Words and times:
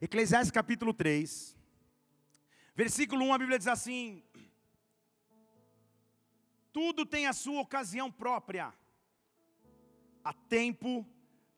Eclesiastes 0.00 0.52
capítulo 0.52 0.94
3, 0.94 1.56
versículo 2.76 3.24
1, 3.24 3.34
a 3.34 3.38
Bíblia 3.38 3.58
diz 3.58 3.66
assim: 3.66 4.22
Tudo 6.72 7.04
tem 7.04 7.26
a 7.26 7.32
sua 7.32 7.60
ocasião 7.60 8.08
própria, 8.08 8.72
há 10.22 10.32
tempo 10.32 11.04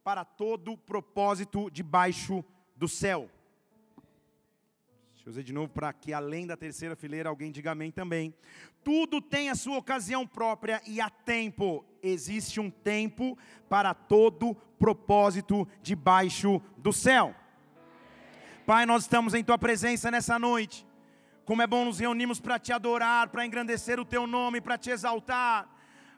para 0.03 0.25
todo 0.25 0.75
propósito 0.75 1.71
debaixo 1.71 2.43
do 2.75 2.89
céu. 2.89 3.31
Deixa 5.13 5.29
eu 5.29 5.33
dizer 5.33 5.43
de 5.43 5.53
novo 5.53 5.69
para 5.69 5.93
que 5.93 6.15
além 6.15 6.47
da 6.47 6.57
terceira 6.57 6.97
fileira 6.97 7.29
alguém 7.29 7.53
diga 7.53 7.73
amém 7.73 7.91
também. 7.91 8.35
Tudo 8.83 9.21
tem 9.21 9.51
a 9.51 9.55
sua 9.55 9.77
ocasião 9.77 10.27
própria 10.27 10.81
e 10.87 10.99
há 10.99 11.11
tempo. 11.11 11.85
Existe 12.03 12.59
um 12.59 12.71
tempo 12.71 13.37
para 13.69 13.93
todo 13.93 14.55
propósito 14.79 15.69
debaixo 15.83 16.59
do 16.79 16.91
céu. 16.91 17.35
Pai, 18.71 18.87
nós 18.87 19.03
estamos 19.03 19.35
em 19.35 19.43
tua 19.43 19.59
presença 19.59 20.13
nessa 20.13 20.39
noite. 20.39 20.87
Como 21.45 21.61
é 21.61 21.67
bom 21.67 21.85
nos 21.85 21.99
reunirmos 21.99 22.39
para 22.39 22.57
te 22.57 22.73
adorar, 22.73 23.27
para 23.27 23.45
engrandecer 23.45 23.99
o 23.99 24.05
teu 24.05 24.29
nome, 24.29 24.61
para 24.61 24.79
te 24.79 24.91
exaltar, 24.91 25.69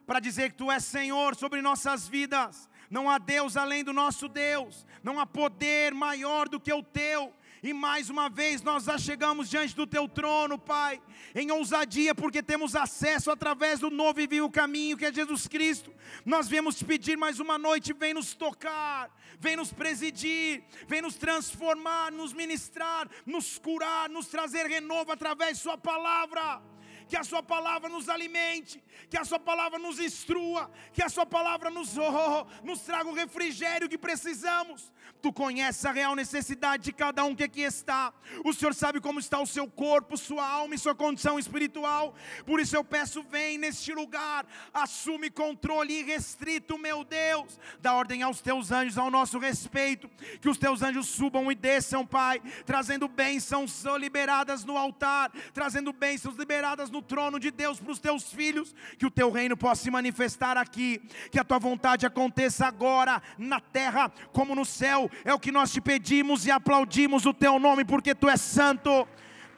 para 0.06 0.20
dizer 0.20 0.50
que 0.50 0.58
tu 0.58 0.70
és 0.70 0.84
Senhor 0.84 1.34
sobre 1.34 1.62
nossas 1.62 2.06
vidas. 2.06 2.68
Não 2.90 3.08
há 3.08 3.16
Deus 3.16 3.56
além 3.56 3.82
do 3.82 3.94
nosso 3.94 4.28
Deus, 4.28 4.86
não 5.02 5.18
há 5.18 5.24
poder 5.24 5.94
maior 5.94 6.46
do 6.46 6.60
que 6.60 6.70
o 6.70 6.82
teu. 6.82 7.32
E 7.62 7.72
mais 7.72 8.10
uma 8.10 8.28
vez 8.28 8.60
nós 8.60 8.84
já 8.84 8.98
chegamos 8.98 9.48
diante 9.48 9.76
do 9.76 9.86
teu 9.86 10.08
trono, 10.08 10.58
Pai, 10.58 11.00
em 11.32 11.52
ousadia, 11.52 12.12
porque 12.12 12.42
temos 12.42 12.74
acesso 12.74 13.30
através 13.30 13.78
do 13.78 13.88
novo 13.88 14.20
e 14.20 14.26
vivo 14.26 14.50
caminho 14.50 14.96
que 14.96 15.04
é 15.04 15.12
Jesus 15.12 15.46
Cristo. 15.46 15.94
Nós 16.26 16.48
viemos 16.48 16.74
te 16.74 16.84
pedir 16.84 17.16
mais 17.16 17.38
uma 17.38 17.58
noite, 17.58 17.92
vem 17.92 18.14
nos 18.14 18.34
tocar, 18.34 19.08
vem 19.38 19.54
nos 19.54 19.72
presidir, 19.72 20.64
vem 20.88 21.00
nos 21.00 21.14
transformar, 21.14 22.10
nos 22.10 22.32
ministrar, 22.32 23.08
nos 23.24 23.58
curar, 23.58 24.08
nos 24.08 24.26
trazer 24.26 24.66
renovo 24.66 25.12
através 25.12 25.58
Sua 25.58 25.78
palavra 25.78 26.60
que 27.08 27.16
a 27.16 27.24
Sua 27.24 27.42
palavra 27.42 27.88
nos 27.88 28.08
alimente, 28.08 28.82
que 29.08 29.16
a 29.16 29.24
Sua 29.24 29.38
palavra 29.38 29.78
nos 29.78 29.98
instrua, 29.98 30.70
que 30.92 31.02
a 31.02 31.08
Sua 31.08 31.26
palavra 31.26 31.70
nos, 31.70 31.96
oh, 31.98 32.46
nos 32.62 32.80
traga 32.80 33.08
o 33.08 33.14
refrigério 33.14 33.88
que 33.88 33.98
precisamos. 33.98 34.92
Tu 35.20 35.32
conheces 35.32 35.84
a 35.84 35.92
real 35.92 36.16
necessidade 36.16 36.82
de 36.82 36.92
cada 36.92 37.24
um 37.24 37.34
que 37.34 37.44
aqui 37.44 37.62
está. 37.62 38.12
O 38.44 38.52
Senhor 38.52 38.74
sabe 38.74 39.00
como 39.00 39.20
está 39.20 39.40
o 39.40 39.46
seu 39.46 39.68
corpo, 39.68 40.16
sua 40.16 40.44
alma 40.44 40.74
e 40.74 40.78
sua 40.78 40.94
condição 40.94 41.38
espiritual. 41.38 42.14
Por 42.44 42.58
isso 42.58 42.74
eu 42.74 42.82
peço, 42.82 43.22
vem 43.22 43.56
neste 43.58 43.92
lugar, 43.92 44.46
assume 44.72 45.30
controle 45.30 46.00
irrestrito, 46.00 46.76
meu 46.76 47.04
Deus. 47.04 47.58
Dá 47.80 47.94
ordem 47.94 48.22
aos 48.22 48.40
teus 48.40 48.72
anjos 48.72 48.98
ao 48.98 49.10
nosso 49.10 49.38
respeito, 49.38 50.08
que 50.40 50.48
os 50.48 50.58
teus 50.58 50.82
anjos 50.82 51.06
subam 51.06 51.50
e 51.52 51.54
desçam, 51.54 52.06
Pai, 52.06 52.40
trazendo 52.64 53.06
bênçãos 53.06 53.84
liberadas 53.98 54.64
no 54.64 54.76
altar, 54.76 55.30
trazendo 55.52 55.92
bênçãos 55.92 56.36
liberadas 56.36 56.90
no 56.90 57.01
trono 57.02 57.38
de 57.38 57.50
Deus 57.50 57.80
para 57.80 57.92
os 57.92 57.98
teus 57.98 58.32
filhos, 58.32 58.74
que 58.98 59.06
o 59.06 59.10
teu 59.10 59.30
reino 59.30 59.56
possa 59.56 59.82
se 59.82 59.90
manifestar 59.90 60.56
aqui, 60.56 61.00
que 61.30 61.38
a 61.38 61.44
tua 61.44 61.58
vontade 61.58 62.06
aconteça 62.06 62.66
agora 62.66 63.22
na 63.36 63.60
terra 63.60 64.10
como 64.32 64.54
no 64.54 64.64
céu. 64.64 65.10
É 65.24 65.34
o 65.34 65.38
que 65.38 65.52
nós 65.52 65.72
te 65.72 65.80
pedimos 65.80 66.46
e 66.46 66.50
aplaudimos 66.50 67.26
o 67.26 67.34
teu 67.34 67.58
nome, 67.58 67.84
porque 67.84 68.14
tu 68.14 68.28
és 68.28 68.40
santo, 68.40 69.06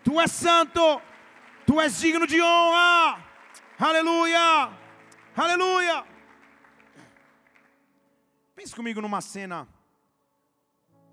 tu 0.03 0.21
és 0.21 0.31
santo, 0.31 1.01
tu 1.67 1.81
és 1.81 2.01
digno 2.01 2.27
de 2.27 2.41
honra. 2.41 3.25
Aleluia, 3.79 4.73
aleluia. 5.37 6.05
Pense 8.57 8.75
comigo 8.75 9.01
numa 9.01 9.21
cena, 9.21 9.69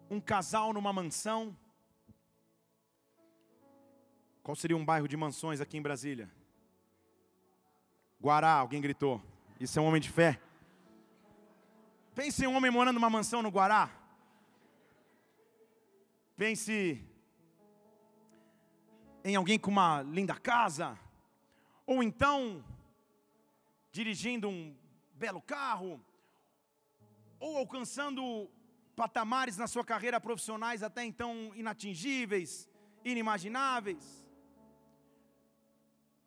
um 0.09 0.19
casal 0.19 0.71
numa 0.73 0.93
mansão 0.93 1.55
qual 4.43 4.55
seria 4.55 4.75
um 4.75 4.83
bairro 4.83 5.07
de 5.07 5.15
mansões 5.15 5.61
aqui 5.61 5.77
em 5.77 5.81
Brasília? 5.81 6.29
Guará, 8.19 8.53
alguém 8.53 8.81
gritou. 8.81 9.21
Isso 9.59 9.77
é 9.77 9.81
um 9.81 9.85
homem 9.85 10.01
de 10.01 10.09
fé. 10.09 10.39
Pense 12.15 12.43
em 12.43 12.47
um 12.47 12.55
homem 12.55 12.71
morando 12.71 12.95
numa 12.95 13.09
mansão 13.09 13.41
no 13.41 13.49
Guará. 13.49 13.89
Pense 16.35 17.03
em 19.23 19.35
alguém 19.35 19.59
com 19.59 19.69
uma 19.69 20.01
linda 20.01 20.35
casa. 20.35 20.97
Ou 21.85 22.01
então, 22.01 22.63
dirigindo 23.91 24.49
um 24.49 24.75
belo 25.13 25.41
carro. 25.41 26.03
Ou 27.39 27.57
alcançando 27.57 28.49
patamares 28.95 29.57
na 29.57 29.67
sua 29.67 29.85
carreira 29.85 30.19
profissionais 30.19 30.83
até 30.83 31.03
então 31.05 31.51
inatingíveis, 31.55 32.69
inimagináveis. 33.03 34.21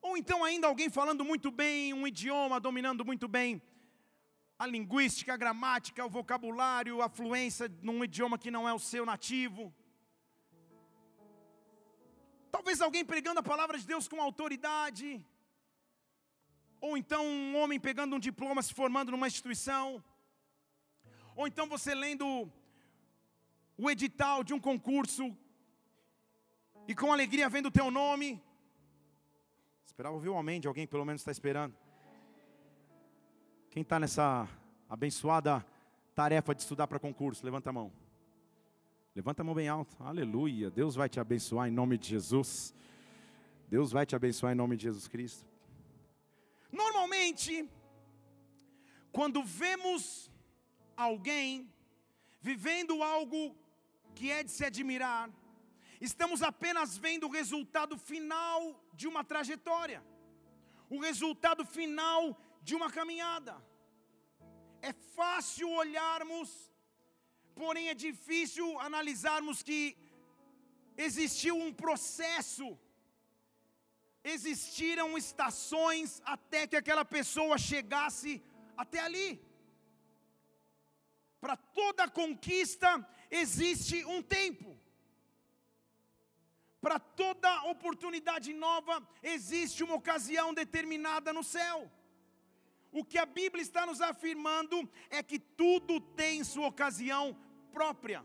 Ou 0.07 0.19
então 0.21 0.39
ainda 0.45 0.67
alguém 0.67 0.91
falando 0.91 1.25
muito 1.25 1.51
bem 1.51 1.95
um 1.99 2.07
idioma, 2.07 2.61
dominando 2.61 3.03
muito 3.11 3.27
bem 3.37 3.51
a 4.63 4.67
linguística, 4.67 5.33
a 5.33 5.41
gramática, 5.43 6.05
o 6.05 6.11
vocabulário, 6.17 7.01
a 7.01 7.09
fluência 7.09 7.67
num 7.81 8.05
idioma 8.05 8.37
que 8.43 8.51
não 8.57 8.69
é 8.69 8.75
o 8.75 8.85
seu 8.91 9.07
nativo. 9.13 9.63
Talvez 12.53 12.83
alguém 12.83 13.03
pregando 13.13 13.41
a 13.41 13.49
palavra 13.53 13.79
de 13.79 13.87
Deus 13.93 14.07
com 14.07 14.21
autoridade. 14.21 15.09
Ou 16.83 16.99
então 16.99 17.25
um 17.25 17.57
homem 17.61 17.81
pegando 17.81 18.15
um 18.15 18.25
diploma, 18.29 18.63
se 18.63 18.75
formando 18.75 19.11
numa 19.11 19.31
instituição. 19.33 20.05
Ou 21.35 21.47
então 21.47 21.67
você 21.67 21.95
lendo 21.95 22.27
o 23.85 23.91
edital 23.91 24.45
de 24.45 24.53
um 24.53 24.61
concurso 24.71 25.35
e 26.87 26.95
com 26.95 27.11
alegria 27.11 27.49
vendo 27.49 27.71
o 27.71 27.79
teu 27.81 27.91
nome. 27.91 28.29
Esperava 29.85 30.15
ouvir 30.15 30.29
um 30.29 30.39
amém 30.39 30.61
de 30.61 30.67
alguém 30.67 30.87
pelo 30.87 31.05
menos 31.05 31.21
está 31.21 31.31
esperando. 31.31 31.75
Quem 33.71 33.83
está 33.83 33.99
nessa 33.99 34.49
abençoada 34.89 35.65
tarefa 36.15 36.55
de 36.55 36.63
estudar 36.63 36.87
para 36.87 36.99
concurso? 36.99 37.45
Levanta 37.45 37.71
a 37.71 37.73
mão. 37.73 37.93
Levanta 39.15 39.43
a 39.43 39.45
mão 39.45 39.55
bem 39.55 39.69
alto. 39.69 39.97
Aleluia. 40.01 40.71
Deus 40.71 40.95
vai 40.95 41.09
te 41.09 41.21
abençoar 41.21 41.69
em 41.69 41.73
nome 41.73 41.97
de 41.99 42.09
Jesus. 42.09 42.75
Deus 43.69 43.93
vai 43.93 44.05
te 44.05 44.17
abençoar 44.17 44.53
em 44.53 44.57
nome 44.57 44.77
de 44.77 44.85
Jesus 44.85 45.07
Cristo. 45.07 45.47
Normalmente, 46.73 47.69
quando 49.13 49.45
vemos 49.45 50.31
alguém 50.97 51.73
vivendo 52.41 53.03
algo 53.03 53.57
que 54.15 54.31
é 54.31 54.43
de 54.43 54.51
se 54.51 54.65
admirar, 54.65 55.31
estamos 56.01 56.43
apenas 56.43 56.97
vendo 56.97 57.27
o 57.27 57.31
resultado 57.31 57.97
final 57.97 58.61
de 58.93 59.07
uma 59.07 59.25
trajetória, 59.25 60.05
o 60.89 60.99
resultado 60.99 61.65
final 61.65 62.39
de 62.63 62.75
uma 62.75 62.91
caminhada. 62.91 63.57
É 64.83 64.93
fácil 64.93 65.71
olharmos, 65.71 66.71
porém 67.55 67.89
é 67.89 67.95
difícil 67.95 68.79
analisarmos 68.81 69.63
que 69.63 69.97
existiu 70.97 71.57
um 71.57 71.73
processo, 71.73 72.79
existiram 74.23 75.17
estações 75.19 76.21
até 76.25 76.67
que 76.67 76.77
aquela 76.77 77.05
pessoa 77.05 77.59
chegasse 77.59 78.43
até 78.77 79.01
ali. 79.01 79.41
Para 81.41 81.57
toda 81.57 82.09
conquista 82.09 83.07
existe 83.31 84.05
um 84.07 84.23
tempo. 84.23 84.74
Para 86.85 86.99
toda 86.99 87.63
oportunidade 87.63 88.53
nova 88.53 89.03
existe 89.23 89.83
uma 89.83 89.95
ocasião 89.95 90.53
determinada 90.53 91.33
no 91.33 91.43
céu. 91.43 91.91
O 92.93 93.03
que 93.03 93.17
a 93.17 93.25
Bíblia 93.25 93.63
está 93.63 93.87
nos 93.87 94.03
afirmando 94.03 94.87
é 95.09 95.23
que 95.23 95.39
tudo 95.39 95.99
tem 95.99 96.45
sua 96.45 96.67
ocasião 96.67 97.35
própria. 97.73 98.23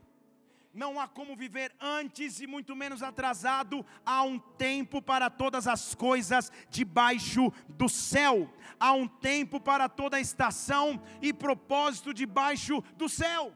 Não 0.74 1.00
há 1.00 1.08
como 1.08 1.38
viver 1.38 1.74
antes 1.80 2.42
e 2.42 2.48
muito 2.48 2.76
menos 2.76 3.02
atrasado. 3.02 3.86
Há 4.06 4.24
um 4.24 4.38
tempo 4.38 5.02
para 5.02 5.30
todas 5.30 5.66
as 5.66 5.96
coisas 5.96 6.52
debaixo 6.70 7.54
do 7.70 7.88
céu. 7.88 8.54
Há 8.78 8.92
um 8.92 9.08
tempo 9.08 9.62
para 9.62 9.88
toda 9.88 10.20
estação 10.20 11.02
e 11.22 11.32
propósito 11.32 12.14
debaixo 12.14 12.82
do 12.98 13.08
céu. 13.08 13.54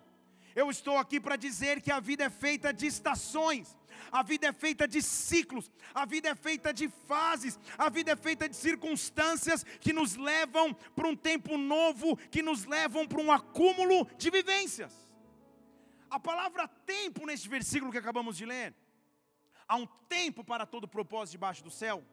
Eu 0.56 0.70
estou 0.70 0.98
aqui 0.98 1.20
para 1.20 1.36
dizer 1.36 1.82
que 1.82 1.92
a 1.92 2.00
vida 2.00 2.24
é 2.24 2.30
feita 2.30 2.72
de 2.72 2.86
estações 2.86 3.76
a 4.12 4.24
vida 4.24 4.48
é 4.48 4.54
feita 4.54 4.88
de 4.88 5.02
ciclos, 5.02 5.72
a 5.94 6.06
vida 6.06 6.30
é 6.30 6.36
feita 6.36 6.74
de 6.74 6.88
fases, 6.88 7.60
a 7.78 7.90
vida 7.90 8.12
é 8.12 8.16
feita 8.16 8.48
de 8.48 8.56
circunstâncias 8.56 9.64
que 9.80 9.94
nos 9.94 10.16
levam 10.16 10.74
para 10.96 11.08
um 11.08 11.16
tempo 11.16 11.58
novo, 11.58 12.16
que 12.30 12.42
nos 12.42 12.66
levam 12.66 13.08
para 13.08 13.22
um 13.22 13.32
acúmulo 13.32 14.06
de 14.18 14.30
vivências. 14.30 14.94
A 16.10 16.20
palavra 16.20 16.68
tempo 16.68 17.26
neste 17.26 17.50
versículo 17.50 17.92
que 17.92 17.98
acabamos 17.98 18.38
de 18.38 18.46
ler, 18.46 18.74
há 19.68 19.76
um 19.76 19.88
tempo 20.08 20.44
para 20.44 20.66
todo 20.66 20.88
propósito 20.88 21.34
debaixo 21.34 21.64
do 21.64 21.72
céu. 21.72 22.04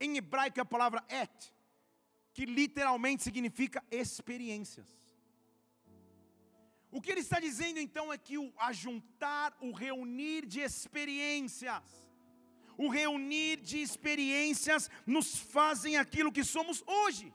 Em 0.00 0.16
hebraico 0.16 0.58
é 0.58 0.62
a 0.62 0.64
palavra 0.64 1.04
et, 1.08 1.52
que 2.32 2.44
literalmente 2.44 3.22
significa 3.22 3.82
experiências. 3.90 5.03
O 6.96 7.00
que 7.02 7.10
ele 7.10 7.24
está 7.26 7.40
dizendo 7.40 7.80
então 7.80 8.12
é 8.12 8.16
que 8.16 8.36
o 8.38 8.52
ajuntar, 8.56 9.52
o 9.60 9.72
reunir 9.72 10.46
de 10.46 10.60
experiências, 10.60 11.82
o 12.78 12.88
reunir 12.88 13.56
de 13.56 13.78
experiências 13.86 14.88
nos 15.04 15.36
fazem 15.36 15.96
aquilo 15.96 16.30
que 16.30 16.44
somos 16.44 16.84
hoje. 16.86 17.34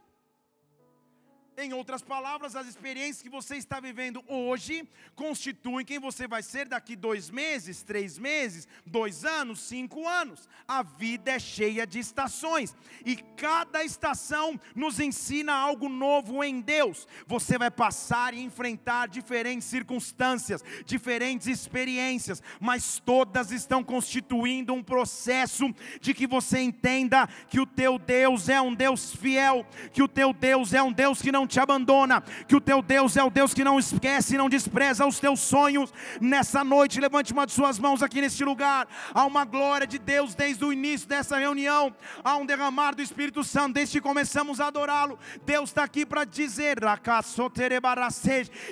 Em 1.61 1.73
outras 1.73 2.01
palavras, 2.01 2.55
as 2.55 2.67
experiências 2.67 3.21
que 3.21 3.27
você 3.27 3.57
está 3.57 3.81
vivendo 3.81 4.23
hoje 4.29 4.87
constituem 5.13 5.85
quem 5.85 5.99
você 5.99 6.25
vai 6.25 6.41
ser 6.41 6.69
daqui 6.69 6.95
dois 6.95 7.29
meses, 7.29 7.83
três 7.83 8.17
meses, 8.17 8.65
dois 8.85 9.25
anos, 9.25 9.59
cinco 9.59 10.07
anos. 10.07 10.47
A 10.65 10.81
vida 10.81 11.31
é 11.31 11.37
cheia 11.37 11.85
de 11.85 11.99
estações 11.99 12.73
e 13.05 13.17
cada 13.35 13.83
estação 13.83 14.57
nos 14.73 15.01
ensina 15.01 15.51
algo 15.51 15.89
novo 15.89 16.41
em 16.45 16.61
Deus. 16.61 17.05
Você 17.27 17.57
vai 17.57 17.69
passar 17.69 18.33
e 18.33 18.41
enfrentar 18.41 19.09
diferentes 19.09 19.67
circunstâncias, 19.67 20.63
diferentes 20.85 21.47
experiências, 21.47 22.41
mas 22.61 22.99
todas 22.99 23.51
estão 23.51 23.83
constituindo 23.83 24.73
um 24.73 24.81
processo 24.81 25.65
de 25.99 26.13
que 26.13 26.25
você 26.25 26.59
entenda 26.61 27.27
que 27.49 27.59
o 27.59 27.65
teu 27.65 27.99
Deus 27.99 28.47
é 28.47 28.61
um 28.61 28.73
Deus 28.73 29.13
fiel, 29.13 29.67
que 29.91 30.01
o 30.01 30.07
teu 30.07 30.31
Deus 30.31 30.73
é 30.73 30.81
um 30.81 30.93
Deus 30.93 31.21
que 31.21 31.33
não 31.33 31.48
te 31.49 31.59
abandona, 31.59 32.23
que 32.47 32.55
o 32.55 32.61
teu 32.61 32.81
Deus 32.81 33.17
é 33.17 33.23
o 33.23 33.29
Deus 33.29 33.53
que 33.53 33.63
não 33.63 33.77
esquece 33.77 34.35
e 34.35 34.37
não 34.37 34.47
despreza 34.47 35.05
os 35.05 35.19
teus 35.19 35.39
sonhos. 35.39 35.93
Nessa 36.21 36.63
noite, 36.63 37.01
levante 37.01 37.33
uma 37.33 37.45
de 37.45 37.51
suas 37.51 37.77
mãos 37.77 38.01
aqui 38.01 38.21
neste 38.21 38.45
lugar. 38.45 38.87
Há 39.13 39.25
uma 39.25 39.43
glória 39.43 39.87
de 39.87 39.99
Deus 39.99 40.35
desde 40.35 40.63
o 40.63 40.71
início 40.71 41.07
dessa 41.07 41.37
reunião, 41.37 41.93
há 42.23 42.37
um 42.37 42.45
derramar 42.45 42.95
do 42.95 43.01
Espírito 43.01 43.43
Santo 43.43 43.73
desde 43.73 43.99
que 43.99 44.07
começamos 44.07 44.59
a 44.59 44.67
adorá-lo. 44.67 45.19
Deus 45.45 45.69
está 45.69 45.83
aqui 45.83 46.05
para 46.05 46.23
dizer 46.23 46.79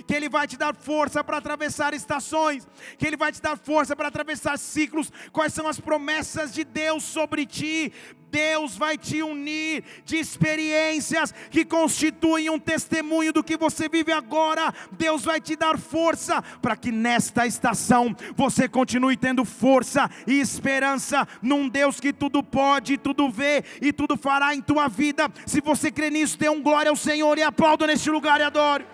que 0.05 0.13
Ele 0.13 0.29
vai 0.29 0.47
te 0.47 0.57
dar 0.57 0.75
força 0.75 1.23
para 1.23 1.37
atravessar 1.37 1.93
estações, 1.93 2.67
que 2.97 3.05
Ele 3.05 3.17
vai 3.17 3.31
te 3.31 3.41
dar 3.41 3.57
força 3.57 3.95
para 3.95 4.07
atravessar 4.07 4.57
ciclos. 4.57 5.11
Quais 5.31 5.53
são 5.53 5.67
as 5.67 5.79
promessas 5.79 6.53
de 6.53 6.63
Deus 6.63 7.03
sobre 7.03 7.45
ti? 7.45 7.91
Deus 8.29 8.75
vai 8.75 8.97
te 8.97 9.21
unir 9.21 9.83
de 10.05 10.17
experiências 10.17 11.33
que 11.49 11.63
constituem 11.63 12.49
um 12.49 12.59
testemunho 12.59 13.31
do 13.31 13.43
que 13.43 13.57
você 13.57 13.87
vive 13.87 14.11
agora. 14.11 14.73
Deus 14.91 15.23
vai 15.23 15.39
te 15.39 15.55
dar 15.55 15.77
força 15.77 16.41
para 16.61 16.75
que 16.75 16.91
nesta 16.91 17.45
estação 17.47 18.15
você 18.35 18.67
continue 18.67 19.17
tendo 19.17 19.45
força 19.45 20.09
e 20.25 20.39
esperança 20.39 21.27
num 21.41 21.67
Deus 21.67 21.99
que 21.99 22.11
tudo 22.11 22.43
pode, 22.43 22.97
tudo 22.97 23.29
vê 23.29 23.63
e 23.81 23.93
tudo 23.93 24.17
fará 24.17 24.53
em 24.53 24.61
tua 24.61 24.87
vida. 24.87 25.29
Se 25.45 25.61
você 25.61 25.91
crê 25.91 26.09
nisso, 26.09 26.37
dê 26.37 26.49
um 26.49 26.61
glória 26.61 26.89
ao 26.89 26.95
Senhor 26.95 27.37
e 27.37 27.43
aplauda 27.43 27.87
neste 27.87 28.09
lugar 28.09 28.39
e 28.39 28.43
adore. 28.43 28.85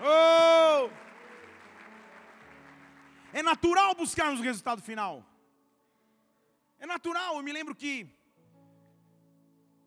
Oh! 0.00 0.90
É 3.32 3.42
natural 3.42 3.94
buscarmos 3.94 4.38
o 4.38 4.42
resultado 4.42 4.82
final. 4.82 5.24
É 6.84 6.86
natural, 6.86 7.36
eu 7.36 7.42
me 7.42 7.52
lembro 7.56 7.74
que 7.82 7.92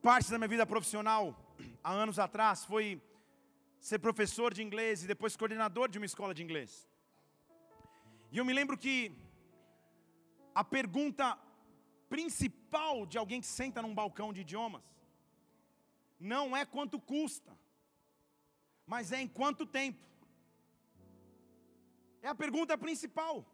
parte 0.02 0.32
da 0.32 0.38
minha 0.40 0.54
vida 0.54 0.66
profissional, 0.66 1.24
há 1.84 1.92
anos 2.04 2.18
atrás, 2.18 2.66
foi 2.66 2.86
ser 3.80 4.00
professor 4.00 4.52
de 4.52 4.64
inglês 4.64 5.04
e 5.04 5.10
depois 5.12 5.36
coordenador 5.42 5.88
de 5.90 6.00
uma 6.00 6.08
escola 6.08 6.34
de 6.38 6.42
inglês. 6.46 6.72
E 8.32 8.40
eu 8.40 8.46
me 8.48 8.56
lembro 8.60 8.76
que 8.84 8.96
a 10.62 10.64
pergunta 10.64 11.38
principal 12.10 13.06
de 13.06 13.20
alguém 13.20 13.42
que 13.42 13.52
senta 13.60 13.84
num 13.84 13.94
balcão 13.94 14.34
de 14.34 14.42
idiomas 14.42 14.88
não 16.20 16.58
é 16.58 16.66
quanto 16.66 17.00
custa, 17.00 17.54
mas 18.88 19.12
é 19.12 19.22
em 19.22 19.28
quanto 19.28 19.68
tempo. 19.68 20.04
É 22.24 22.28
a 22.28 22.40
pergunta 22.44 22.76
principal 22.76 23.46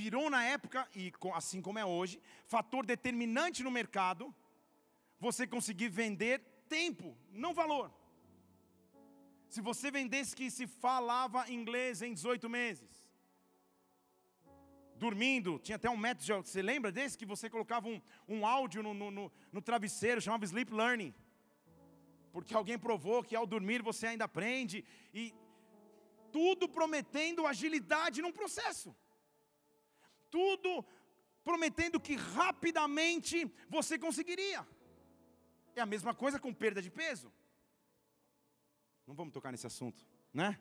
virou 0.00 0.26
na 0.34 0.42
época, 0.56 0.80
e 1.00 1.04
assim 1.40 1.60
como 1.66 1.80
é 1.82 1.86
hoje, 1.96 2.16
fator 2.54 2.82
determinante 2.94 3.64
no 3.66 3.72
mercado, 3.78 4.24
você 5.26 5.42
conseguir 5.54 5.88
vender 6.02 6.36
tempo, 6.76 7.08
não 7.44 7.52
valor. 7.60 7.86
Se 9.54 9.60
você 9.68 9.86
vendesse 9.98 10.36
que 10.38 10.46
se 10.56 10.66
falava 10.84 11.50
inglês 11.58 12.02
em 12.06 12.12
18 12.18 12.48
meses, 12.60 12.90
dormindo, 15.04 15.58
tinha 15.64 15.76
até 15.80 15.90
um 15.94 16.00
método, 16.06 16.46
você 16.50 16.62
lembra 16.70 16.90
desse? 16.98 17.18
Que 17.20 17.32
você 17.34 17.46
colocava 17.56 17.88
um, 17.92 18.00
um 18.34 18.40
áudio 18.56 18.82
no, 18.86 18.94
no, 18.94 19.32
no 19.56 19.62
travesseiro, 19.68 20.20
chamava 20.20 20.48
Sleep 20.50 20.72
Learning. 20.80 21.12
Porque 22.34 22.54
alguém 22.60 22.78
provou 22.86 23.18
que 23.28 23.34
ao 23.34 23.46
dormir 23.54 23.80
você 23.90 24.04
ainda 24.08 24.26
aprende, 24.30 24.78
e 25.12 25.34
tudo 26.38 26.64
prometendo 26.78 27.48
agilidade 27.52 28.22
num 28.24 28.36
processo 28.40 28.90
tudo 30.30 30.84
prometendo 31.44 31.98
que 31.98 32.14
rapidamente 32.14 33.50
você 33.70 33.98
conseguiria. 33.98 34.66
É 35.74 35.80
a 35.80 35.86
mesma 35.86 36.14
coisa 36.14 36.38
com 36.38 36.52
perda 36.52 36.82
de 36.82 36.90
peso. 36.90 37.32
Não 39.06 39.14
vamos 39.14 39.32
tocar 39.32 39.50
nesse 39.50 39.66
assunto, 39.66 40.04
né? 40.32 40.58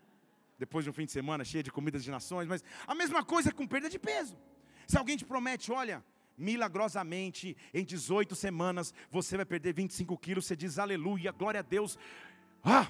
Depois 0.57 0.85
de 0.85 0.89
um 0.89 0.93
fim 0.93 1.05
de 1.05 1.11
semana 1.11 1.43
cheio 1.43 1.63
de 1.63 1.71
comidas 1.71 2.03
de 2.03 2.09
nações, 2.09 2.47
mas 2.47 2.63
a 2.87 2.95
mesma 2.95 3.23
coisa 3.23 3.51
com 3.51 3.67
perda 3.67 3.89
de 3.89 3.99
peso. 3.99 4.37
Se 4.87 4.97
alguém 4.97 5.17
te 5.17 5.25
promete, 5.25 5.71
olha, 5.71 6.03
milagrosamente, 6.37 7.57
em 7.73 7.83
18 7.83 8.33
semanas, 8.35 8.93
você 9.11 9.35
vai 9.35 9.45
perder 9.45 9.73
25 9.73 10.17
quilos, 10.17 10.45
você 10.45 10.55
diz 10.55 10.79
aleluia, 10.79 11.33
glória 11.33 11.59
a 11.59 11.63
Deus. 11.63 11.97
Ah! 12.63 12.87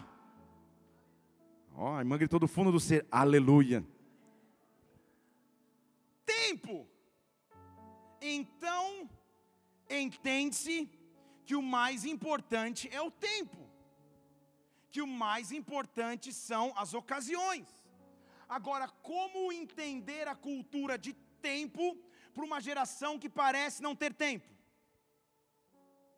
Ó, 1.74 1.94
oh, 1.94 1.96
a 1.96 2.00
irmã 2.00 2.18
gritou 2.18 2.40
do 2.40 2.48
fundo 2.48 2.72
do 2.72 2.80
ser, 2.80 3.08
aleluia 3.12 3.84
tempo. 6.48 6.88
Então, 8.22 9.10
entende-se 9.90 10.90
que 11.46 11.56
o 11.56 11.62
mais 11.62 12.06
importante 12.14 12.90
é 12.92 13.02
o 13.02 13.12
tempo, 13.12 13.62
que 14.92 15.02
o 15.02 15.08
mais 15.08 15.52
importante 15.52 16.34
são 16.34 16.66
as 16.84 16.94
ocasiões. 16.94 17.68
Agora, 18.58 18.88
como 19.12 19.52
entender 19.52 20.26
a 20.28 20.36
cultura 20.36 20.98
de 20.98 21.14
tempo 21.50 21.86
para 22.34 22.46
uma 22.50 22.60
geração 22.68 23.20
que 23.22 23.30
parece 23.30 23.82
não 23.88 23.96
ter 23.96 24.14
tempo? 24.14 24.50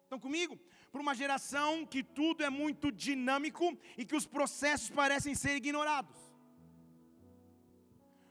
Estão 0.04 0.20
comigo? 0.20 0.58
Para 0.92 1.02
uma 1.02 1.16
geração 1.22 1.86
que 1.86 2.02
tudo 2.20 2.44
é 2.44 2.50
muito 2.50 2.92
dinâmico 2.92 3.66
e 3.98 4.06
que 4.06 4.16
os 4.16 4.26
processos 4.26 4.90
parecem 4.90 5.36
ser 5.36 5.56
ignorados. 5.56 6.18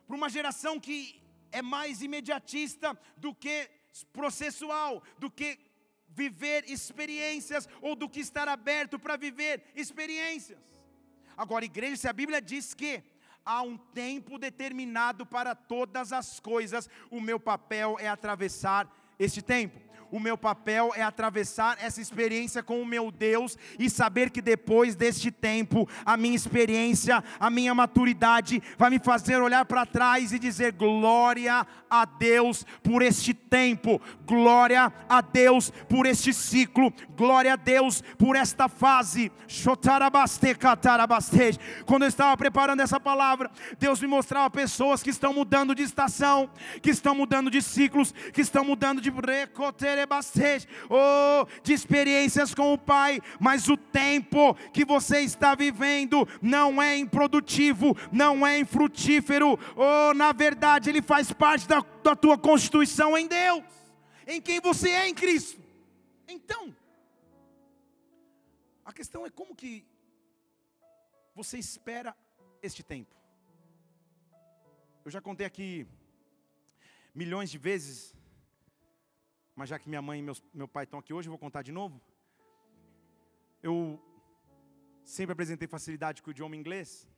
Para 0.06 0.16
uma 0.16 0.28
geração 0.28 0.80
que 0.80 0.98
é 1.52 1.62
mais 1.62 2.02
imediatista 2.02 2.98
do 3.16 3.34
que 3.34 3.68
processual, 4.12 5.02
do 5.18 5.30
que 5.30 5.58
viver 6.08 6.64
experiências 6.68 7.68
ou 7.80 7.94
do 7.94 8.08
que 8.08 8.20
estar 8.20 8.48
aberto 8.48 8.98
para 8.98 9.16
viver 9.16 9.62
experiências. 9.74 10.58
Agora, 11.36 11.64
igreja, 11.64 11.96
se 11.96 12.08
a 12.08 12.12
Bíblia 12.12 12.40
diz 12.40 12.74
que 12.74 13.02
há 13.44 13.62
um 13.62 13.76
tempo 13.76 14.38
determinado 14.38 15.24
para 15.24 15.54
todas 15.54 16.12
as 16.12 16.40
coisas, 16.40 16.88
o 17.10 17.20
meu 17.20 17.38
papel 17.38 17.96
é 18.00 18.08
atravessar 18.08 18.92
este 19.18 19.40
tempo 19.40 19.87
o 20.10 20.18
meu 20.20 20.36
papel 20.36 20.92
é 20.94 21.02
atravessar 21.02 21.76
essa 21.80 22.00
experiência 22.00 22.62
com 22.62 22.80
o 22.80 22.86
meu 22.86 23.10
Deus 23.10 23.56
e 23.78 23.90
saber 23.90 24.30
que 24.30 24.40
depois 24.40 24.94
deste 24.94 25.30
tempo, 25.30 25.88
a 26.04 26.16
minha 26.16 26.34
experiência, 26.34 27.22
a 27.38 27.50
minha 27.50 27.74
maturidade 27.74 28.62
vai 28.76 28.90
me 28.90 28.98
fazer 28.98 29.40
olhar 29.40 29.64
para 29.64 29.86
trás 29.86 30.32
e 30.32 30.38
dizer: 30.38 30.72
glória 30.72 31.66
a 31.90 32.04
Deus 32.04 32.64
por 32.82 33.02
este 33.02 33.34
tempo, 33.34 34.00
glória 34.26 34.92
a 35.08 35.20
Deus 35.20 35.70
por 35.88 36.06
este 36.06 36.32
ciclo, 36.32 36.92
glória 37.16 37.52
a 37.52 37.56
Deus 37.56 38.02
por 38.16 38.36
esta 38.36 38.68
fase. 38.68 39.30
Quando 41.86 42.02
eu 42.02 42.08
estava 42.08 42.36
preparando 42.36 42.80
essa 42.80 43.00
palavra, 43.00 43.50
Deus 43.78 44.00
me 44.00 44.06
mostrava 44.06 44.50
pessoas 44.50 45.02
que 45.02 45.10
estão 45.10 45.32
mudando 45.32 45.74
de 45.74 45.82
estação, 45.82 46.50
que 46.82 46.90
estão 46.90 47.14
mudando 47.14 47.50
de 47.50 47.60
ciclos, 47.62 48.12
que 48.32 48.40
estão 48.40 48.64
mudando 48.64 49.00
de 49.00 49.10
oh, 50.88 51.46
de 51.62 51.72
experiências 51.72 52.54
com 52.54 52.72
o 52.72 52.78
Pai, 52.78 53.20
mas 53.40 53.68
o 53.68 53.76
tempo 53.76 54.54
que 54.72 54.84
você 54.84 55.20
está 55.20 55.54
vivendo 55.54 56.26
não 56.40 56.80
é 56.80 56.96
improdutivo, 56.96 57.96
não 58.12 58.46
é 58.46 58.58
infrutífero, 58.58 59.58
oh, 59.76 60.14
na 60.14 60.32
verdade, 60.32 60.90
ele 60.90 61.02
faz 61.02 61.32
parte 61.32 61.66
da, 61.66 61.84
da 62.02 62.14
tua 62.14 62.38
constituição 62.38 63.16
em 63.16 63.26
Deus, 63.26 63.64
em 64.26 64.40
quem 64.40 64.60
você 64.60 64.90
é 64.90 65.08
em 65.08 65.14
Cristo. 65.14 65.60
Então, 66.26 66.74
a 68.84 68.92
questão 68.92 69.24
é 69.26 69.30
como 69.30 69.54
que 69.54 69.86
você 71.34 71.58
espera 71.58 72.16
este 72.62 72.82
tempo. 72.82 73.14
Eu 75.04 75.10
já 75.10 75.20
contei 75.20 75.46
aqui 75.46 75.86
milhões 77.14 77.50
de 77.50 77.58
vezes 77.58 78.14
mas 79.58 79.68
já 79.68 79.78
que 79.78 79.88
minha 79.88 80.00
mãe 80.08 80.20
e 80.20 80.22
meus, 80.22 80.42
meu 80.60 80.68
pai 80.68 80.84
estão 80.84 80.98
aqui 81.00 81.12
hoje, 81.12 81.28
eu 81.28 81.32
vou 81.36 81.38
contar 81.46 81.62
de 81.68 81.72
novo. 81.72 82.00
Eu 83.62 83.76
Sempre 85.14 85.32
apresentei 85.32 85.66
facilidade 85.66 86.20
com 86.20 86.28
o 86.28 86.32
idioma 86.32 86.54
inglês. 86.54 87.08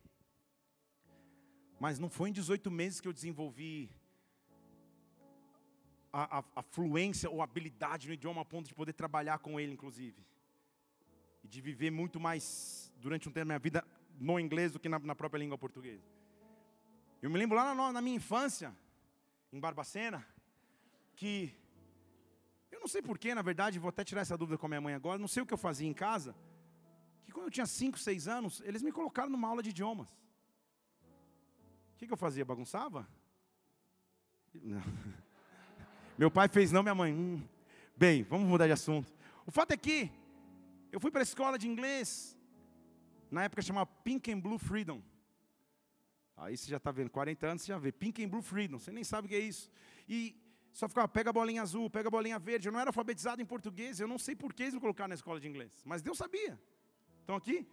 Mas 1.81 1.99
não 1.99 2.09
foi 2.09 2.31
em 2.31 2.33
18 2.33 2.71
meses 2.71 3.01
que 3.01 3.09
eu 3.09 3.13
desenvolvi 3.13 3.91
a, 6.13 6.39
a, 6.39 6.45
a 6.55 6.63
fluência 6.63 7.29
ou 7.29 7.43
habilidade 7.43 8.07
no 8.07 8.15
idioma 8.15 8.43
a 8.43 8.45
ponto 8.45 8.69
de 8.69 8.75
poder 8.77 8.93
trabalhar 8.93 9.41
com 9.41 9.59
ele, 9.59 9.73
inclusive. 9.73 10.25
E 11.43 11.49
de 11.49 11.61
viver 11.61 11.91
muito 11.91 12.21
mais 12.21 12.93
durante 12.97 13.29
um 13.29 13.33
tempo 13.33 13.47
da 13.47 13.53
minha 13.55 13.59
vida 13.59 13.85
no 14.21 14.39
inglês 14.39 14.71
do 14.71 14.79
que 14.79 14.89
na, 14.89 15.01
na 15.01 15.17
própria 15.17 15.41
língua 15.41 15.59
portuguesa. 15.59 16.07
Eu 17.21 17.29
me 17.29 17.39
lembro 17.41 17.57
lá 17.57 17.75
na, 17.75 17.93
na 17.95 18.01
minha 18.01 18.19
infância, 18.19 18.73
em 19.53 19.59
Barbacena, 19.59 20.25
que 21.17 21.53
eu 22.81 22.85
não 22.85 22.89
sei 22.89 23.03
porquê, 23.03 23.35
na 23.35 23.43
verdade, 23.43 23.79
vou 23.79 23.91
até 23.91 24.03
tirar 24.03 24.23
essa 24.23 24.39
dúvida 24.39 24.57
com 24.57 24.65
a 24.65 24.69
minha 24.71 24.81
mãe 24.81 24.95
agora, 24.95 25.19
não 25.19 25.29
sei 25.29 25.43
o 25.43 25.47
que 25.47 25.53
eu 25.53 25.59
fazia 25.59 25.87
em 25.87 25.93
casa, 25.93 26.35
que 27.27 27.31
quando 27.31 27.45
eu 27.45 27.51
tinha 27.51 27.67
5, 27.67 27.99
6 27.99 28.27
anos, 28.27 28.63
eles 28.65 28.81
me 28.81 28.91
colocaram 28.91 29.29
numa 29.29 29.47
aula 29.47 29.63
de 29.63 29.69
idiomas. 29.69 30.09
O 31.93 31.99
que, 31.99 32.07
que 32.07 32.13
eu 32.13 32.17
fazia? 32.17 32.43
Bagunçava? 32.43 33.07
Não. 34.55 34.83
Meu 36.17 36.31
pai 36.31 36.49
fez 36.49 36.73
não, 36.73 36.83
minha 36.83 36.95
mãe. 36.95 37.13
Hum. 37.13 37.43
Bem, 37.95 38.23
vamos 38.23 38.49
mudar 38.49 38.67
de 38.67 38.73
assunto. 38.73 39.13
O 39.47 39.51
fato 39.51 39.73
é 39.73 39.77
que 39.77 40.11
eu 40.91 40.99
fui 40.99 41.11
para 41.11 41.21
a 41.21 41.23
escola 41.23 41.59
de 41.59 41.69
inglês, 41.69 42.35
na 43.31 43.45
época 43.45 43.61
chamava 43.61 43.91
Pink 44.03 44.33
and 44.33 44.41
Blue 44.41 44.59
Freedom. 44.59 45.03
Aí 46.35 46.57
você 46.57 46.71
já 46.71 46.79
está 46.79 46.91
vendo, 46.91 47.11
40 47.11 47.47
anos, 47.47 47.63
você 47.63 47.69
já 47.69 47.79
vê, 47.79 47.93
Pink 47.93 48.25
and 48.25 48.29
Blue 48.31 48.41
Freedom, 48.41 48.79
você 48.79 48.91
nem 48.91 49.05
sabe 49.05 49.27
o 49.27 49.29
que 49.29 49.35
é 49.35 49.41
isso. 49.41 49.71
E 50.09 50.35
só 50.73 50.89
ficava, 50.89 51.09
pega 51.09 51.31
a 51.31 51.33
bolinha 51.33 51.63
azul, 51.63 51.91
pega 51.91 52.09
a 52.09 52.11
bolinha 52.11 52.39
verde. 52.39 52.69
Eu 52.69 52.73
não 52.73 52.81
era 52.81 52.91
alfabetizado 52.91 53.43
em 53.43 53.47
português, 53.47 54.01
eu 54.01 54.09
não 54.09 54.19
sei 54.19 54.35
por 54.35 54.53
que 54.53 54.63
eles 54.63 54.75
me 54.75 54.81
colocaram 54.81 55.09
na 55.09 55.15
escola 55.15 55.41
de 55.41 55.49
inglês, 55.49 55.83
mas 55.85 56.03
Deus 56.03 56.17
sabia. 56.19 56.61
Então 57.25 57.37
aqui, 57.37 57.67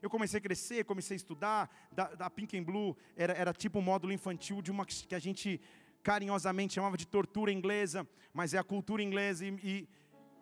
eu 0.00 0.10
comecei 0.10 0.38
a 0.38 0.40
crescer, 0.40 0.84
comecei 0.84 1.14
a 1.14 1.16
estudar, 1.16 1.70
da, 1.90 2.14
da 2.14 2.30
Pink 2.30 2.56
and 2.58 2.64
Blue, 2.64 2.96
era, 3.16 3.32
era 3.32 3.52
tipo 3.52 3.78
um 3.78 3.82
módulo 3.82 4.12
infantil 4.12 4.60
de 4.60 4.70
uma 4.70 4.84
que 4.84 5.14
a 5.14 5.18
gente 5.18 5.60
carinhosamente 6.02 6.74
chamava 6.74 6.96
de 6.96 7.06
tortura 7.06 7.50
inglesa, 7.50 8.06
mas 8.32 8.52
é 8.52 8.58
a 8.58 8.64
cultura 8.64 9.02
inglesa. 9.02 9.46
E, 9.46 9.48
e, 9.62 9.88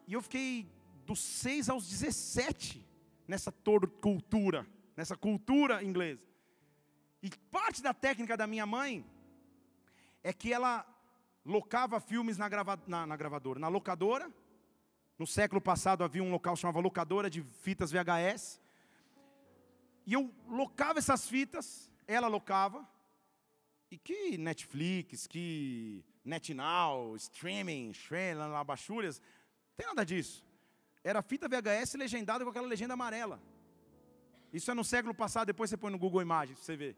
e 0.08 0.12
eu 0.12 0.20
fiquei 0.20 0.68
dos 1.06 1.20
6 1.20 1.68
aos 1.68 1.88
17 1.88 2.84
nessa 3.26 3.52
cultura, 3.52 4.66
nessa 4.96 5.16
cultura 5.16 5.82
inglesa. 5.82 6.20
E 7.22 7.30
parte 7.50 7.80
da 7.80 7.94
técnica 7.94 8.36
da 8.36 8.48
minha 8.48 8.66
mãe 8.66 9.06
é 10.24 10.32
que 10.32 10.52
ela 10.52 10.84
locava 11.44 12.00
filmes 12.00 12.38
na, 12.38 12.48
grava, 12.48 12.80
na, 12.86 13.06
na 13.06 13.16
gravadora, 13.16 13.58
na 13.58 13.68
locadora. 13.68 14.32
No 15.18 15.26
século 15.26 15.60
passado 15.60 16.02
havia 16.02 16.22
um 16.22 16.30
local 16.30 16.56
chamado 16.56 16.80
locadora 16.80 17.28
de 17.28 17.42
fitas 17.42 17.90
VHS. 17.90 18.60
E 20.06 20.12
eu 20.14 20.34
locava 20.48 20.98
essas 20.98 21.28
fitas, 21.28 21.90
ela 22.08 22.26
locava, 22.26 22.86
e 23.90 23.96
que 23.96 24.36
Netflix, 24.36 25.26
que 25.26 26.04
NetNow, 26.24 27.14
streaming, 27.16 27.90
streaming, 27.90 28.54
abachúrias, 28.54 29.20
não 29.20 29.76
tem 29.76 29.86
nada 29.86 30.04
disso. 30.04 30.44
Era 31.04 31.22
fita 31.22 31.48
VHS 31.48 31.94
legendada 31.94 32.42
com 32.42 32.50
aquela 32.50 32.66
legenda 32.66 32.94
amarela. 32.94 33.40
Isso 34.52 34.70
é 34.70 34.74
no 34.74 34.84
século 34.84 35.14
passado, 35.14 35.46
depois 35.46 35.70
você 35.70 35.76
põe 35.76 35.90
no 35.90 35.98
Google 35.98 36.22
Imagens, 36.22 36.58
você 36.58 36.76
vê. 36.76 36.96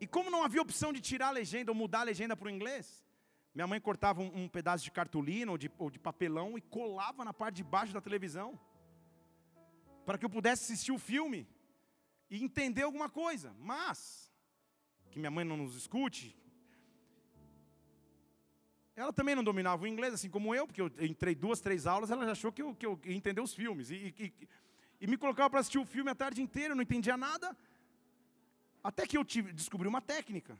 E 0.00 0.06
como 0.06 0.30
não 0.30 0.42
havia 0.42 0.62
opção 0.62 0.92
de 0.92 1.00
tirar 1.00 1.28
a 1.28 1.32
legenda 1.32 1.70
ou 1.70 1.74
mudar 1.74 2.00
a 2.00 2.04
legenda 2.04 2.34
para 2.34 2.46
o 2.46 2.50
inglês, 2.50 3.04
minha 3.54 3.66
mãe 3.66 3.80
cortava 3.80 4.22
um, 4.22 4.44
um 4.44 4.48
pedaço 4.48 4.82
de 4.82 4.90
cartolina 4.90 5.52
ou 5.52 5.58
de, 5.58 5.70
ou 5.78 5.90
de 5.90 5.98
papelão 5.98 6.56
e 6.56 6.60
colava 6.60 7.24
na 7.24 7.34
parte 7.34 7.56
de 7.56 7.64
baixo 7.64 7.92
da 7.92 8.00
televisão, 8.00 8.58
para 10.06 10.16
que 10.16 10.24
eu 10.24 10.30
pudesse 10.30 10.64
assistir 10.64 10.92
o 10.92 10.98
filme 10.98 11.46
e 12.30 12.42
entender 12.42 12.82
alguma 12.82 13.10
coisa. 13.10 13.54
Mas, 13.58 14.32
que 15.10 15.18
minha 15.18 15.30
mãe 15.30 15.44
não 15.44 15.56
nos 15.56 15.76
escute. 15.76 16.34
Ela 18.96 19.12
também 19.12 19.34
não 19.34 19.44
dominava 19.44 19.84
o 19.84 19.86
inglês, 19.86 20.14
assim 20.14 20.30
como 20.30 20.54
eu, 20.54 20.66
porque 20.66 20.80
eu 20.80 20.90
entrei 21.00 21.34
duas, 21.34 21.60
três 21.60 21.86
aulas, 21.86 22.10
ela 22.10 22.30
achou 22.30 22.52
que 22.52 22.62
eu, 22.62 22.74
que 22.74 22.86
eu 22.86 22.98
entender 23.04 23.40
os 23.40 23.54
filmes. 23.54 23.90
E, 23.90 24.14
e, 24.18 24.48
e 25.00 25.06
me 25.06 25.16
colocava 25.16 25.50
para 25.50 25.60
assistir 25.60 25.78
o 25.78 25.84
filme 25.84 26.10
a 26.10 26.14
tarde 26.14 26.40
inteira, 26.40 26.72
eu 26.72 26.76
não 26.76 26.82
entendia 26.82 27.16
nada. 27.16 27.56
Até 28.82 29.06
que 29.06 29.16
eu 29.16 29.24
tive, 29.24 29.52
descobri 29.52 29.86
uma 29.86 30.00
técnica. 30.00 30.58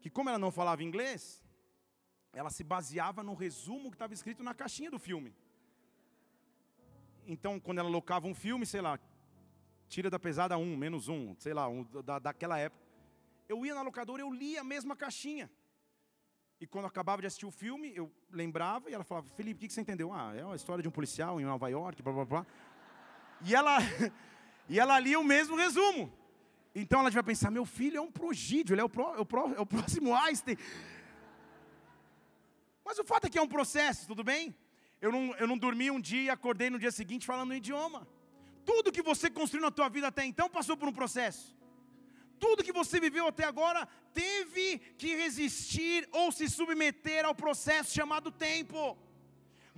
Que 0.00 0.08
como 0.08 0.28
ela 0.30 0.38
não 0.38 0.50
falava 0.50 0.82
inglês, 0.82 1.44
ela 2.32 2.50
se 2.50 2.64
baseava 2.64 3.22
no 3.22 3.34
resumo 3.34 3.90
que 3.90 3.96
estava 3.96 4.14
escrito 4.14 4.42
na 4.42 4.54
caixinha 4.54 4.90
do 4.90 4.98
filme. 4.98 5.34
Então, 7.26 7.60
quando 7.60 7.78
ela 7.78 7.88
locava 7.88 8.26
um 8.26 8.34
filme, 8.34 8.64
sei 8.64 8.80
lá, 8.80 8.98
tira 9.88 10.08
da 10.08 10.18
pesada 10.18 10.56
um, 10.56 10.76
menos 10.76 11.08
um, 11.08 11.34
sei 11.38 11.52
lá, 11.52 11.68
um, 11.68 11.82
da, 12.02 12.18
daquela 12.18 12.58
época. 12.58 12.82
Eu 13.48 13.66
ia 13.66 13.74
na 13.74 13.82
locadora, 13.82 14.22
eu 14.22 14.32
lia 14.32 14.60
a 14.60 14.64
mesma 14.64 14.96
caixinha. 14.96 15.50
E 16.60 16.66
quando 16.66 16.84
eu 16.84 16.88
acabava 16.88 17.20
de 17.20 17.26
assistir 17.26 17.46
o 17.46 17.50
filme, 17.50 17.92
eu 17.94 18.12
lembrava 18.30 18.90
e 18.90 18.94
ela 18.94 19.02
falava, 19.02 19.26
Felipe, 19.28 19.64
o 19.64 19.68
que, 19.68 19.72
você 19.72 19.80
entendeu? 19.80 20.12
Ah, 20.12 20.34
é 20.36 20.44
uma 20.44 20.56
história 20.56 20.82
de 20.82 20.88
um 20.88 20.92
policial 20.92 21.40
em 21.40 21.44
Nova 21.44 21.68
York, 21.68 22.02
blá 22.02 22.12
blá 22.12 22.24
blá. 22.24 22.46
E 23.42 23.54
ela, 23.54 23.78
e 24.68 24.78
ela 24.78 24.98
lia 25.00 25.18
o 25.18 25.24
mesmo 25.24 25.56
resumo. 25.56 26.12
Então 26.74 27.00
ela 27.00 27.10
vai 27.10 27.22
pensar, 27.22 27.50
meu 27.50 27.64
filho 27.64 27.98
é 27.98 28.00
um 28.00 28.12
prodígio, 28.12 28.74
ele 28.74 28.80
é 28.80 28.84
o, 28.84 28.88
pro, 28.88 29.14
é, 29.14 29.20
o 29.20 29.26
pro, 29.26 29.54
é 29.54 29.60
o 29.60 29.66
próximo 29.66 30.14
Einstein. 30.24 30.56
Mas 32.84 32.98
o 32.98 33.04
fato 33.04 33.26
é 33.26 33.30
que 33.30 33.38
é 33.38 33.42
um 33.42 33.48
processo, 33.48 34.06
tudo 34.06 34.22
bem? 34.22 34.54
Eu 35.00 35.10
não, 35.10 35.34
eu 35.36 35.46
não 35.46 35.58
dormi 35.58 35.90
um 35.90 36.00
dia 36.00 36.22
e 36.22 36.30
acordei 36.30 36.70
no 36.70 36.78
dia 36.78 36.90
seguinte 36.90 37.26
falando 37.26 37.50
o 37.50 37.54
idioma. 37.54 38.06
Tudo 38.64 38.92
que 38.92 39.02
você 39.02 39.30
construiu 39.30 39.62
na 39.62 39.70
tua 39.70 39.88
vida 39.88 40.08
até 40.08 40.24
então 40.24 40.48
passou 40.48 40.76
por 40.76 40.88
um 40.88 40.92
processo. 40.92 41.56
Tudo 42.38 42.64
que 42.64 42.72
você 42.72 43.00
viveu 43.00 43.26
até 43.26 43.44
agora 43.44 43.86
teve 44.14 44.78
que 44.96 45.14
resistir 45.14 46.08
ou 46.12 46.30
se 46.32 46.48
submeter 46.48 47.24
ao 47.24 47.34
processo 47.34 47.94
chamado 47.94 48.30
tempo. 48.30 48.96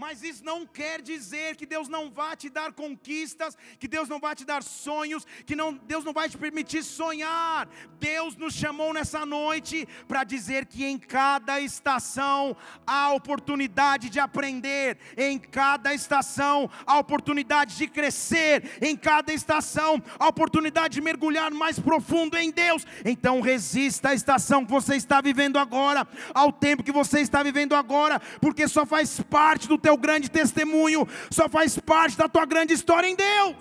Mas 0.03 0.21
isso 0.25 0.45
não 0.45 0.67
quer 0.67 1.01
dizer 1.01 1.55
que 1.55 1.65
Deus 1.65 1.89
não 1.89 2.11
vai 2.11 2.37
te 2.37 2.51
dar 2.51 2.73
conquistas, 2.73 3.57
que 3.79 3.87
Deus 3.87 4.09
não 4.09 4.19
vai 4.19 4.35
te 4.35 4.45
dar 4.45 4.61
sonhos, 4.61 5.25
que 5.47 5.55
não, 5.55 5.75
Deus 5.75 6.05
não 6.05 6.13
vai 6.13 6.29
te 6.29 6.37
permitir 6.37 6.83
sonhar. 6.83 7.69
Deus 8.01 8.35
nos 8.35 8.53
chamou 8.53 8.93
nessa 8.93 9.25
noite 9.25 9.87
para 10.09 10.25
dizer 10.25 10.67
que 10.67 10.85
em 10.85 10.99
cada 10.99 11.61
estação 11.61 12.57
há 12.85 13.15
oportunidade 13.15 14.11
de 14.11 14.19
aprender, 14.19 14.99
em 15.17 15.39
cada 15.39 15.95
estação 15.95 16.69
há 16.85 16.99
oportunidade 16.99 17.77
de 17.77 17.87
crescer, 17.87 18.79
em 18.83 18.97
cada 18.97 19.33
estação 19.33 20.03
há 20.19 20.27
oportunidade 20.27 20.95
de 20.95 21.01
mergulhar 21.01 21.53
mais 21.53 21.79
profundo 21.79 22.37
em 22.37 22.51
Deus. 22.51 22.85
Então 23.05 23.41
resista 23.41 24.09
à 24.09 24.15
estação 24.15 24.65
que 24.65 24.73
você 24.73 24.97
está 24.97 25.21
vivendo 25.21 25.61
agora, 25.61 26.09
ao 26.35 26.51
tempo 26.51 26.83
que 26.83 26.91
você 26.91 27.21
está 27.21 27.41
vivendo 27.41 27.77
agora, 27.77 28.19
porque 28.41 28.67
só 28.67 28.85
faz 28.85 29.21
parte 29.21 29.69
do 29.69 29.79
teu 29.79 29.92
grande 29.97 30.31
testemunho, 30.31 31.07
só 31.31 31.49
faz 31.49 31.79
parte 31.79 32.17
da 32.17 32.29
tua 32.29 32.45
grande 32.45 32.73
história 32.73 33.07
em 33.07 33.17
Deus. 33.17 33.57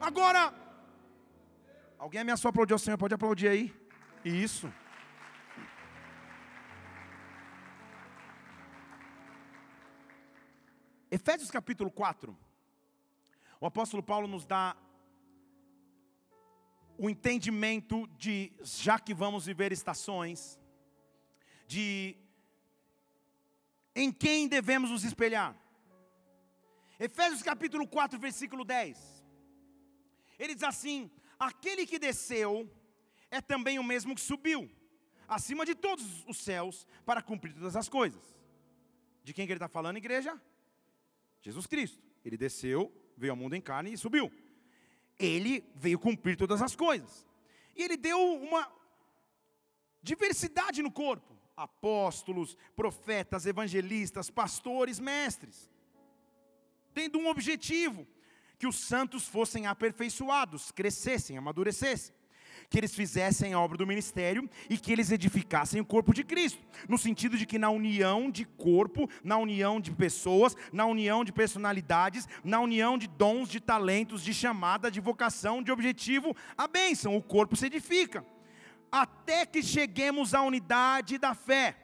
Agora, 0.00 0.52
alguém 1.98 2.20
ameaçou 2.20 2.48
aplaudir 2.48 2.72
ao 2.72 2.78
Senhor? 2.78 2.98
Pode 2.98 3.14
aplaudir 3.14 3.48
aí. 3.48 3.74
Isso. 4.24 4.72
Efésios 11.10 11.50
capítulo 11.50 11.90
4. 11.90 12.36
O 13.60 13.66
apóstolo 13.66 14.02
Paulo 14.02 14.28
nos 14.28 14.46
dá 14.46 14.76
o 16.96 17.10
entendimento 17.10 18.06
de, 18.18 18.52
já 18.62 18.98
que 18.98 19.12
vamos 19.12 19.46
viver 19.46 19.72
estações, 19.72 20.58
de 21.66 22.16
em 24.00 24.10
quem 24.10 24.48
devemos 24.48 24.90
nos 24.90 25.04
espelhar? 25.04 25.54
Efésios 26.98 27.42
capítulo 27.42 27.86
4, 27.86 28.18
versículo 28.18 28.64
10. 28.64 29.24
Ele 30.38 30.54
diz 30.54 30.62
assim: 30.62 31.10
Aquele 31.38 31.86
que 31.86 31.98
desceu 31.98 32.70
é 33.30 33.42
também 33.42 33.78
o 33.78 33.84
mesmo 33.84 34.14
que 34.14 34.20
subiu, 34.20 34.70
acima 35.28 35.66
de 35.66 35.74
todos 35.74 36.24
os 36.26 36.38
céus, 36.38 36.86
para 37.04 37.20
cumprir 37.20 37.52
todas 37.52 37.76
as 37.76 37.90
coisas. 37.90 38.24
De 39.22 39.34
quem 39.34 39.46
que 39.46 39.52
ele 39.52 39.58
está 39.58 39.68
falando, 39.68 39.98
igreja? 39.98 40.40
Jesus 41.42 41.66
Cristo. 41.66 42.02
Ele 42.24 42.38
desceu, 42.38 42.90
veio 43.16 43.32
ao 43.32 43.36
mundo 43.36 43.54
em 43.54 43.60
carne 43.60 43.92
e 43.92 43.98
subiu. 43.98 44.32
Ele 45.18 45.70
veio 45.74 45.98
cumprir 45.98 46.36
todas 46.36 46.62
as 46.62 46.74
coisas. 46.74 47.26
E 47.76 47.82
ele 47.82 47.98
deu 47.98 48.18
uma 48.18 48.70
diversidade 50.02 50.82
no 50.82 50.90
corpo 50.90 51.39
apóstolos, 51.60 52.56
profetas, 52.74 53.44
evangelistas, 53.44 54.30
pastores, 54.30 54.98
mestres, 54.98 55.70
tendo 56.94 57.18
um 57.18 57.28
objetivo: 57.28 58.06
que 58.58 58.66
os 58.66 58.76
santos 58.76 59.26
fossem 59.26 59.66
aperfeiçoados, 59.66 60.72
crescessem, 60.72 61.36
amadurecessem. 61.36 62.14
que 62.68 62.78
eles 62.78 62.94
fizessem 62.94 63.52
a 63.52 63.58
obra 63.58 63.76
do 63.76 63.86
ministério 63.86 64.48
e 64.68 64.78
que 64.78 64.92
eles 64.92 65.10
edificassem 65.10 65.80
o 65.80 65.84
corpo 65.84 66.14
de 66.14 66.22
Cristo, 66.22 66.62
no 66.88 66.96
sentido 66.96 67.36
de 67.36 67.44
que 67.44 67.58
na 67.58 67.70
união 67.70 68.30
de 68.30 68.44
corpo, 68.44 69.08
na 69.24 69.36
união 69.38 69.80
de 69.80 69.90
pessoas, 69.90 70.54
na 70.72 70.86
união 70.86 71.24
de 71.24 71.32
personalidades, 71.32 72.28
na 72.44 72.60
união 72.60 72.96
de 72.96 73.08
dons, 73.08 73.48
de 73.48 73.60
talentos, 73.60 74.22
de 74.22 74.32
chamada, 74.32 74.90
de 74.90 75.00
vocação, 75.00 75.62
de 75.62 75.72
objetivo, 75.72 76.36
a 76.56 76.68
bênção, 76.68 77.16
o 77.16 77.22
corpo 77.22 77.56
se 77.56 77.66
edifica, 77.66 78.24
até 78.90 79.46
que 79.46 79.62
cheguemos 79.62 80.34
à 80.34 80.42
unidade 80.42 81.18
da 81.18 81.34
fé. 81.34 81.76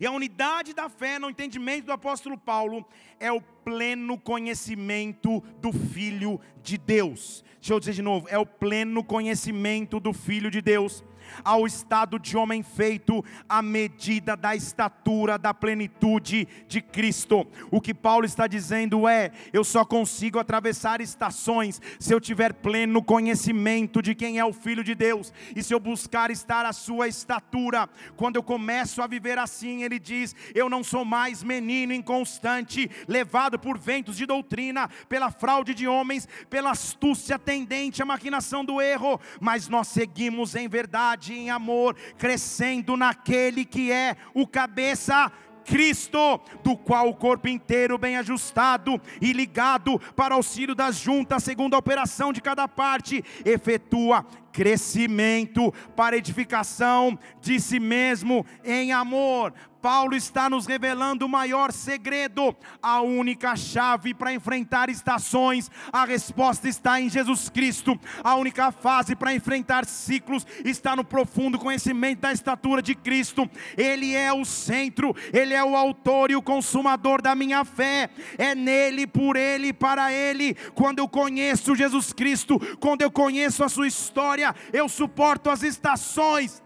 E 0.00 0.06
a 0.06 0.12
unidade 0.12 0.72
da 0.72 0.88
fé, 0.88 1.18
no 1.18 1.28
entendimento 1.28 1.86
do 1.86 1.92
apóstolo 1.92 2.38
Paulo, 2.38 2.86
é 3.18 3.32
o 3.32 3.40
pleno 3.40 4.16
conhecimento 4.16 5.40
do 5.60 5.72
Filho 5.72 6.40
de 6.62 6.78
Deus. 6.78 7.44
Deixa 7.60 7.74
eu 7.74 7.80
dizer 7.80 7.94
de 7.94 8.02
novo: 8.02 8.28
é 8.28 8.38
o 8.38 8.46
pleno 8.46 9.02
conhecimento 9.02 9.98
do 9.98 10.12
Filho 10.12 10.50
de 10.50 10.62
Deus 10.62 11.02
ao 11.44 11.66
estado 11.66 12.18
de 12.18 12.36
homem 12.36 12.62
feito 12.62 13.24
à 13.48 13.62
medida 13.62 14.36
da 14.36 14.54
estatura 14.54 15.38
da 15.38 15.52
plenitude 15.52 16.46
de 16.66 16.80
Cristo. 16.80 17.46
O 17.70 17.80
que 17.80 17.94
Paulo 17.94 18.24
está 18.24 18.46
dizendo 18.46 19.08
é: 19.08 19.30
eu 19.52 19.64
só 19.64 19.84
consigo 19.84 20.38
atravessar 20.38 21.00
estações 21.00 21.80
se 21.98 22.12
eu 22.12 22.20
tiver 22.20 22.52
pleno 22.52 23.02
conhecimento 23.02 24.00
de 24.00 24.14
quem 24.14 24.38
é 24.38 24.44
o 24.44 24.52
Filho 24.52 24.84
de 24.84 24.94
Deus 24.94 25.32
e 25.54 25.62
se 25.62 25.74
eu 25.74 25.80
buscar 25.80 26.30
estar 26.30 26.64
à 26.64 26.72
sua 26.72 27.08
estatura. 27.08 27.88
Quando 28.16 28.36
eu 28.36 28.42
começo 28.42 29.02
a 29.02 29.06
viver 29.06 29.38
assim, 29.38 29.82
ele 29.82 29.98
diz: 29.98 30.34
eu 30.54 30.68
não 30.68 30.84
sou 30.84 31.04
mais 31.04 31.42
menino 31.42 31.92
inconstante, 31.92 32.90
levado 33.06 33.58
por 33.58 33.78
ventos 33.78 34.16
de 34.16 34.26
doutrina, 34.26 34.88
pela 35.08 35.30
fraude 35.30 35.74
de 35.74 35.86
homens, 35.86 36.28
pela 36.48 36.70
astúcia 36.70 37.38
tendente 37.38 38.02
à 38.02 38.06
maquinação 38.06 38.64
do 38.64 38.80
erro, 38.80 39.20
mas 39.40 39.68
nós 39.68 39.88
seguimos 39.88 40.54
em 40.54 40.68
verdade 40.68 41.17
em 41.32 41.50
amor, 41.50 41.96
crescendo 42.16 42.96
naquele 42.96 43.64
que 43.64 43.90
é 43.92 44.16
o 44.34 44.46
cabeça 44.46 45.30
Cristo, 45.68 46.40
do 46.64 46.74
qual 46.74 47.10
o 47.10 47.14
corpo 47.14 47.46
inteiro 47.46 47.98
bem 47.98 48.16
ajustado 48.16 48.98
e 49.20 49.34
ligado 49.34 49.98
para 50.16 50.34
auxílio 50.34 50.74
das 50.74 50.96
juntas, 50.96 51.44
segundo 51.44 51.74
a 51.74 51.78
operação 51.78 52.32
de 52.32 52.40
cada 52.40 52.66
parte, 52.66 53.22
efetua 53.44 54.24
crescimento 54.50 55.72
para 55.94 56.16
edificação 56.16 57.18
de 57.40 57.60
si 57.60 57.78
mesmo 57.78 58.46
em 58.64 58.92
amor. 58.92 59.52
Paulo 59.80 60.16
está 60.16 60.50
nos 60.50 60.66
revelando 60.66 61.24
o 61.24 61.28
maior 61.28 61.72
segredo, 61.72 62.54
a 62.82 63.00
única 63.00 63.54
chave 63.54 64.12
para 64.12 64.32
enfrentar 64.32 64.90
estações. 64.90 65.70
A 65.92 66.04
resposta 66.04 66.68
está 66.68 67.00
em 67.00 67.08
Jesus 67.08 67.48
Cristo. 67.48 67.98
A 68.24 68.34
única 68.34 68.72
fase 68.72 69.14
para 69.14 69.34
enfrentar 69.34 69.86
ciclos 69.86 70.46
está 70.64 70.96
no 70.96 71.04
profundo 71.04 71.58
conhecimento 71.58 72.20
da 72.20 72.32
estatura 72.32 72.82
de 72.82 72.94
Cristo. 72.94 73.48
Ele 73.76 74.14
é 74.14 74.32
o 74.32 74.44
centro, 74.44 75.14
ele 75.32 75.54
é 75.54 75.62
o 75.62 75.76
autor 75.76 76.30
e 76.30 76.36
o 76.36 76.42
consumador 76.42 77.22
da 77.22 77.34
minha 77.34 77.64
fé. 77.64 78.10
É 78.36 78.54
nele, 78.54 79.06
por 79.06 79.36
ele, 79.36 79.72
para 79.72 80.12
ele. 80.12 80.54
Quando 80.74 80.98
eu 80.98 81.08
conheço 81.08 81.76
Jesus 81.76 82.12
Cristo, 82.12 82.58
quando 82.80 83.02
eu 83.02 83.10
conheço 83.10 83.62
a 83.62 83.68
sua 83.68 83.86
história, 83.86 84.54
eu 84.72 84.88
suporto 84.88 85.50
as 85.50 85.62
estações. 85.62 86.60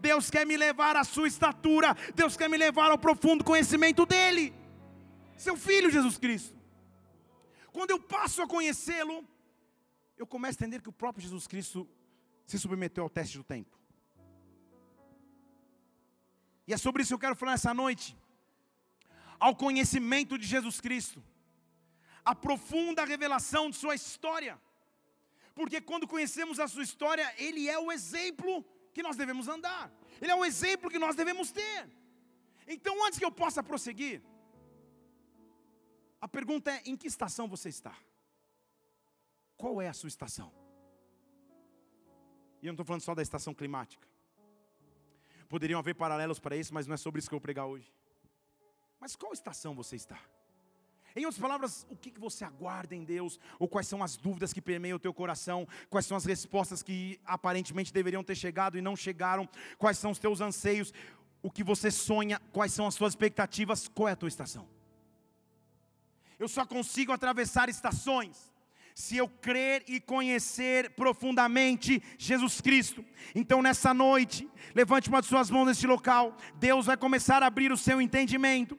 Deus 0.00 0.30
quer 0.30 0.46
me 0.46 0.56
levar 0.56 0.96
à 0.96 1.04
sua 1.04 1.28
estatura 1.28 1.49
Deus 2.14 2.36
quer 2.36 2.48
me 2.48 2.56
levar 2.56 2.90
ao 2.90 2.98
profundo 2.98 3.44
conhecimento 3.44 4.06
dEle, 4.06 4.54
seu 5.36 5.56
Filho 5.56 5.90
Jesus 5.90 6.18
Cristo. 6.18 6.56
Quando 7.72 7.90
eu 7.90 8.00
passo 8.00 8.42
a 8.42 8.46
conhecê-lo, 8.46 9.26
eu 10.16 10.26
começo 10.26 10.58
a 10.58 10.60
entender 10.60 10.82
que 10.82 10.88
o 10.88 10.92
próprio 10.92 11.22
Jesus 11.22 11.46
Cristo 11.46 11.88
se 12.46 12.58
submeteu 12.58 13.04
ao 13.04 13.10
teste 13.10 13.38
do 13.38 13.44
tempo. 13.44 13.78
E 16.66 16.72
é 16.72 16.76
sobre 16.76 17.02
isso 17.02 17.10
que 17.10 17.14
eu 17.14 17.18
quero 17.18 17.36
falar 17.36 17.54
essa 17.54 17.72
noite. 17.72 18.16
Ao 19.38 19.56
conhecimento 19.56 20.36
de 20.36 20.46
Jesus 20.46 20.80
Cristo, 20.80 21.22
a 22.24 22.34
profunda 22.34 23.04
revelação 23.04 23.70
de 23.70 23.76
Sua 23.76 23.94
história. 23.94 24.60
Porque 25.54 25.80
quando 25.80 26.06
conhecemos 26.06 26.60
a 26.60 26.68
Sua 26.68 26.82
história, 26.82 27.32
Ele 27.38 27.68
é 27.68 27.78
o 27.78 27.90
exemplo 27.90 28.64
que 28.92 29.02
nós 29.02 29.16
devemos 29.16 29.48
andar. 29.48 29.90
Ele 30.20 30.30
é 30.30 30.34
um 30.34 30.44
exemplo 30.44 30.90
que 30.90 30.98
nós 30.98 31.14
devemos 31.16 31.50
ter. 31.50 31.88
Então, 32.66 33.04
antes 33.04 33.18
que 33.18 33.24
eu 33.24 33.32
possa 33.32 33.62
prosseguir, 33.62 34.22
a 36.20 36.28
pergunta 36.28 36.70
é: 36.70 36.82
em 36.86 36.96
que 36.96 37.06
estação 37.06 37.48
você 37.48 37.68
está? 37.68 37.94
Qual 39.56 39.80
é 39.80 39.88
a 39.88 39.92
sua 39.92 40.08
estação? 40.08 40.52
E 42.62 42.66
eu 42.66 42.70
não 42.70 42.74
estou 42.74 42.84
falando 42.84 43.02
só 43.02 43.14
da 43.14 43.22
estação 43.22 43.54
climática. 43.54 44.06
Poderiam 45.48 45.80
haver 45.80 45.94
paralelos 45.94 46.38
para 46.38 46.56
isso, 46.56 46.72
mas 46.72 46.86
não 46.86 46.94
é 46.94 46.96
sobre 46.96 47.18
isso 47.18 47.28
que 47.28 47.34
eu 47.34 47.38
vou 47.38 47.42
pregar 47.42 47.66
hoje. 47.66 47.92
Mas 48.98 49.16
qual 49.16 49.32
estação 49.32 49.74
você 49.74 49.96
está? 49.96 50.20
Em 51.16 51.24
outras 51.24 51.40
palavras, 51.40 51.86
o 51.90 51.96
que 51.96 52.12
você 52.18 52.44
aguarda 52.44 52.94
em 52.94 53.04
Deus? 53.04 53.40
Ou 53.58 53.68
quais 53.68 53.88
são 53.88 54.02
as 54.02 54.16
dúvidas 54.16 54.52
que 54.52 54.60
permeiam 54.60 54.96
o 54.96 55.00
teu 55.00 55.12
coração? 55.12 55.66
Quais 55.88 56.06
são 56.06 56.16
as 56.16 56.24
respostas 56.24 56.82
que 56.82 57.20
aparentemente 57.24 57.92
deveriam 57.92 58.22
ter 58.22 58.34
chegado 58.34 58.78
e 58.78 58.82
não 58.82 58.94
chegaram? 58.94 59.48
Quais 59.78 59.98
são 59.98 60.10
os 60.10 60.18
teus 60.18 60.40
anseios? 60.40 60.92
O 61.42 61.50
que 61.50 61.64
você 61.64 61.90
sonha? 61.90 62.40
Quais 62.52 62.72
são 62.72 62.86
as 62.86 62.94
suas 62.94 63.12
expectativas? 63.12 63.88
Qual 63.88 64.08
é 64.08 64.12
a 64.12 64.16
tua 64.16 64.28
estação? 64.28 64.68
Eu 66.38 66.48
só 66.48 66.64
consigo 66.64 67.12
atravessar 67.12 67.68
estações 67.68 68.49
se 69.00 69.16
eu 69.16 69.26
crer 69.26 69.82
e 69.88 69.98
conhecer 69.98 70.90
profundamente 70.90 72.02
Jesus 72.18 72.60
Cristo. 72.60 73.02
Então, 73.34 73.62
nessa 73.62 73.94
noite, 73.94 74.46
levante 74.74 75.08
uma 75.08 75.22
de 75.22 75.26
suas 75.26 75.50
mãos 75.50 75.66
nesse 75.66 75.86
local. 75.86 76.36
Deus 76.56 76.86
vai 76.86 76.96
começar 76.96 77.42
a 77.42 77.46
abrir 77.46 77.72
o 77.72 77.76
seu 77.76 78.00
entendimento. 78.00 78.78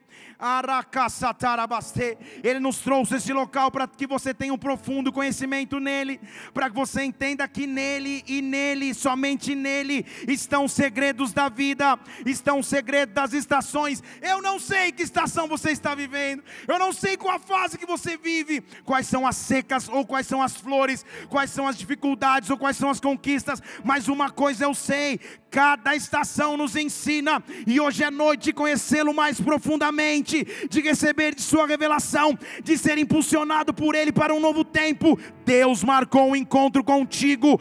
Ele 2.42 2.60
nos 2.60 2.78
trouxe 2.78 3.16
esse 3.16 3.32
local 3.32 3.70
para 3.70 3.88
que 3.88 4.06
você 4.06 4.32
tenha 4.32 4.52
um 4.54 4.58
profundo 4.58 5.12
conhecimento 5.12 5.80
nele, 5.80 6.20
para 6.54 6.68
que 6.68 6.76
você 6.76 7.02
entenda 7.02 7.46
que 7.48 7.66
nele 7.66 8.22
e 8.26 8.42
nele, 8.42 8.94
somente 8.94 9.54
nele, 9.54 10.04
estão 10.28 10.64
os 10.64 10.72
segredos 10.72 11.32
da 11.32 11.48
vida, 11.48 11.98
estão 12.26 12.60
os 12.60 12.66
segredos 12.66 13.14
das 13.14 13.32
estações. 13.32 14.02
Eu 14.20 14.40
não 14.42 14.58
sei 14.58 14.92
que 14.92 15.02
estação 15.02 15.48
você 15.48 15.70
está 15.70 15.94
vivendo, 15.94 16.42
eu 16.68 16.78
não 16.78 16.92
sei 16.92 17.16
qual 17.16 17.36
a 17.36 17.40
fase 17.40 17.78
que 17.78 17.86
você 17.86 18.16
vive, 18.16 18.60
quais 18.84 19.06
são 19.06 19.26
as 19.26 19.36
secas 19.36 19.88
ou 19.88 20.04
quais 20.12 20.26
são 20.26 20.42
as 20.42 20.54
flores, 20.54 21.06
quais 21.30 21.50
são 21.50 21.66
as 21.66 21.78
dificuldades 21.78 22.50
ou 22.50 22.58
quais 22.58 22.76
são 22.76 22.90
as 22.90 23.00
conquistas, 23.00 23.62
mas 23.82 24.08
uma 24.08 24.28
coisa 24.28 24.64
eu 24.64 24.74
sei: 24.74 25.18
cada 25.50 25.96
estação 25.96 26.54
nos 26.54 26.76
ensina, 26.76 27.42
e 27.66 27.80
hoje 27.80 28.04
é 28.04 28.10
noite 28.10 28.44
de 28.44 28.52
conhecê-lo 28.52 29.14
mais 29.14 29.40
profundamente, 29.40 30.46
de 30.68 30.80
receber 30.82 31.34
de 31.34 31.40
Sua 31.40 31.66
revelação, 31.66 32.38
de 32.62 32.76
ser 32.76 32.98
impulsionado 32.98 33.72
por 33.72 33.94
Ele 33.94 34.12
para 34.12 34.34
um 34.34 34.40
novo 34.40 34.64
tempo. 34.64 35.18
Deus 35.46 35.82
marcou 35.82 36.30
um 36.30 36.36
encontro 36.36 36.84
contigo, 36.84 37.58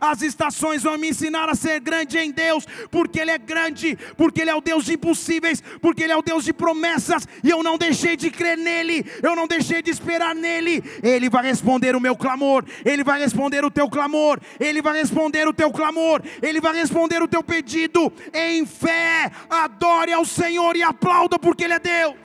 as 0.00 0.22
estações 0.22 0.82
vão 0.82 0.98
me 0.98 1.08
ensinar 1.10 1.48
a 1.48 1.54
ser 1.54 1.80
grande 1.80 2.18
em 2.18 2.30
Deus, 2.30 2.66
porque 2.90 3.20
Ele 3.20 3.30
é 3.30 3.38
grande, 3.38 3.96
porque 4.16 4.40
Ele 4.40 4.50
é 4.50 4.54
o 4.54 4.60
Deus 4.60 4.84
de 4.84 4.94
impossíveis, 4.94 5.62
porque 5.80 6.02
Ele 6.02 6.12
é 6.12 6.16
o 6.16 6.22
Deus 6.22 6.44
de 6.44 6.52
promessas, 6.52 7.26
e 7.42 7.50
eu 7.50 7.62
não 7.62 7.78
deixei 7.78 8.16
de 8.16 8.30
crer 8.30 8.58
nele, 8.58 9.06
eu 9.22 9.34
não 9.34 9.46
deixei 9.46 9.80
de 9.80 9.90
esperar 9.98 10.34
nele, 10.34 10.82
ele 11.02 11.28
vai 11.28 11.44
responder 11.44 11.94
o 11.94 12.00
meu 12.00 12.16
clamor, 12.16 12.64
ele 12.84 13.04
vai 13.04 13.20
responder 13.20 13.64
o 13.64 13.70
teu 13.70 13.88
clamor, 13.88 14.40
ele 14.58 14.80
vai 14.80 14.98
responder 14.98 15.46
o 15.46 15.52
teu 15.52 15.70
clamor, 15.70 16.22
ele 16.40 16.60
vai 16.60 16.74
responder 16.74 17.22
o 17.22 17.28
teu 17.28 17.42
pedido 17.42 18.12
em 18.32 18.64
fé. 18.64 19.30
Adore 19.50 20.12
ao 20.12 20.24
Senhor 20.24 20.76
e 20.76 20.82
aplauda 20.82 21.38
porque 21.38 21.64
ele 21.64 21.74
é 21.74 21.78
Deus. 21.78 22.16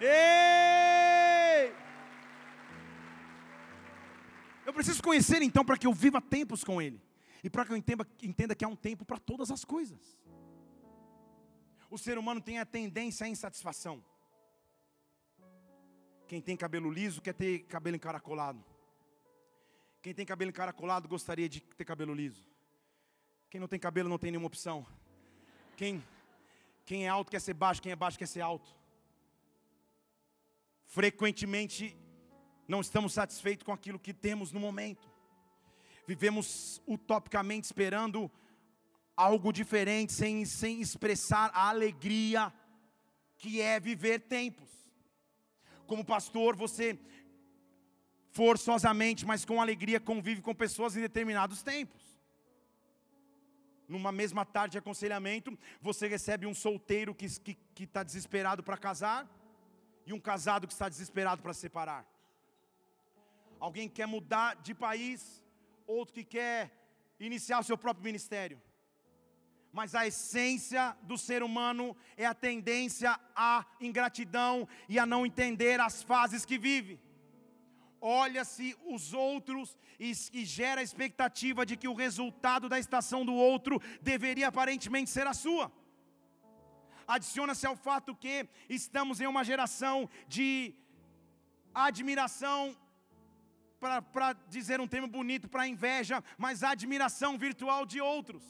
Ei! 0.00 1.72
Eu 4.64 4.72
preciso 4.72 5.02
conhecer 5.02 5.40
então 5.42 5.64
para 5.64 5.78
que 5.78 5.86
eu 5.86 5.92
viva 5.92 6.20
tempos 6.20 6.64
com 6.64 6.82
Ele. 6.82 7.00
E 7.42 7.48
para 7.48 7.64
que 7.64 7.72
eu 7.72 7.76
entenda, 7.76 8.06
entenda 8.22 8.54
que 8.54 8.64
há 8.64 8.68
um 8.68 8.74
tempo 8.74 9.04
para 9.04 9.18
todas 9.18 9.50
as 9.50 9.64
coisas. 9.64 10.18
O 11.88 11.96
ser 11.96 12.18
humano 12.18 12.40
tem 12.40 12.58
a 12.58 12.66
tendência 12.66 13.24
à 13.24 13.28
insatisfação. 13.28 14.02
Quem 16.26 16.40
tem 16.40 16.56
cabelo 16.56 16.90
liso 16.90 17.22
quer 17.22 17.34
ter 17.34 17.60
cabelo 17.60 17.96
encaracolado. 17.96 18.64
Quem 20.02 20.12
tem 20.12 20.26
cabelo 20.26 20.50
encaracolado 20.50 21.08
gostaria 21.08 21.48
de 21.48 21.60
ter 21.60 21.84
cabelo 21.84 22.12
liso. 22.12 22.48
Quem 23.48 23.60
não 23.60 23.68
tem 23.68 23.78
cabelo 23.78 24.08
não 24.08 24.18
tem 24.18 24.32
nenhuma 24.32 24.48
opção. 24.48 24.84
Quem, 25.76 26.02
quem 26.84 27.06
é 27.06 27.08
alto 27.08 27.30
quer 27.30 27.40
ser 27.40 27.54
baixo, 27.54 27.80
quem 27.80 27.92
é 27.92 27.96
baixo 27.96 28.18
quer 28.18 28.26
ser 28.26 28.40
alto. 28.40 28.74
Frequentemente 30.86 31.96
não 32.66 32.80
estamos 32.80 33.12
satisfeitos 33.12 33.64
com 33.64 33.72
aquilo 33.72 33.98
que 33.98 34.12
temos 34.12 34.50
no 34.50 34.58
momento. 34.58 35.08
Vivemos 36.06 36.82
utopicamente 36.86 37.66
esperando 37.66 38.30
algo 39.16 39.52
diferente, 39.52 40.12
sem, 40.12 40.44
sem 40.44 40.80
expressar 40.80 41.50
a 41.54 41.68
alegria 41.68 42.52
que 43.38 43.60
é 43.60 43.78
viver 43.78 44.20
tempos 44.20 44.75
como 45.86 46.04
pastor, 46.04 46.56
você 46.56 46.98
forçosamente, 48.30 49.24
mas 49.24 49.44
com 49.44 49.62
alegria 49.62 49.98
convive 49.98 50.42
com 50.42 50.54
pessoas 50.54 50.96
em 50.96 51.00
determinados 51.00 51.62
tempos. 51.62 52.02
Numa 53.88 54.12
mesma 54.12 54.44
tarde 54.44 54.72
de 54.72 54.78
aconselhamento, 54.78 55.56
você 55.80 56.06
recebe 56.06 56.44
um 56.46 56.54
solteiro 56.54 57.14
que 57.14 57.24
está 57.24 57.42
que, 57.44 57.54
que 57.74 57.86
tá 57.86 58.02
desesperado 58.02 58.62
para 58.62 58.76
casar 58.76 59.26
e 60.04 60.12
um 60.12 60.20
casado 60.20 60.66
que 60.66 60.72
está 60.72 60.88
desesperado 60.88 61.40
para 61.40 61.54
se 61.54 61.60
separar. 61.60 62.04
Alguém 63.58 63.88
quer 63.88 64.06
mudar 64.06 64.56
de 64.56 64.74
país, 64.74 65.42
outro 65.86 66.14
que 66.14 66.24
quer 66.24 66.70
iniciar 67.18 67.60
o 67.60 67.64
seu 67.64 67.78
próprio 67.78 68.04
ministério. 68.04 68.60
Mas 69.78 69.94
a 69.94 70.06
essência 70.06 70.96
do 71.02 71.16
ser 71.18 71.42
humano 71.42 71.84
é 72.16 72.24
a 72.26 72.34
tendência 72.34 73.10
à 73.34 73.64
ingratidão 73.88 74.66
e 74.88 74.98
a 74.98 75.04
não 75.04 75.26
entender 75.26 75.78
as 75.80 76.02
fases 76.02 76.44
que 76.46 76.58
vive 76.58 76.94
olha-se 78.00 78.76
os 78.84 79.12
outros 79.12 79.76
e, 79.98 80.12
e, 80.32 80.44
gera 80.44 80.80
a 80.80 80.84
expectativa 80.84 81.66
de 81.66 81.76
que 81.76 81.88
o 81.88 81.94
resultado 81.94 82.68
da 82.68 82.78
estação 82.78 83.24
do 83.24 83.34
outro 83.34 83.80
deveria 84.00 84.48
aparentemente 84.48 85.10
ser 85.10 85.26
a 85.26 85.34
sua. 85.34 85.72
Adiciona-se 87.06 87.66
ao 87.66 87.76
fato 87.76 88.14
que 88.14 88.48
estamos 88.68 89.20
em 89.20 89.26
uma 89.26 89.42
geração 89.44 90.08
de 90.28 90.74
admiração, 91.74 92.76
para 94.12 94.32
dizer 94.48 94.80
um 94.80 94.88
termo 94.88 95.08
bonito, 95.08 95.48
para 95.48 95.66
inveja, 95.66 96.22
mas 96.38 96.62
admiração 96.62 97.36
virtual 97.36 97.84
de 97.84 98.00
outros. 98.00 98.44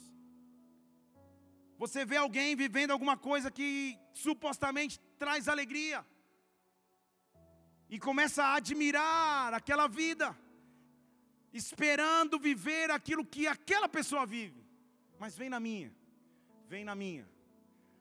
Você 1.77 2.03
vê 2.03 2.17
alguém 2.17 2.55
vivendo 2.55 2.91
alguma 2.91 3.15
coisa 3.15 3.51
que 3.51 3.97
supostamente 4.13 4.99
traz 5.17 5.47
alegria 5.47 6.05
e 7.89 7.99
começa 7.99 8.43
a 8.43 8.55
admirar 8.55 9.53
aquela 9.53 9.87
vida, 9.87 10.35
esperando 11.53 12.39
viver 12.39 12.89
aquilo 12.91 13.25
que 13.25 13.47
aquela 13.47 13.87
pessoa 13.87 14.25
vive. 14.25 14.65
Mas 15.19 15.37
vem 15.37 15.49
na 15.49 15.59
minha, 15.59 15.93
vem 16.67 16.83
na 16.83 16.95
minha. 16.95 17.29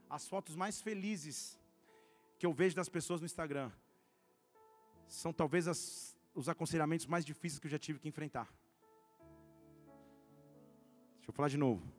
As 0.08 0.26
fotos 0.26 0.56
mais 0.56 0.80
felizes 0.80 1.58
que 2.38 2.46
eu 2.46 2.52
vejo 2.52 2.74
das 2.74 2.88
pessoas 2.88 3.20
no 3.20 3.26
Instagram 3.26 3.70
são 5.06 5.32
talvez 5.32 5.68
as, 5.68 6.16
os 6.34 6.48
aconselhamentos 6.48 7.06
mais 7.06 7.24
difíceis 7.24 7.58
que 7.58 7.66
eu 7.66 7.70
já 7.70 7.78
tive 7.78 7.98
que 7.98 8.08
enfrentar. 8.08 8.48
Deixa 11.16 11.30
eu 11.30 11.34
falar 11.34 11.48
de 11.48 11.56
novo. 11.56 11.95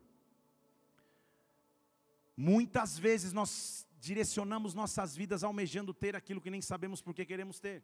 Muitas 2.38 3.00
vezes 3.00 3.34
nós 3.34 3.88
direcionamos 4.00 4.76
nossas 4.76 5.15
vidas 5.15 5.43
almejando 5.43 5.91
ter 5.91 6.15
aquilo 6.15 6.39
que 6.39 6.52
nem 6.52 6.62
sabemos 6.62 7.02
por 7.02 7.15
que 7.15 7.26
queremos 7.26 7.60
ter. 7.60 7.84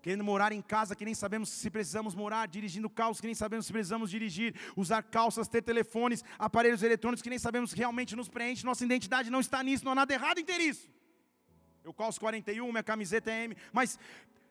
Querendo 0.00 0.24
morar 0.24 0.50
em 0.50 0.62
casa 0.62 0.96
que 0.96 1.04
nem 1.04 1.14
sabemos 1.14 1.50
se 1.50 1.68
precisamos 1.68 2.14
morar, 2.14 2.48
dirigindo 2.48 2.88
carros 2.88 3.20
que 3.20 3.26
nem 3.26 3.34
sabemos 3.34 3.66
se 3.66 3.72
precisamos 3.72 4.10
dirigir, 4.10 4.54
usar 4.74 5.02
calças, 5.02 5.46
ter 5.46 5.60
telefones, 5.60 6.24
aparelhos 6.38 6.82
eletrônicos 6.82 7.20
que 7.20 7.28
nem 7.28 7.38
sabemos 7.38 7.72
realmente 7.72 8.16
nos 8.16 8.30
preenche, 8.30 8.64
nossa 8.64 8.82
identidade 8.82 9.28
não 9.28 9.40
está 9.40 9.62
nisso, 9.62 9.84
não 9.84 9.92
há 9.92 9.96
nada 9.96 10.14
errado 10.14 10.38
em 10.38 10.44
ter 10.44 10.58
isso. 10.58 10.88
Eu 11.84 11.92
calço 11.92 12.18
41, 12.18 12.66
minha 12.66 12.82
camiseta 12.82 13.30
é 13.30 13.44
M, 13.44 13.56
mas 13.74 13.98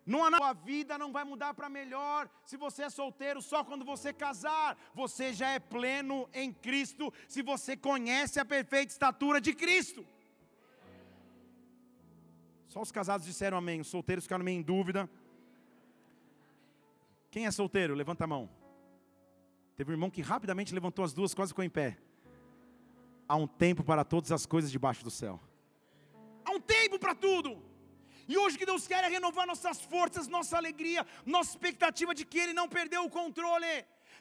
não 0.09 0.23
há 0.23 0.29
nada. 0.31 0.45
A 0.47 0.53
vida 0.53 0.97
não 0.97 1.11
vai 1.11 1.23
mudar 1.23 1.53
para 1.53 1.69
melhor 1.69 2.27
se 2.43 2.57
você 2.57 2.83
é 2.83 2.89
solteiro 2.89 3.41
só 3.41 3.63
quando 3.63 3.85
você 3.85 4.11
casar. 4.11 4.75
Você 4.93 5.31
já 5.33 5.49
é 5.51 5.59
pleno 5.59 6.27
em 6.33 6.51
Cristo 6.51 7.13
se 7.27 7.43
você 7.43 7.77
conhece 7.77 8.39
a 8.39 8.45
perfeita 8.45 8.91
estatura 8.91 9.39
de 9.39 9.53
Cristo. 9.53 10.03
Só 12.67 12.81
os 12.81 12.91
casados 12.91 13.25
disseram 13.25 13.57
amém, 13.57 13.81
os 13.81 13.87
solteiros 13.87 14.25
ficaram 14.25 14.43
meio 14.43 14.59
em 14.59 14.63
dúvida. 14.63 15.09
Quem 17.29 17.45
é 17.45 17.51
solteiro? 17.51 17.93
Levanta 17.93 18.23
a 18.23 18.27
mão. 18.27 18.49
Teve 19.75 19.91
um 19.91 19.93
irmão 19.93 20.09
que 20.09 20.21
rapidamente 20.21 20.73
levantou 20.73 21.05
as 21.05 21.13
duas, 21.13 21.33
quase 21.33 21.51
ficou 21.51 21.63
em 21.63 21.69
pé. 21.69 21.97
Há 23.27 23.35
um 23.35 23.47
tempo 23.47 23.83
para 23.83 24.03
todas 24.03 24.31
as 24.31 24.45
coisas 24.45 24.71
debaixo 24.71 25.03
do 25.03 25.11
céu. 25.11 25.39
Há 26.43 26.51
um 26.51 26.59
tempo 26.59 26.97
para 26.97 27.13
tudo. 27.13 27.68
E 28.31 28.37
hoje 28.37 28.59
que 28.59 28.65
Deus 28.71 28.85
quer 28.85 29.03
é 29.03 29.07
renovar 29.07 29.47
nossas 29.47 29.81
forças, 29.81 30.27
nossa 30.27 30.55
alegria, 30.55 31.03
nossa 31.25 31.49
expectativa 31.49 32.13
de 32.13 32.23
que 32.23 32.37
Ele 32.37 32.53
não 32.53 32.69
perdeu 32.69 33.03
o 33.03 33.09
controle. 33.09 33.65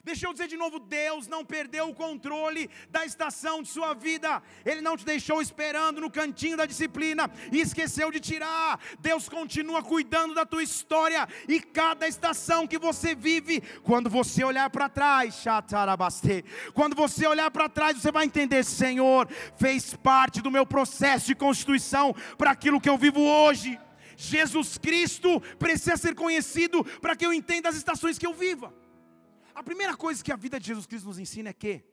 Deixa 0.03 0.25
eu 0.25 0.33
dizer 0.33 0.47
de 0.47 0.57
novo: 0.57 0.79
Deus 0.79 1.27
não 1.27 1.45
perdeu 1.45 1.89
o 1.89 1.93
controle 1.93 2.67
da 2.89 3.05
estação 3.05 3.61
de 3.61 3.69
sua 3.69 3.93
vida, 3.93 4.41
Ele 4.65 4.81
não 4.81 4.97
te 4.97 5.05
deixou 5.05 5.43
esperando 5.43 6.01
no 6.01 6.09
cantinho 6.09 6.57
da 6.57 6.65
disciplina 6.65 7.29
e 7.51 7.59
esqueceu 7.61 8.09
de 8.09 8.19
tirar. 8.19 8.79
Deus 8.99 9.29
continua 9.29 9.83
cuidando 9.83 10.33
da 10.33 10.43
tua 10.43 10.63
história 10.63 11.27
e 11.47 11.59
cada 11.59 12.07
estação 12.07 12.65
que 12.65 12.79
você 12.79 13.13
vive, 13.13 13.61
quando 13.83 14.09
você 14.09 14.43
olhar 14.43 14.71
para 14.71 14.89
trás, 14.89 15.43
quando 16.73 16.95
você 16.95 17.27
olhar 17.27 17.51
para 17.51 17.69
trás, 17.69 17.95
você 17.97 18.11
vai 18.11 18.25
entender: 18.25 18.63
Senhor, 18.63 19.27
fez 19.55 19.93
parte 19.93 20.41
do 20.41 20.49
meu 20.49 20.65
processo 20.65 21.27
de 21.27 21.35
constituição 21.35 22.15
para 22.39 22.49
aquilo 22.49 22.81
que 22.81 22.89
eu 22.89 22.97
vivo 22.97 23.21
hoje. 23.21 23.77
Jesus 24.21 24.77
Cristo 24.77 25.39
precisa 25.57 25.95
ser 25.95 26.13
conhecido 26.13 26.83
para 26.99 27.15
que 27.15 27.25
eu 27.25 27.31
entenda 27.31 27.69
as 27.69 27.77
estações 27.77 28.17
que 28.17 28.27
eu 28.27 28.33
viva. 28.33 28.75
A 29.55 29.63
primeira 29.63 29.95
coisa 29.95 30.21
que 30.21 30.29
a 30.29 30.35
vida 30.35 30.59
de 30.59 30.67
Jesus 30.67 30.85
Cristo 30.85 31.07
nos 31.07 31.17
ensina 31.17 31.51
é 31.51 31.53
que, 31.53 31.85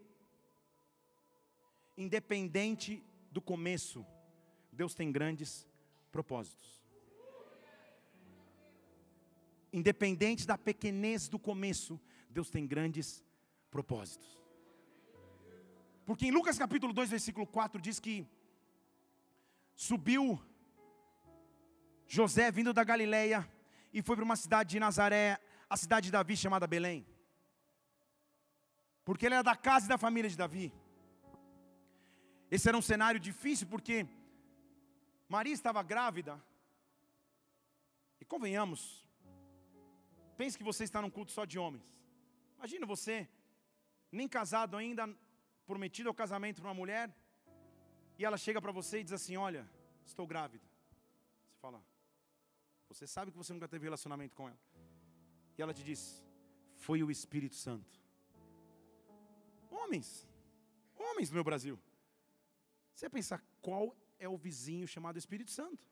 independente 1.97 3.01
do 3.31 3.41
começo, 3.41 4.05
Deus 4.73 4.93
tem 4.93 5.12
grandes 5.12 5.69
propósitos. 6.11 6.85
Independente 9.73 10.45
da 10.49 10.59
pequenez 10.59 11.29
do 11.29 11.39
começo, 11.39 12.01
Deus 12.29 12.51
tem 12.51 12.67
grandes 12.67 13.23
propósitos. 13.71 14.37
Porque 16.05 16.27
em 16.27 16.33
Lucas 16.33 16.59
capítulo 16.59 16.93
2, 16.93 17.09
versículo 17.09 17.47
4 17.47 17.81
diz 17.81 18.01
que 18.01 18.27
subiu 19.77 20.41
José 22.07 22.51
vindo 22.51 22.73
da 22.73 22.85
Galileia 22.85 23.49
e 23.92 24.03
foi 24.03 24.16
para 24.16 24.25
uma 24.25 24.37
cidade 24.37 24.71
de 24.71 24.81
Nazaré, 24.81 25.40
a 25.69 25.77
cidade 25.77 26.07
de 26.07 26.12
Davi 26.12 26.37
chamada 26.37 26.66
Belém. 26.66 27.07
Porque 29.05 29.27
ele 29.27 29.35
era 29.35 29.42
da 29.42 29.57
casa 29.57 29.87
e 29.87 29.88
da 29.88 29.99
família 29.99 30.31
de 30.31 30.37
Davi. 30.37 30.73
Esse 32.51 32.69
era 32.69 32.77
um 32.77 32.83
cenário 32.83 33.19
difícil 33.19 33.66
porque 33.66 34.07
Maria 35.29 35.53
estava 35.53 35.83
grávida. 35.83 36.40
E 38.21 38.25
convenhamos, 38.25 39.07
pense 40.37 40.57
que 40.57 40.64
você 40.64 40.85
está 40.85 41.03
num 41.03 41.11
culto 41.11 41.33
só 41.33 41.45
de 41.45 41.59
homens. 41.59 41.85
Imagina 42.57 42.87
você, 42.87 43.29
nem 44.11 44.29
casado 44.29 44.77
ainda, 44.77 45.09
prometido 45.66 46.09
ao 46.09 46.14
casamento 46.14 46.61
para 46.61 46.69
uma 46.71 46.75
mulher, 46.75 47.14
e 48.19 48.25
ela 48.25 48.38
chega 48.38 48.62
para 48.62 48.73
você 48.73 49.01
e 49.01 49.05
diz 49.05 49.12
assim: 49.12 49.37
Olha, 49.37 49.69
estou 50.05 50.27
grávida. 50.27 50.64
Você 51.51 51.59
fala, 51.61 51.83
você 52.88 53.07
sabe 53.07 53.31
que 53.31 53.38
você 53.38 53.53
nunca 53.53 53.68
teve 53.68 53.85
relacionamento 53.85 54.35
com 54.35 54.49
ela. 54.49 54.59
E 55.57 55.62
ela 55.62 55.75
te 55.75 55.83
diz: 55.83 56.25
Foi 56.77 57.03
o 57.03 57.11
Espírito 57.11 57.57
Santo. 57.57 58.01
Homens, 59.70 60.27
homens 60.96 61.29
do 61.31 61.35
meu 61.35 61.44
Brasil. 61.44 61.79
Você 62.94 63.11
pensa, 63.11 63.42
qual 63.61 63.94
é 64.18 64.29
o 64.29 64.38
vizinho 64.38 64.88
chamado 64.88 65.18
Espírito 65.18 65.51
Santo? 65.51 65.87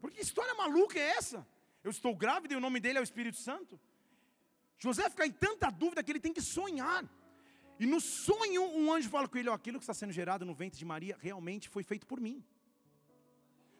Porque 0.00 0.20
história 0.20 0.54
maluca 0.54 0.98
é 0.98 1.16
essa? 1.18 1.46
Eu 1.82 1.90
estou 1.90 2.14
grávida 2.14 2.54
e 2.54 2.56
o 2.56 2.60
nome 2.60 2.78
dele 2.78 2.98
é 2.98 3.00
o 3.00 3.04
Espírito 3.04 3.38
Santo? 3.38 3.80
José 4.78 5.10
fica 5.10 5.26
em 5.26 5.32
tanta 5.32 5.70
dúvida 5.70 6.02
que 6.02 6.10
ele 6.12 6.20
tem 6.20 6.32
que 6.32 6.40
sonhar. 6.40 7.04
E 7.78 7.86
no 7.86 8.00
sonho, 8.00 8.62
um 8.62 8.92
anjo 8.92 9.10
fala 9.10 9.28
com 9.28 9.36
ele: 9.38 9.50
aquilo 9.50 9.78
que 9.78 9.82
está 9.82 9.94
sendo 9.94 10.12
gerado 10.12 10.44
no 10.44 10.54
ventre 10.54 10.78
de 10.78 10.84
Maria 10.84 11.16
realmente 11.20 11.68
foi 11.68 11.82
feito 11.82 12.06
por 12.06 12.20
mim. 12.20 12.44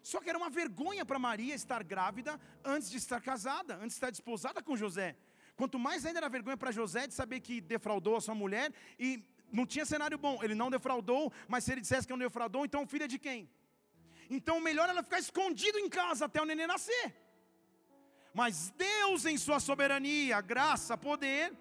Só 0.01 0.19
que 0.19 0.29
era 0.29 0.37
uma 0.37 0.49
vergonha 0.49 1.05
para 1.05 1.19
Maria 1.19 1.53
estar 1.53 1.83
grávida 1.83 2.39
antes 2.63 2.89
de 2.89 2.97
estar 2.97 3.21
casada, 3.21 3.75
antes 3.75 3.89
de 3.89 3.93
estar 3.93 4.09
desposada 4.09 4.61
com 4.61 4.75
José. 4.75 5.15
Quanto 5.55 5.77
mais 5.77 6.05
ainda 6.05 6.19
era 6.19 6.29
vergonha 6.29 6.57
para 6.57 6.71
José 6.71 7.07
de 7.07 7.13
saber 7.13 7.39
que 7.39 7.61
defraudou 7.61 8.15
a 8.15 8.21
sua 8.21 8.33
mulher 8.33 8.73
e 8.99 9.23
não 9.51 9.65
tinha 9.65 9.85
cenário 9.85 10.17
bom. 10.17 10.39
Ele 10.41 10.55
não 10.55 10.71
defraudou, 10.71 11.31
mas 11.47 11.63
se 11.63 11.71
ele 11.71 11.81
dissesse 11.81 12.07
que 12.07 12.13
não 12.13 12.19
defraudou, 12.19 12.65
então 12.65 12.87
filha 12.87 13.07
de 13.07 13.19
quem? 13.19 13.49
Então 14.29 14.59
melhor 14.59 14.89
ela 14.89 15.03
ficar 15.03 15.19
escondido 15.19 15.77
em 15.77 15.89
casa 15.89 16.25
até 16.25 16.41
o 16.41 16.45
neném 16.45 16.67
nascer. 16.67 17.15
Mas 18.33 18.71
Deus, 18.77 19.25
em 19.25 19.37
sua 19.37 19.59
soberania, 19.59 20.39
graça, 20.39 20.97
poder, 20.97 21.53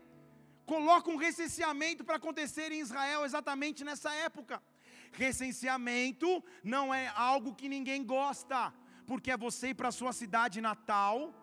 coloca 0.64 1.10
um 1.10 1.16
recenseamento 1.16 2.04
para 2.04 2.16
acontecer 2.16 2.70
em 2.70 2.80
Israel 2.80 3.24
exatamente 3.24 3.82
nessa 3.82 4.12
época. 4.14 4.62
Recenseamento 5.12 6.42
não 6.62 6.92
é 6.94 7.08
algo 7.08 7.54
que 7.54 7.68
ninguém 7.68 8.04
gosta, 8.04 8.72
porque 9.06 9.30
é 9.30 9.36
você 9.36 9.68
ir 9.68 9.74
para 9.74 9.88
a 9.88 9.92
sua 9.92 10.12
cidade 10.12 10.60
natal, 10.60 11.34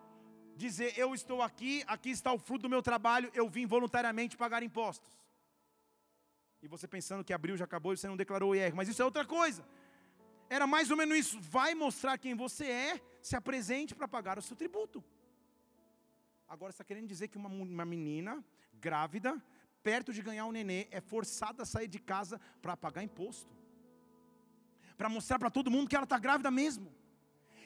dizer: 0.56 0.98
Eu 0.98 1.14
estou 1.14 1.42
aqui, 1.42 1.84
aqui 1.86 2.10
está 2.10 2.32
o 2.32 2.38
fruto 2.38 2.62
do 2.62 2.68
meu 2.68 2.82
trabalho, 2.82 3.30
eu 3.34 3.48
vim 3.48 3.66
voluntariamente 3.66 4.36
pagar 4.36 4.62
impostos. 4.62 5.12
E 6.62 6.66
você 6.66 6.88
pensando 6.88 7.22
que 7.22 7.32
abril 7.32 7.56
já 7.56 7.64
acabou 7.64 7.92
e 7.92 7.96
você 7.96 8.08
não 8.08 8.16
declarou 8.16 8.50
o 8.50 8.54
IR, 8.54 8.74
mas 8.74 8.88
isso 8.88 9.00
é 9.00 9.04
outra 9.04 9.24
coisa. 9.24 9.64
Era 10.50 10.66
mais 10.66 10.90
ou 10.90 10.96
menos 10.96 11.16
isso. 11.16 11.40
Vai 11.40 11.74
mostrar 11.74 12.18
quem 12.18 12.34
você 12.34 12.66
é, 12.66 13.00
se 13.20 13.36
apresente 13.36 13.94
para 13.94 14.08
pagar 14.08 14.38
o 14.38 14.42
seu 14.42 14.56
tributo. 14.56 15.04
Agora 16.48 16.70
está 16.70 16.82
querendo 16.82 17.06
dizer 17.06 17.28
que 17.28 17.36
uma, 17.36 17.48
uma 17.48 17.84
menina 17.84 18.42
grávida, 18.72 19.40
perto 19.82 20.12
de 20.12 20.22
ganhar 20.22 20.46
um 20.46 20.52
nenê, 20.52 20.88
é 20.90 21.00
forçada 21.00 21.62
a 21.62 21.66
sair 21.66 21.88
de 21.88 21.98
casa 21.98 22.40
para 22.62 22.76
pagar 22.76 23.02
imposto. 23.02 23.57
Para 24.98 25.08
mostrar 25.08 25.38
para 25.38 25.48
todo 25.48 25.70
mundo 25.70 25.88
que 25.88 25.96
ela 25.96 26.04
está 26.04 26.18
grávida 26.18 26.50
mesmo. 26.50 26.92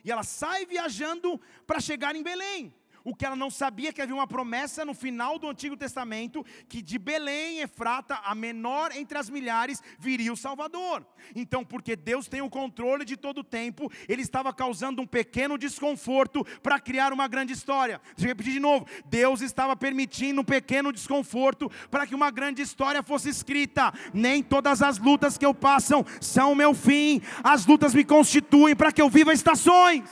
E 0.05 0.11
ela 0.13 0.23
sai 0.23 0.67
viajando 0.67 1.41
para 1.67 1.81
chegar 1.81 2.15
em 2.15 2.23
Belém. 2.23 2.73
O 3.05 3.15
que 3.15 3.25
ela 3.25 3.37
não 3.37 3.51
sabia 3.51 3.93
que 3.93 4.01
havia 4.01 4.15
uma 4.15 4.27
promessa 4.27 4.85
no 4.85 4.95
final 4.95 5.39
do 5.39 5.49
Antigo 5.49 5.77
Testamento 5.77 6.45
que 6.69 6.81
de 6.81 6.99
Belém, 6.99 7.61
Efrata, 7.61 8.21
a 8.25 8.35
menor 8.35 8.93
entre 8.95 9.19
as 9.19 9.29
milhares, 9.29 9.83
viria 9.99 10.33
o 10.33 10.37
Salvador. 10.37 11.05
Então, 11.35 11.65
porque 11.65 11.97
Deus 11.97 12.29
tem 12.29 12.41
o 12.41 12.51
controle 12.51 13.05
de 13.05 13.17
todo 13.17 13.39
o 13.39 13.45
tempo, 13.45 13.91
ele 14.09 14.23
estava 14.23 14.53
causando 14.53 15.03
um 15.03 15.07
pequeno 15.07 15.59
desconforto 15.59 16.45
para 16.63 16.79
criar 16.79 17.13
uma 17.13 17.27
grande 17.27 17.53
história. 17.53 18.01
Deixa 18.17 18.23
eu 18.25 18.29
repetir 18.29 18.53
de 18.53 18.61
novo. 18.61 18.87
Deus 19.07 19.41
estava 19.41 19.77
permitindo 19.77 20.41
um 20.41 20.45
pequeno 20.45 20.93
desconforto 20.93 21.71
para 21.91 22.07
que 22.07 22.15
uma 22.15 22.31
grande 22.31 22.63
história 22.63 23.03
fosse 23.03 23.29
escrita. 23.29 23.93
Nem 24.13 24.43
todas 24.43 24.83
as 24.83 24.99
lutas 24.99 25.37
que 25.37 25.47
eu 25.47 25.55
passam 25.55 26.05
são 26.21 26.53
o 26.53 26.57
meu 26.57 26.75
fim. 26.75 27.21
As 27.43 27.67
lutas 27.67 27.95
me 27.95 28.05
constituem 28.05 28.77
para 28.77 28.93
que 28.93 29.03
eu 29.03 29.09
viva 29.09 29.33
estações. 29.33 30.05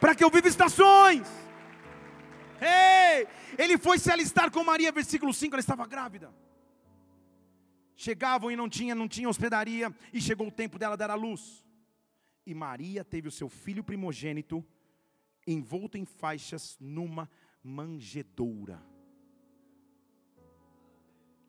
Para 0.00 0.14
que 0.14 0.24
eu 0.24 0.30
viva 0.30 0.48
estações. 0.48 1.41
Ei! 2.62 3.26
Ele 3.58 3.76
foi 3.76 3.98
se 3.98 4.10
alistar 4.10 4.50
com 4.50 4.62
Maria, 4.62 4.92
versículo 4.92 5.34
5, 5.34 5.54
ela 5.54 5.60
estava 5.60 5.86
grávida. 5.86 6.32
Chegavam 7.96 8.50
e 8.50 8.56
não 8.56 8.68
tinha, 8.68 8.94
não 8.94 9.08
tinha 9.08 9.28
hospedaria, 9.28 9.94
e 10.12 10.20
chegou 10.20 10.46
o 10.48 10.52
tempo 10.52 10.78
dela 10.78 10.96
dar 10.96 11.10
a 11.10 11.14
luz. 11.14 11.64
E 12.46 12.54
Maria 12.54 13.04
teve 13.04 13.28
o 13.28 13.32
seu 13.32 13.48
filho 13.48 13.84
primogênito 13.84 14.64
envolto 15.46 15.98
em 15.98 16.04
faixas 16.04 16.76
numa 16.80 17.28
manjedoura. 17.62 18.80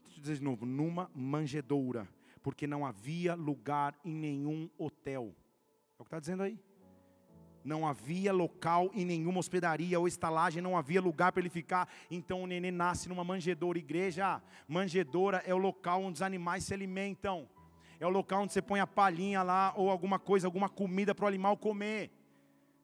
Deixa 0.03 0.17
eu 0.17 0.21
dizer 0.21 0.35
de 0.37 0.43
novo, 0.43 0.65
numa 0.65 1.09
manjedoura, 1.15 2.07
porque 2.41 2.67
não 2.67 2.85
havia 2.85 3.35
lugar 3.35 3.97
em 4.03 4.13
nenhum 4.13 4.69
hotel. 4.77 5.35
É 5.97 6.01
o 6.01 6.03
que 6.03 6.07
está 6.07 6.19
dizendo 6.19 6.43
aí 6.43 6.59
não 7.63 7.87
havia 7.87 8.33
local 8.33 8.91
em 8.93 9.05
nenhuma 9.05 9.39
hospedaria 9.39 9.99
ou 9.99 10.07
estalagem, 10.07 10.61
não 10.61 10.77
havia 10.77 11.01
lugar 11.01 11.31
para 11.31 11.41
ele 11.41 11.49
ficar. 11.49 11.87
Então 12.11 12.43
o 12.43 12.47
neném 12.47 12.71
nasce 12.71 13.07
numa 13.07 13.23
manjedoura. 13.23 13.77
Igreja, 13.79 14.41
manjedoura 14.67 15.41
é 15.45 15.53
o 15.53 15.57
local 15.57 16.03
onde 16.03 16.17
os 16.17 16.21
animais 16.21 16.65
se 16.65 16.73
alimentam. 16.73 17.47
É 17.99 18.05
o 18.05 18.09
local 18.09 18.43
onde 18.43 18.53
você 18.53 18.61
põe 18.61 18.79
a 18.79 18.87
palhinha 18.87 19.41
lá 19.41 19.73
ou 19.77 19.89
alguma 19.89 20.19
coisa, 20.19 20.47
alguma 20.47 20.67
comida 20.67 21.15
para 21.15 21.25
o 21.25 21.27
animal 21.27 21.55
comer. 21.55 22.11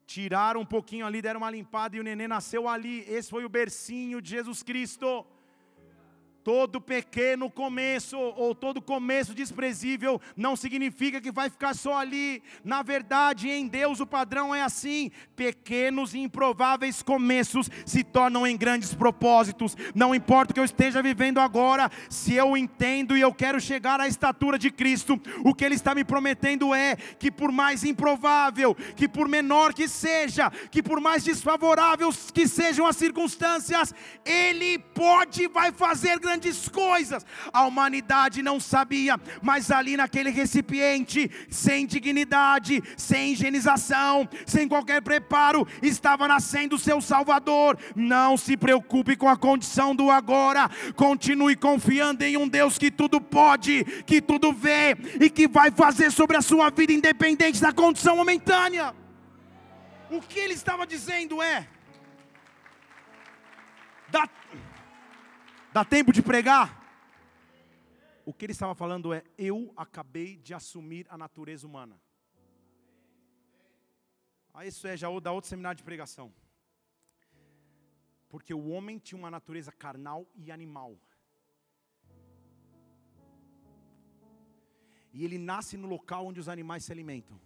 Tiraram 0.06 0.62
um 0.62 0.66
pouquinho 0.66 1.06
ali, 1.06 1.20
deram 1.20 1.40
uma 1.40 1.50
limpada 1.50 1.96
e 1.96 2.00
o 2.00 2.02
neném 2.02 2.26
nasceu 2.26 2.66
ali. 2.66 3.04
Esse 3.06 3.30
foi 3.30 3.44
o 3.44 3.48
bercinho 3.48 4.20
de 4.20 4.30
Jesus 4.30 4.62
Cristo. 4.62 5.26
Todo 6.42 6.80
pequeno 6.80 7.50
começo 7.50 8.18
ou 8.18 8.54
todo 8.54 8.80
começo 8.80 9.34
desprezível 9.34 10.18
não 10.34 10.56
significa 10.56 11.20
que 11.20 11.30
vai 11.30 11.50
ficar 11.50 11.74
só 11.74 11.98
ali. 11.98 12.42
Na 12.64 12.82
verdade, 12.82 13.50
em 13.50 13.68
Deus 13.68 14.00
o 14.00 14.06
padrão 14.06 14.54
é 14.54 14.62
assim: 14.62 15.10
pequenos 15.36 16.14
e 16.14 16.18
improváveis 16.18 17.02
começos 17.02 17.68
se 17.84 18.02
tornam 18.02 18.46
em 18.46 18.56
grandes 18.56 18.94
propósitos. 18.94 19.76
Não 19.94 20.14
importa 20.14 20.52
o 20.52 20.54
que 20.54 20.60
eu 20.60 20.64
esteja 20.64 21.02
vivendo 21.02 21.40
agora, 21.40 21.90
se 22.08 22.34
eu 22.34 22.56
entendo 22.56 23.18
e 23.18 23.20
eu 23.20 23.34
quero 23.34 23.60
chegar 23.60 24.00
à 24.00 24.08
estatura 24.08 24.58
de 24.58 24.70
Cristo, 24.70 25.20
o 25.44 25.54
que 25.54 25.62
Ele 25.62 25.74
está 25.74 25.94
me 25.94 26.04
prometendo 26.04 26.74
é 26.74 26.96
que, 26.96 27.30
por 27.30 27.52
mais 27.52 27.84
improvável, 27.84 28.74
que 28.96 29.06
por 29.06 29.28
menor 29.28 29.74
que 29.74 29.86
seja, 29.86 30.50
que 30.70 30.82
por 30.82 31.02
mais 31.02 31.22
desfavoráveis 31.22 32.30
que 32.30 32.48
sejam 32.48 32.86
as 32.86 32.96
circunstâncias, 32.96 33.94
Ele 34.24 34.78
pode 34.78 35.42
e 35.42 35.48
vai 35.48 35.70
fazer 35.70 36.18
grandes 36.18 36.29
grandes 36.30 36.68
coisas. 36.68 37.26
A 37.52 37.66
humanidade 37.66 38.40
não 38.42 38.60
sabia, 38.60 39.18
mas 39.42 39.70
ali 39.70 39.96
naquele 39.96 40.30
recipiente, 40.30 41.28
sem 41.50 41.84
dignidade, 41.86 42.82
sem 42.96 43.32
higienização, 43.32 44.28
sem 44.46 44.68
qualquer 44.68 45.02
preparo, 45.02 45.66
estava 45.82 46.28
nascendo 46.28 46.76
o 46.76 46.78
seu 46.78 47.00
Salvador. 47.00 47.76
Não 47.96 48.36
se 48.36 48.56
preocupe 48.56 49.16
com 49.16 49.28
a 49.28 49.36
condição 49.36 49.94
do 49.94 50.08
agora, 50.08 50.70
continue 50.94 51.56
confiando 51.56 52.22
em 52.22 52.36
um 52.36 52.46
Deus 52.46 52.78
que 52.78 52.90
tudo 52.92 53.20
pode, 53.20 53.84
que 54.06 54.22
tudo 54.22 54.52
vê 54.52 54.96
e 55.20 55.28
que 55.28 55.48
vai 55.48 55.72
fazer 55.72 56.12
sobre 56.12 56.36
a 56.36 56.42
sua 56.42 56.70
vida, 56.70 56.92
independente 56.92 57.60
da 57.60 57.72
condição 57.72 58.16
momentânea. 58.16 58.94
O 60.08 60.20
que 60.20 60.38
ele 60.38 60.54
estava 60.54 60.86
dizendo 60.86 61.42
é: 61.42 61.66
dá 64.10 64.28
Dá 65.72 65.84
tempo 65.84 66.12
de 66.12 66.20
pregar? 66.20 66.80
O 68.26 68.34
que 68.34 68.44
ele 68.44 68.52
estava 68.52 68.74
falando 68.74 69.12
é: 69.12 69.22
eu 69.38 69.72
acabei 69.76 70.36
de 70.36 70.52
assumir 70.52 71.06
a 71.08 71.16
natureza 71.16 71.66
humana. 71.66 72.00
Ah, 74.52 74.66
isso 74.66 74.86
é 74.88 74.96
já 74.96 75.08
da 75.20 75.30
outro 75.30 75.48
seminário 75.48 75.76
de 75.76 75.84
pregação. 75.84 76.32
Porque 78.28 78.52
o 78.52 78.68
homem 78.68 78.98
tinha 78.98 79.18
uma 79.18 79.30
natureza 79.30 79.70
carnal 79.70 80.26
e 80.34 80.50
animal. 80.50 80.98
E 85.12 85.24
ele 85.24 85.38
nasce 85.38 85.76
no 85.76 85.88
local 85.88 86.26
onde 86.26 86.40
os 86.40 86.48
animais 86.48 86.84
se 86.84 86.92
alimentam. 86.92 87.40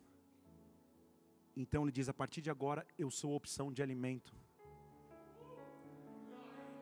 Então 1.55 1.83
ele 1.83 1.93
diz: 1.93 2.09
a 2.09 2.15
partir 2.15 2.41
de 2.41 2.51
agora 2.51 2.87
eu 2.99 3.11
sou 3.11 3.35
opção 3.35 3.71
de 3.71 3.83
alimento 3.83 4.35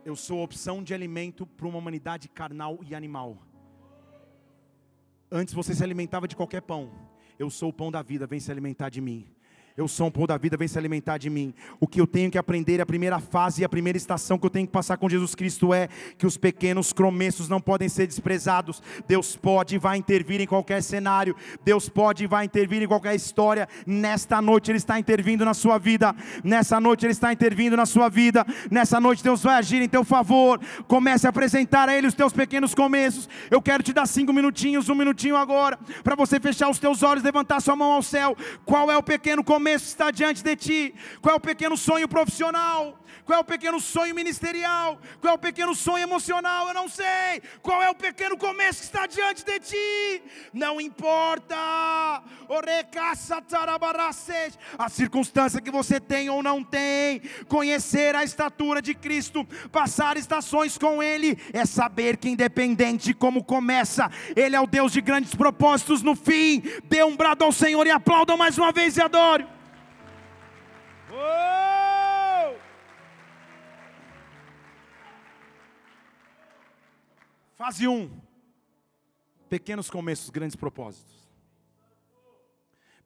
eu 0.05 0.17
sou 0.17 0.43
opção 0.43 0.83
de 0.83 0.93
alimento 0.93 1.47
para 1.47 1.67
uma 1.67 1.79
humanidade 1.79 2.29
carnal 2.29 2.79
e 2.83 2.95
animal. 2.95 3.39
Antes 5.31 5.55
você 5.55 5.75
se 5.75 5.83
alimentava 5.83 6.27
de 6.27 6.37
qualquer 6.37 6.63
pão. 6.63 6.91
Eu 7.39 7.49
sou 7.49 7.71
o 7.71 7.73
pão 7.73 7.91
da 7.91 8.03
vida, 8.03 8.27
vem 8.27 8.41
se 8.41 8.51
alimentar 8.51 8.91
de 8.91 9.01
mim. 9.01 9.27
Eu 9.75 9.89
sou 9.89 10.09
um 10.09 10.11
pão 10.11 10.27
da 10.27 10.37
vida, 10.37 10.55
vem 10.55 10.69
se 10.69 10.77
alimentar 10.77 11.17
de 11.17 11.31
mim. 11.31 11.55
O 11.81 11.87
que 11.87 11.99
eu 11.99 12.07
tenho 12.07 12.31
que 12.31 12.37
aprender, 12.37 12.79
a 12.83 12.85
primeira 12.85 13.19
fase 13.19 13.63
e 13.63 13.65
a 13.65 13.69
primeira 13.69 13.97
estação 13.97 14.39
que 14.39 14.45
eu 14.45 14.51
tenho 14.51 14.67
que 14.67 14.73
passar 14.73 14.99
com 14.99 15.09
Jesus 15.09 15.35
Cristo 15.35 15.73
é 15.73 15.89
que 16.19 16.27
os 16.27 16.37
pequenos 16.37 16.93
começos 16.93 17.49
não 17.49 17.59
podem 17.59 17.89
ser 17.89 18.07
desprezados. 18.07 18.83
Deus 19.09 19.35
pode 19.35 19.77
e 19.77 19.79
vai 19.79 19.97
intervir 19.97 20.43
em 20.43 20.47
qualquer 20.47 20.83
cenário. 20.83 21.35
Deus 21.65 21.89
pode 21.89 22.25
e 22.25 22.27
vai 22.27 22.45
intervir 22.45 22.83
em 22.83 22.87
qualquer 22.87 23.15
história. 23.15 23.67
Nesta 23.87 24.43
noite 24.43 24.71
Ele 24.71 24.77
está 24.77 24.99
intervindo 24.99 25.43
na 25.43 25.55
sua 25.55 25.79
vida. 25.79 26.15
Nessa 26.45 26.79
noite 26.79 27.07
Ele 27.07 27.13
está 27.13 27.33
intervindo 27.33 27.75
na 27.75 27.87
sua 27.87 28.11
vida. 28.11 28.45
Nessa 28.71 29.01
noite 29.01 29.25
Deus 29.25 29.43
vai 29.43 29.55
agir 29.55 29.81
em 29.81 29.89
teu 29.89 30.05
favor. 30.05 30.61
Comece 30.87 31.27
a 31.27 31.31
apresentar 31.31 31.89
a 31.89 31.97
Ele 31.97 32.09
os 32.09 32.15
teus 32.15 32.35
pequenos 32.35 32.75
começos. 32.75 33.27
Eu 33.51 33.63
quero 33.63 33.83
te 33.83 33.95
dar 33.95 34.05
cinco 34.05 34.35
minutinhos, 34.35 34.91
um 34.91 34.95
minutinho 34.95 35.35
agora, 35.35 35.79
para 36.05 36.15
você 36.15 36.39
fechar 36.39 36.69
os 36.69 36.79
teus 36.79 37.03
olhos, 37.03 37.25
levantar 37.25 37.59
sua 37.61 37.75
mão 37.75 37.93
ao 37.93 38.03
céu. 38.03 38.37
Qual 38.67 38.91
é 38.91 38.99
o 38.99 39.03
pequeno 39.03 39.43
começo? 39.43 39.62
Começo 39.63 39.87
está 39.87 40.11
diante 40.11 40.43
de 40.43 40.57
ti? 40.57 40.95
Qual 41.21 41.35
é 41.35 41.37
o 41.37 41.41
pequeno 41.41 41.77
sonho 41.77 42.09
profissional? 42.09 42.99
Qual 43.25 43.39
é 43.39 43.41
o 43.41 43.45
pequeno 43.45 43.79
sonho 43.79 44.13
ministerial? 44.13 45.01
Qual 45.21 45.33
é 45.33 45.37
o 45.37 45.39
pequeno 45.39 45.75
sonho 45.75 46.03
emocional? 46.03 46.67
Eu 46.67 46.75
não 46.75 46.89
sei. 46.89 47.41
Qual 47.63 47.81
é 47.81 47.89
o 47.89 47.95
pequeno 47.95 48.37
começo 48.37 48.81
que 48.81 48.87
está 48.87 49.07
diante 49.07 49.45
de 49.45 49.61
ti? 49.61 50.23
Não 50.53 50.81
importa. 50.81 51.55
A 54.77 54.89
circunstância 54.89 55.61
que 55.61 55.71
você 55.71 56.01
tem 56.01 56.29
ou 56.29 56.43
não 56.43 56.65
tem, 56.65 57.23
conhecer 57.47 58.17
a 58.17 58.25
estatura 58.25 58.83
de 58.83 58.95
Cristo, 58.95 59.47
passar 59.71 60.17
estações 60.17 60.77
com 60.77 61.01
Ele, 61.01 61.39
é 61.53 61.65
saber 61.65 62.17
que 62.17 62.29
independente 62.29 63.05
de 63.05 63.15
como 63.15 63.45
começa, 63.45 64.11
Ele 64.35 64.57
é 64.57 64.61
o 64.61 64.67
Deus 64.67 64.93
de 64.93 65.01
grandes 65.01 65.35
propósitos 65.35 66.03
no 66.03 66.17
fim. 66.17 66.63
Dê 66.85 67.05
um 67.05 67.17
brado 67.17 67.45
ao 67.45 67.53
Senhor 67.53 67.87
e 67.87 67.91
aplauda 67.91 68.37
mais 68.37 68.59
uma 68.59 68.73
vez 68.73 68.97
e 68.97 69.01
adore. 69.01 69.52
Oh! 71.23 72.59
Fase 77.55 77.87
1. 77.87 77.93
Um. 77.93 78.21
Pequenos 79.49 79.89
começos, 79.89 80.31
grandes 80.31 80.57
propósitos. 80.57 81.13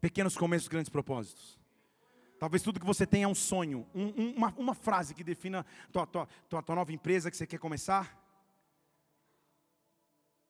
Pequenos 0.00 0.36
começos, 0.36 0.68
grandes 0.68 0.88
propósitos. 0.88 1.58
Talvez 2.38 2.62
tudo 2.62 2.78
que 2.78 2.86
você 2.86 3.06
tenha 3.06 3.24
é 3.24 3.28
um 3.28 3.34
sonho, 3.34 3.86
um, 3.94 4.04
um, 4.04 4.34
uma, 4.36 4.54
uma, 4.56 4.74
frase 4.74 5.14
que 5.14 5.24
defina 5.24 5.64
tua, 5.90 6.06
tua, 6.06 6.28
tua, 6.48 6.62
tua 6.62 6.74
nova 6.74 6.92
empresa 6.92 7.30
que 7.30 7.36
você 7.36 7.46
quer 7.46 7.58
começar. 7.58 8.16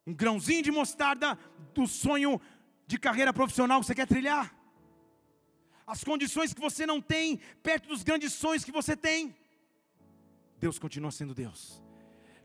Um 0.07 0.13
grãozinho 0.13 0.63
de 0.63 0.71
mostarda 0.71 1.39
do 1.73 1.87
sonho 1.87 2.41
de 2.87 2.99
carreira 2.99 3.33
profissional 3.33 3.81
que 3.81 3.87
você 3.87 3.95
quer 3.95 4.07
trilhar 4.07 4.55
as 5.87 6.03
condições 6.03 6.53
que 6.53 6.61
você 6.61 6.85
não 6.85 7.01
tem, 7.01 7.39
perto 7.63 7.89
dos 7.89 8.03
grandes 8.03 8.33
sonhos 8.33 8.65
que 8.65 8.73
você 8.73 8.97
tem. 8.97 9.35
Deus 10.59 10.79
continua 10.79 11.11
sendo 11.11 11.35
Deus. 11.35 11.81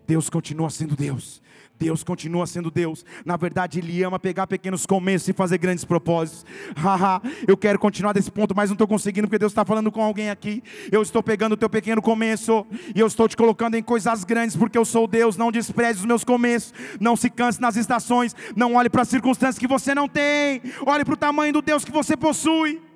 Deus 0.06 0.30
continua 0.30 0.70
sendo 0.70 0.96
Deus. 0.96 1.42
Deus 1.80 2.04
continua 2.04 2.46
sendo 2.46 2.70
Deus. 2.70 3.06
Na 3.26 3.38
verdade, 3.38 3.80
Ele 3.80 4.04
ama 4.04 4.20
pegar 4.20 4.46
pequenos 4.46 4.86
começos 4.86 5.30
e 5.30 5.34
fazer 5.34 5.58
grandes 5.58 5.86
propósitos. 5.86 6.46
Haha, 6.76 7.22
eu 7.48 7.56
quero 7.56 7.80
continuar 7.80 8.14
desse 8.14 8.30
ponto, 8.30 8.56
mas 8.56 8.70
não 8.70 8.76
estou 8.76 8.88
conseguindo, 8.88 9.28
porque 9.28 9.40
Deus 9.40 9.52
está 9.52 9.64
falando 9.64 9.92
com 9.92 10.04
alguém 10.04 10.30
aqui. 10.30 10.62
Eu 10.92 11.02
estou 11.02 11.24
pegando 11.24 11.54
o 11.54 11.58
teu 11.58 11.70
pequeno 11.70 12.02
começo 12.02 12.66
e 12.94 13.00
eu 13.00 13.08
estou 13.08 13.28
te 13.28 13.38
colocando 13.38 13.76
em 13.76 13.84
coisas 13.84 14.24
grandes, 14.24 14.56
porque 14.56 14.78
eu 14.78 14.86
sou 14.86 15.08
Deus. 15.08 15.38
Não 15.38 15.52
despreze 15.52 16.00
os 16.00 16.06
meus 16.06 16.24
começos. 16.24 16.74
Não 17.00 17.16
se 17.16 17.30
canse 17.30 17.62
nas 17.62 17.76
estações. 17.76 18.36
Não 18.56 18.76
olhe 18.76 18.90
para 18.90 19.04
as 19.04 19.08
circunstâncias 19.08 19.58
que 19.58 19.68
você 19.68 19.96
não 19.96 20.08
tem. 20.08 20.62
Olhe 20.86 21.06
para 21.06 21.14
o 21.14 21.18
tamanho 21.18 21.54
do 21.54 21.62
Deus 21.62 21.86
que 21.86 21.92
você 21.92 22.18
possui. 22.18 22.91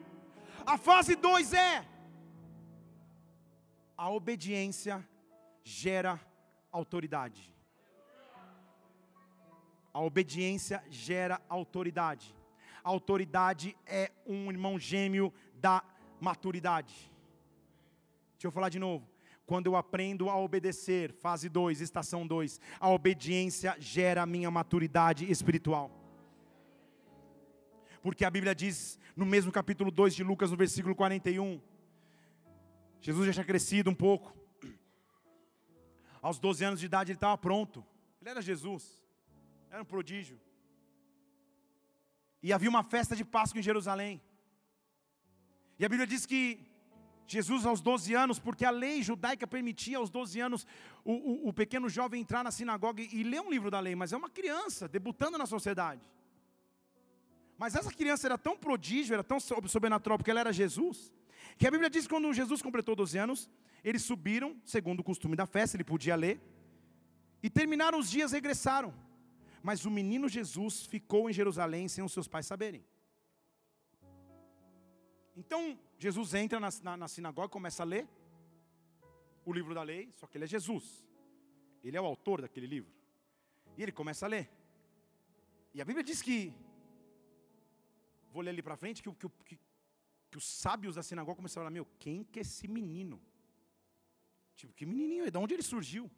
A 0.66 0.78
fase 0.78 1.16
2 1.16 1.54
é 1.54 1.86
a 3.98 4.10
obediência 4.10 5.08
gera 5.64 6.20
autoridade. 6.72 7.54
A 9.94 10.02
obediência 10.02 10.84
gera 10.90 11.40
autoridade. 11.48 12.36
A 12.84 12.90
autoridade 12.90 13.78
é 13.86 14.12
um 14.28 14.52
irmão 14.52 14.78
gêmeo 14.78 15.34
da 15.56 15.84
maturidade. 16.20 16.94
Deixa 18.34 18.48
eu 18.48 18.52
falar 18.52 18.70
de 18.70 18.80
novo. 18.80 19.08
Quando 19.46 19.68
eu 19.68 19.76
aprendo 19.76 20.30
a 20.30 20.38
obedecer, 20.38 21.14
fase 21.14 21.48
2, 21.48 21.80
estação 21.80 22.26
2, 22.26 22.60
a 22.80 22.90
obediência 22.90 23.76
gera 23.80 24.24
a 24.24 24.26
minha 24.26 24.50
maturidade 24.50 25.32
espiritual. 25.32 26.05
Porque 28.06 28.24
a 28.24 28.30
Bíblia 28.30 28.54
diz, 28.54 29.00
no 29.16 29.26
mesmo 29.26 29.52
capítulo 29.52 29.90
2 29.90 30.14
de 30.14 30.24
Lucas, 30.24 30.52
no 30.52 30.58
versículo 30.58 30.94
41, 30.94 31.60
Jesus 33.02 33.26
já 33.26 33.34
tinha 33.34 33.44
crescido 33.44 33.90
um 33.90 33.96
pouco. 33.96 34.32
Aos 36.22 36.38
12 36.38 36.64
anos 36.66 36.80
de 36.80 36.86
idade 36.86 37.12
ele 37.12 37.18
estava 37.18 37.36
pronto. 37.36 37.84
Ele 38.22 38.30
era 38.30 38.44
Jesus. 38.44 39.04
Era 39.72 39.82
um 39.82 39.86
prodígio. 39.86 40.40
E 42.44 42.54
havia 42.54 42.70
uma 42.70 42.84
festa 42.84 43.16
de 43.16 43.26
Páscoa 43.26 43.58
em 43.58 43.64
Jerusalém. 43.64 44.22
E 45.80 45.84
a 45.84 45.90
Bíblia 45.90 46.06
diz 46.06 46.28
que 46.28 46.64
Jesus, 47.26 47.66
aos 47.66 47.82
12 47.82 48.14
anos, 48.14 48.38
porque 48.38 48.66
a 48.66 48.70
lei 48.70 49.02
judaica 49.02 49.48
permitia 49.48 49.98
aos 49.98 50.12
12 50.12 50.40
anos 50.40 50.68
o, 51.04 51.12
o, 51.12 51.50
o, 51.50 51.54
pequeno 51.54 51.90
jovem 51.90 52.22
entrar 52.22 52.44
na 52.44 52.52
sinagoga 52.52 53.02
e, 53.02 53.10
e 53.12 53.24
ler 53.24 53.42
um 53.42 53.50
livro 53.50 53.72
da 53.72 53.80
lei, 53.80 53.96
mas 53.96 54.14
é 54.14 54.16
uma 54.16 54.30
criança 54.30 54.88
debutando 54.88 55.40
na 55.40 55.48
sociedade. 55.48 56.08
Mas 57.58 57.76
essa 57.76 57.92
criança 57.92 58.28
era 58.28 58.38
tão 58.38 58.58
prodígio, 58.58 59.14
era 59.14 59.24
tão 59.24 59.40
sobrenatural, 59.40 60.18
porque 60.18 60.32
ela 60.32 60.42
era 60.42 60.54
Jesus, 60.54 61.14
que 61.58 61.66
a 61.68 61.72
Bíblia 61.72 61.90
diz 61.90 62.04
que 62.06 62.14
quando 62.14 62.34
Jesus 62.34 62.62
completou 62.62 62.96
12 62.96 63.18
anos, 63.18 63.50
eles 63.84 64.04
subiram, 64.04 64.60
segundo 64.66 65.00
o 65.00 65.04
costume 65.04 65.36
da 65.36 65.46
festa, 65.46 65.78
ele 65.78 65.84
podia 65.84 66.16
ler, 66.16 66.42
e 67.42 67.50
terminaram 67.50 68.00
os 68.00 68.10
dias, 68.10 68.32
regressaram. 68.32 68.94
Mas 69.62 69.86
o 69.86 69.92
menino 69.92 70.28
Jesus 70.28 70.86
ficou 70.86 71.30
em 71.30 71.34
Jerusalém 71.34 71.88
sem 71.88 72.04
os 72.04 72.12
seus 72.12 72.28
pais 72.28 72.46
saberem. 72.46 72.84
Então, 75.36 75.78
Jesus 75.98 76.34
entra 76.34 76.60
na, 76.60 76.70
na, 76.84 76.98
na 76.98 77.08
sinagoga, 77.08 77.50
começa 77.50 77.84
a 77.84 77.86
ler 77.86 78.08
o 79.46 79.54
livro 79.54 79.74
da 79.76 79.84
lei, 79.84 80.12
só 80.16 80.26
que 80.28 80.38
ele 80.38 80.46
é 80.46 80.48
Jesus. 80.48 81.06
Ele 81.84 81.96
é 81.96 82.02
o 82.02 82.06
autor 82.06 82.42
daquele 82.42 82.66
livro. 82.66 82.92
E 83.78 83.84
ele 83.84 83.92
começa 83.92 84.26
a 84.26 84.30
ler. 84.30 84.50
E 85.74 85.82
a 85.82 85.86
Bíblia 85.86 86.04
diz 86.04 86.22
que, 86.22 86.54
vou 88.36 88.44
ler 88.44 88.52
ali 88.52 88.62
para 88.62 88.76
frente, 88.76 89.02
que, 89.02 89.12
que, 89.22 89.30
que, 89.48 89.60
que, 90.30 90.38
os 90.38 90.46
sábios 90.64 90.96
da 90.96 91.04
sinagoga 91.10 91.38
começaram 91.38 91.64
a 91.64 91.66
falar: 91.66 91.74
Meu, 91.80 91.88
quem 91.98 92.24
que 92.24 92.40
é 92.40 92.42
esse 92.42 92.68
menino? 92.68 93.18
Tipo, 94.58 94.74
que 94.74 94.86
menininho 94.86 95.26
é? 95.26 95.32
De 95.32 95.38
onde 95.38 95.54
ele 95.56 95.64
surgiu? 95.64 96.12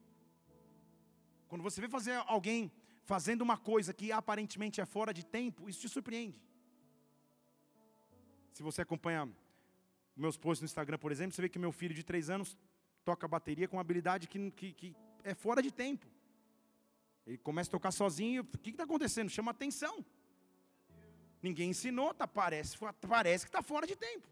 Quando 1.47 1.61
você 1.67 1.79
vê 1.79 1.87
fazer 1.87 2.15
alguém 2.35 2.71
fazendo 3.03 3.41
uma 3.41 3.57
coisa 3.57 3.93
que 3.93 4.11
aparentemente 4.11 4.81
é 4.81 4.85
fora 4.85 5.13
de 5.13 5.23
tempo, 5.37 5.69
isso 5.69 5.79
te 5.79 5.89
surpreende. 5.89 6.41
Se 8.51 8.61
você 8.63 8.81
acompanha 8.81 9.21
meus 10.15 10.35
posts 10.35 10.61
no 10.61 10.65
Instagram, 10.65 10.97
por 10.97 11.11
exemplo, 11.11 11.33
você 11.33 11.43
vê 11.43 11.49
que 11.49 11.59
meu 11.59 11.71
filho 11.71 11.93
de 11.93 12.03
três 12.03 12.29
anos 12.29 12.57
toca 13.05 13.27
bateria 13.27 13.67
com 13.67 13.77
uma 13.77 13.81
habilidade 13.81 14.27
que, 14.27 14.51
que, 14.51 14.73
que 14.73 14.95
é 15.23 15.33
fora 15.33 15.61
de 15.61 15.71
tempo. 15.71 16.05
Ele 17.25 17.37
começa 17.37 17.69
a 17.69 17.75
tocar 17.77 17.91
sozinho, 17.91 18.41
o 18.41 18.57
que 18.57 18.71
está 18.71 18.83
acontecendo? 18.83 19.29
Chama 19.29 19.51
atenção. 19.51 20.05
Ninguém 21.41 21.69
ensinou, 21.69 22.13
tá, 22.13 22.27
parece, 22.27 22.77
parece 23.07 23.45
que 23.45 23.49
está 23.49 23.61
fora 23.61 23.85
de 23.85 23.95
tempo. 23.95 24.27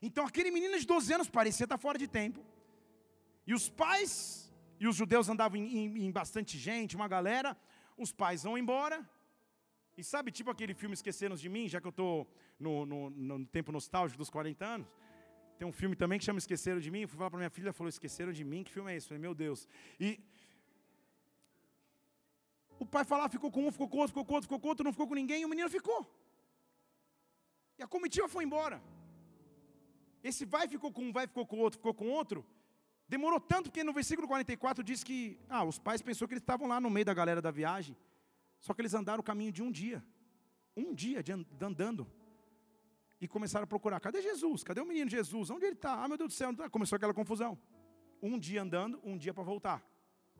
Então 0.00 0.26
aquele 0.26 0.50
menino 0.50 0.78
de 0.78 0.86
12 0.86 1.12
anos 1.14 1.28
parecia 1.28 1.64
estar 1.64 1.78
tá 1.78 1.82
fora 1.82 1.98
de 1.98 2.08
tempo. 2.08 2.44
E 3.46 3.54
os 3.54 3.68
pais, 3.68 4.52
e 4.78 4.86
os 4.86 4.96
judeus 4.96 5.28
andavam 5.28 5.56
em, 5.58 5.78
em, 5.78 6.06
em 6.06 6.10
bastante 6.10 6.58
gente, 6.58 6.96
uma 6.96 7.08
galera, 7.08 7.56
os 7.96 8.12
pais 8.12 8.42
vão 8.42 8.58
embora. 8.58 9.08
E 9.96 10.02
sabe, 10.02 10.30
tipo 10.30 10.50
aquele 10.50 10.74
filme 10.74 10.94
Esqueceram 10.94 11.36
de 11.36 11.48
Mim, 11.48 11.68
já 11.68 11.80
que 11.80 11.86
eu 11.86 11.90
estou 11.90 12.26
no, 12.58 12.86
no, 12.86 13.10
no, 13.10 13.46
tempo 13.46 13.70
nostálgico 13.70 14.18
dos 14.18 14.30
40 14.30 14.64
anos. 14.64 14.88
Tem 15.58 15.68
um 15.68 15.72
filme 15.72 15.94
também 15.94 16.18
que 16.18 16.24
chama 16.24 16.38
Esqueceram 16.38 16.80
de 16.80 16.90
Mim. 16.90 17.02
Eu 17.02 17.08
fui 17.08 17.18
falar 17.18 17.30
para 17.30 17.38
minha 17.38 17.50
filha, 17.50 17.72
falou: 17.72 17.88
Esqueceram 17.88 18.32
de 18.32 18.44
Mim? 18.44 18.64
Que 18.64 18.72
filme 18.72 18.92
é 18.92 18.96
esse? 18.96 19.06
Eu 19.06 19.08
falei: 19.08 19.20
Meu 19.20 19.34
Deus. 19.34 19.68
E 20.00 20.18
o 22.78 22.86
pai 22.86 23.04
falava, 23.04 23.28
ficou 23.28 23.50
com 23.50 23.66
um, 23.66 23.70
ficou 23.70 23.88
com 23.88 23.98
outro, 23.98 24.08
ficou 24.08 24.24
com 24.24 24.34
outro, 24.34 24.46
ficou 24.48 24.60
com 24.60 24.68
outro, 24.68 24.84
não 24.84 24.92
ficou 24.92 25.06
com 25.06 25.14
ninguém, 25.14 25.42
e 25.42 25.44
o 25.44 25.48
menino 25.48 25.70
ficou. 25.70 26.00
E 27.78 27.82
a 27.82 27.86
comitiva 27.86 28.28
foi 28.28 28.44
embora. 28.44 28.82
Esse 30.22 30.44
vai 30.44 30.68
ficou 30.68 30.92
com 30.92 31.04
um, 31.04 31.12
vai 31.12 31.26
ficou 31.26 31.46
com 31.46 31.58
outro, 31.58 31.78
ficou 31.78 31.94
com 31.94 32.08
outro. 32.08 32.44
Demorou 33.08 33.40
tanto 33.40 33.70
que 33.70 33.82
no 33.84 33.92
versículo 33.92 34.26
44 34.28 34.82
diz 34.82 35.02
que 35.04 35.38
ah, 35.48 35.64
os 35.64 35.78
pais 35.78 36.00
pensou 36.00 36.26
que 36.26 36.34
eles 36.34 36.42
estavam 36.42 36.68
lá 36.68 36.80
no 36.80 36.88
meio 36.88 37.04
da 37.04 37.12
galera 37.12 37.42
da 37.42 37.50
viagem. 37.50 37.96
Só 38.60 38.72
que 38.72 38.80
eles 38.80 38.94
andaram 38.94 39.20
o 39.20 39.24
caminho 39.24 39.52
de 39.52 39.62
um 39.62 39.70
dia. 39.70 40.02
Um 40.76 40.94
dia 40.94 41.22
de 41.22 41.32
andando. 41.32 42.06
E 43.20 43.28
começaram 43.28 43.64
a 43.64 43.66
procurar. 43.66 44.00
Cadê 44.00 44.22
Jesus? 44.22 44.62
Cadê 44.62 44.80
o 44.80 44.86
menino 44.86 45.10
Jesus? 45.10 45.50
Onde 45.50 45.64
ele 45.64 45.74
está? 45.74 46.02
Ah, 46.02 46.08
meu 46.08 46.16
Deus 46.16 46.32
do 46.32 46.36
céu. 46.36 46.54
Tá. 46.54 46.70
Começou 46.70 46.96
aquela 46.96 47.12
confusão. 47.12 47.58
Um 48.22 48.38
dia 48.38 48.62
andando, 48.62 49.00
um 49.04 49.18
dia 49.18 49.34
para 49.34 49.42
voltar. 49.42 49.84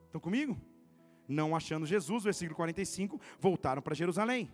Estão 0.07 0.21
comigo? 0.21 0.59
Não 1.29 1.55
achando 1.55 1.85
Jesus, 1.85 2.25
versículo 2.25 2.57
45, 2.57 3.21
voltaram 3.41 3.83
para 3.83 3.95
Jerusalém. 3.95 4.51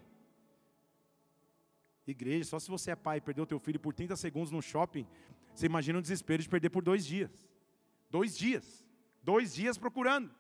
Igreja, 2.10 2.44
só 2.44 2.58
se 2.58 2.70
você 2.70 2.90
é 2.92 2.96
pai 2.96 3.18
e 3.18 3.20
perdeu 3.20 3.46
teu 3.46 3.58
filho 3.58 3.78
por 3.78 3.92
30 3.94 4.16
segundos 4.16 4.50
no 4.50 4.62
shopping, 4.62 5.06
você 5.54 5.66
imagina 5.66 5.98
o 5.98 6.02
desespero 6.02 6.42
de 6.42 6.48
perder 6.48 6.70
por 6.70 6.82
dois 6.82 7.04
dias. 7.04 7.48
Dois 8.10 8.36
dias. 8.36 8.84
Dois 9.22 9.54
dias 9.54 9.76
procurando. 9.76 10.30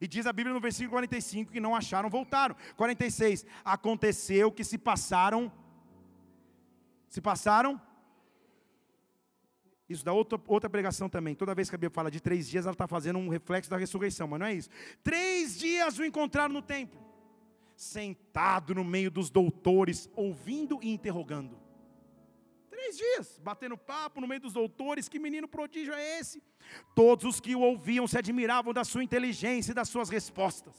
E 0.00 0.06
diz 0.06 0.26
a 0.26 0.32
Bíblia 0.32 0.54
no 0.54 0.60
versículo 0.60 0.92
45 0.92 1.52
que 1.52 1.60
não 1.60 1.74
acharam, 1.74 2.08
voltaram. 2.08 2.56
46. 2.76 3.44
Aconteceu 3.64 4.50
que 4.50 4.64
se 4.64 4.78
passaram. 4.78 5.52
Se 7.08 7.20
passaram. 7.20 7.80
Isso 9.88 10.04
dá 10.04 10.12
outra, 10.12 10.40
outra 10.46 10.70
pregação 10.70 11.08
também. 11.08 11.34
Toda 11.34 11.52
vez 11.52 11.68
que 11.68 11.74
a 11.74 11.78
Bíblia 11.78 11.90
fala 11.90 12.10
de 12.10 12.20
três 12.20 12.48
dias, 12.48 12.64
ela 12.64 12.72
está 12.72 12.86
fazendo 12.86 13.18
um 13.18 13.28
reflexo 13.28 13.68
da 13.68 13.76
ressurreição, 13.76 14.28
mas 14.28 14.38
não 14.38 14.46
é 14.46 14.54
isso. 14.54 14.70
Três 15.02 15.58
dias 15.58 15.98
o 15.98 16.04
encontraram 16.04 16.54
no 16.54 16.62
templo, 16.62 17.00
sentado 17.80 18.74
no 18.74 18.84
meio 18.84 19.10
dos 19.10 19.30
doutores, 19.30 20.06
ouvindo 20.14 20.78
e 20.82 20.90
interrogando. 20.92 21.58
Três 22.68 22.98
dias, 22.98 23.40
batendo 23.42 23.74
papo 23.74 24.20
no 24.20 24.28
meio 24.28 24.42
dos 24.42 24.52
doutores, 24.52 25.08
que 25.08 25.18
menino 25.18 25.48
prodígio 25.48 25.94
é 25.94 26.18
esse? 26.18 26.42
Todos 26.94 27.24
os 27.24 27.40
que 27.40 27.56
o 27.56 27.60
ouviam 27.60 28.06
se 28.06 28.18
admiravam 28.18 28.74
da 28.74 28.84
sua 28.84 29.02
inteligência 29.02 29.72
e 29.72 29.74
das 29.74 29.88
suas 29.88 30.10
respostas. 30.10 30.74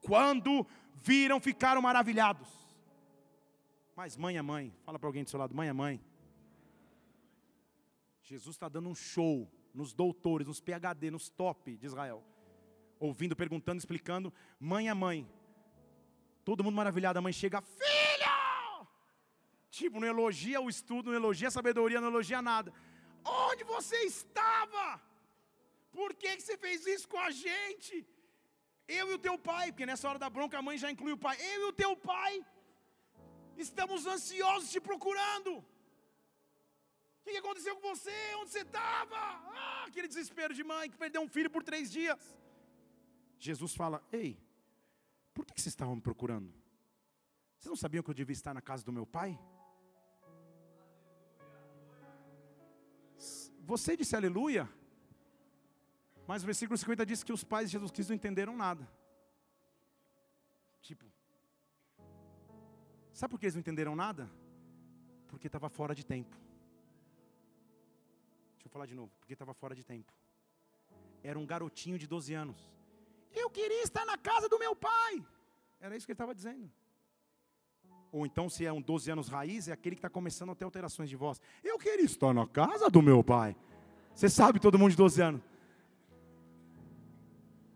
Quando 0.00 0.66
viram, 0.94 1.38
ficaram 1.38 1.82
maravilhados. 1.82 2.48
Mas 3.94 4.16
mãe 4.16 4.38
é 4.38 4.42
mãe, 4.42 4.74
fala 4.86 4.98
para 4.98 5.06
alguém 5.06 5.22
do 5.22 5.28
seu 5.28 5.38
lado, 5.38 5.54
mãe 5.54 5.68
é 5.68 5.72
mãe. 5.74 6.00
Jesus 8.22 8.56
está 8.56 8.70
dando 8.70 8.88
um 8.88 8.94
show 8.94 9.46
nos 9.74 9.92
doutores, 9.92 10.48
nos 10.48 10.62
PhD, 10.62 11.10
nos 11.10 11.28
top 11.28 11.76
de 11.76 11.84
Israel. 11.84 12.24
Ouvindo, 13.06 13.34
perguntando, 13.34 13.78
explicando, 13.78 14.32
mãe 14.72 14.88
é 14.88 14.94
mãe. 14.94 15.18
Todo 16.44 16.62
mundo 16.64 16.76
maravilhado, 16.80 17.18
a 17.18 17.22
mãe 17.22 17.32
chega, 17.32 17.60
filho! 17.62 18.36
Tipo, 19.78 20.00
não 20.00 20.08
elogia 20.14 20.60
o 20.60 20.68
estudo, 20.68 21.10
não 21.10 21.16
elogia 21.22 21.48
a 21.48 21.56
sabedoria, 21.58 22.00
não 22.00 22.08
elogia 22.08 22.42
nada. 22.42 22.70
Onde 23.24 23.64
você 23.64 23.96
estava? 24.14 24.84
Por 25.98 26.14
que, 26.14 26.30
você 26.38 26.56
fez 26.64 26.86
isso 26.86 27.08
com 27.08 27.18
a 27.18 27.30
gente? 27.30 28.06
Eu 28.86 29.10
e 29.10 29.14
o 29.14 29.22
teu 29.26 29.36
pai, 29.38 29.66
porque 29.72 29.86
nessa 29.90 30.08
hora 30.08 30.18
da 30.18 30.28
bronca 30.36 30.58
a 30.58 30.66
mãe 30.68 30.76
já 30.84 30.90
inclui 30.90 31.12
o 31.12 31.22
pai. 31.26 31.36
Eu 31.52 31.60
e 31.62 31.68
o 31.70 31.72
teu 31.72 31.92
pai 31.96 32.32
estamos 33.56 34.06
ansiosos 34.14 34.70
te 34.70 34.80
procurando. 34.88 35.52
O 37.20 37.24
que 37.24 37.36
aconteceu 37.36 37.74
com 37.76 37.94
você? 37.94 38.18
Onde 38.40 38.50
você 38.50 38.62
estava? 38.68 39.16
Ah, 39.16 39.84
aquele 39.86 40.08
desespero 40.08 40.52
de 40.52 40.64
mãe 40.64 40.90
que 40.90 41.02
perdeu 41.04 41.22
um 41.22 41.28
filho 41.28 41.50
por 41.56 41.62
três 41.62 41.90
dias. 41.90 42.18
Jesus 43.40 43.74
fala: 43.74 44.06
Ei, 44.12 44.38
por 45.32 45.46
que, 45.46 45.54
vocês 45.54 45.72
estavam 45.72 45.96
me 45.96 46.02
procurando? 46.02 46.52
Vocês 47.56 47.70
não 47.70 47.76
sabiam 47.76 48.02
que 48.02 48.10
eu 48.10 48.14
devia 48.14 48.34
estar 48.34 48.52
na 48.52 48.60
casa 48.60 48.84
do 48.84 48.92
meu 48.92 49.06
pai? 49.06 49.38
Você 53.60 53.96
disse 53.96 54.14
aleluia? 54.14 54.68
Mas 56.26 56.42
o 56.42 56.46
versículo 56.46 56.76
50 56.76 57.06
diz 57.06 57.24
que 57.24 57.32
os 57.32 57.42
pais 57.42 57.68
de 57.68 57.72
Jesus 57.72 57.90
Cristo 57.90 58.10
não 58.10 58.16
entenderam 58.16 58.56
nada. 58.56 58.88
Tipo, 60.80 61.06
sabe 63.12 63.30
por 63.30 63.38
que 63.38 63.46
eles 63.46 63.54
não 63.54 63.60
entenderam 63.60 63.96
nada? 63.96 64.30
Porque 65.28 65.46
estava 65.46 65.68
fora 65.68 65.94
de 65.94 66.04
tempo. 66.04 66.36
Deixa 68.54 68.66
eu 68.66 68.70
falar 68.70 68.86
de 68.86 68.94
novo, 68.94 69.12
porque 69.18 69.32
estava 69.32 69.54
fora 69.54 69.74
de 69.74 69.84
tempo. 69.84 70.12
Era 71.22 71.38
um 71.38 71.46
garotinho 71.46 71.98
de 71.98 72.06
12 72.06 72.34
anos. 72.34 72.79
Eu 73.34 73.50
queria 73.50 73.82
estar 73.82 74.04
na 74.04 74.18
casa 74.18 74.48
do 74.48 74.58
meu 74.58 74.74
pai. 74.74 75.24
Era 75.80 75.96
isso 75.96 76.06
que 76.06 76.12
ele 76.12 76.14
estava 76.14 76.34
dizendo. 76.34 76.70
Ou 78.12 78.26
então, 78.26 78.50
se 78.50 78.66
é 78.66 78.72
um 78.72 78.82
12 78.82 79.10
anos 79.10 79.28
raiz, 79.28 79.68
é 79.68 79.72
aquele 79.72 79.94
que 79.94 80.00
está 80.00 80.10
começando 80.10 80.50
a 80.50 80.54
ter 80.54 80.64
alterações 80.64 81.08
de 81.08 81.16
voz. 81.16 81.40
Eu 81.62 81.78
queria 81.78 82.04
estar 82.04 82.34
na 82.34 82.46
casa 82.46 82.90
do 82.90 83.00
meu 83.00 83.22
pai. 83.22 83.56
Você 84.14 84.28
sabe, 84.28 84.58
todo 84.58 84.78
mundo 84.78 84.90
de 84.90 84.96
12 84.96 85.22
anos. 85.22 85.42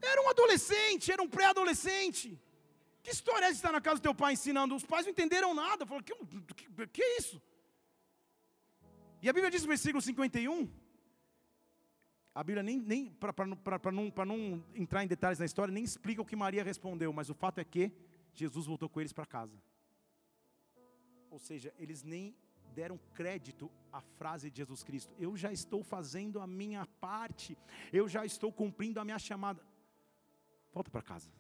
Era 0.03 0.21
um 0.23 0.29
adolescente, 0.29 1.13
era 1.13 1.23
um 1.23 1.29
pré-adolescente. 1.29 2.39
Que 3.03 3.11
história 3.11 3.47
é 3.47 3.51
de 3.51 3.57
estar 3.57 3.71
na 3.71 3.81
casa 3.81 4.01
do 4.01 4.03
teu 4.03 4.15
pai 4.15 4.33
ensinando? 4.33 4.75
Os 4.75 4.85
pais 4.85 5.07
não 5.07 5.13
entenderam 5.13 5.55
nada. 5.55 5.87
Falaram, 5.87 6.05
que, 6.05 6.15
que, 6.55 6.87
que 6.89 7.03
é 7.03 7.19
isso? 7.19 7.41
E 9.23 9.29
a 9.29 9.33
Bíblia 9.33 9.51
diz 9.51 9.63
no 9.63 9.69
versículo 9.69 10.03
51, 10.03 10.69
a 12.35 12.43
Bíblia 12.43 12.63
nem, 12.63 12.81
nem 12.81 13.11
para 13.11 13.93
não, 13.93 14.13
não 14.27 14.65
entrar 14.75 15.05
em 15.05 15.07
detalhes 15.07 15.39
na 15.39 15.45
história, 15.45 15.73
nem 15.73 15.85
explica 15.85 16.21
o 16.21 16.25
que 16.25 16.35
Maria 16.35 16.65
respondeu, 16.65 17.13
mas 17.13 17.31
o 17.31 17.35
fato 17.35 17.61
é 17.61 17.65
que 17.65 17.93
Jesus 18.33 18.67
voltou 18.67 18.89
com 18.89 19.01
eles 19.01 19.13
para 19.13 19.25
casa. 19.25 19.57
Ou 21.31 21.39
seja, 21.39 21.73
eles 21.79 22.03
nem 22.03 22.37
deram 22.75 22.99
crédito 23.15 23.71
à 23.93 24.01
frase 24.01 24.51
de 24.51 24.57
Jesus 24.57 24.83
Cristo: 24.83 25.15
Eu 25.17 25.37
já 25.37 25.53
estou 25.53 25.85
fazendo 25.85 26.41
a 26.41 26.47
minha 26.47 26.85
parte, 27.01 27.57
eu 27.93 28.09
já 28.09 28.27
estou 28.27 28.53
cumprindo 28.53 28.99
a 28.99 29.05
minha 29.05 29.19
chamada. 29.19 29.65
Volta 30.73 30.91
para 30.91 31.03
casa. 31.03 31.31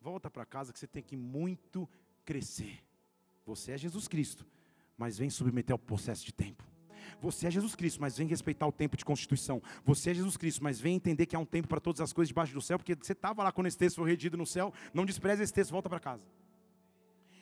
Volta 0.00 0.28
para 0.28 0.44
casa 0.44 0.72
que 0.72 0.80
você 0.80 0.88
tem 0.88 1.02
que 1.02 1.16
muito 1.16 1.88
crescer. 2.24 2.84
Você 3.46 3.70
é 3.70 3.78
Jesus 3.78 4.08
Cristo, 4.08 4.44
mas 4.96 5.16
vem 5.16 5.30
submeter 5.30 5.72
ao 5.72 5.78
processo 5.78 6.24
de 6.24 6.32
tempo. 6.32 6.71
Você 7.20 7.46
é 7.46 7.50
Jesus 7.50 7.74
Cristo, 7.74 8.00
mas 8.00 8.16
vem 8.16 8.26
respeitar 8.26 8.66
o 8.66 8.72
tempo 8.72 8.96
de 8.96 9.04
constituição. 9.04 9.62
Você 9.84 10.10
é 10.10 10.14
Jesus 10.14 10.36
Cristo, 10.36 10.62
mas 10.62 10.80
vem 10.80 10.96
entender 10.96 11.26
que 11.26 11.36
há 11.36 11.38
um 11.38 11.44
tempo 11.44 11.68
para 11.68 11.80
todas 11.80 12.00
as 12.00 12.12
coisas 12.12 12.28
debaixo 12.28 12.54
do 12.54 12.60
céu, 12.60 12.78
porque 12.78 12.94
você 12.94 13.12
estava 13.12 13.42
lá 13.42 13.52
quando 13.52 13.66
esse 13.66 13.78
texto 13.78 13.96
foi 13.96 14.10
redigido 14.10 14.36
no 14.36 14.46
céu. 14.46 14.72
Não 14.92 15.04
despreze 15.04 15.42
esse 15.42 15.52
texto, 15.52 15.70
volta 15.70 15.88
para 15.88 16.00
casa. 16.00 16.24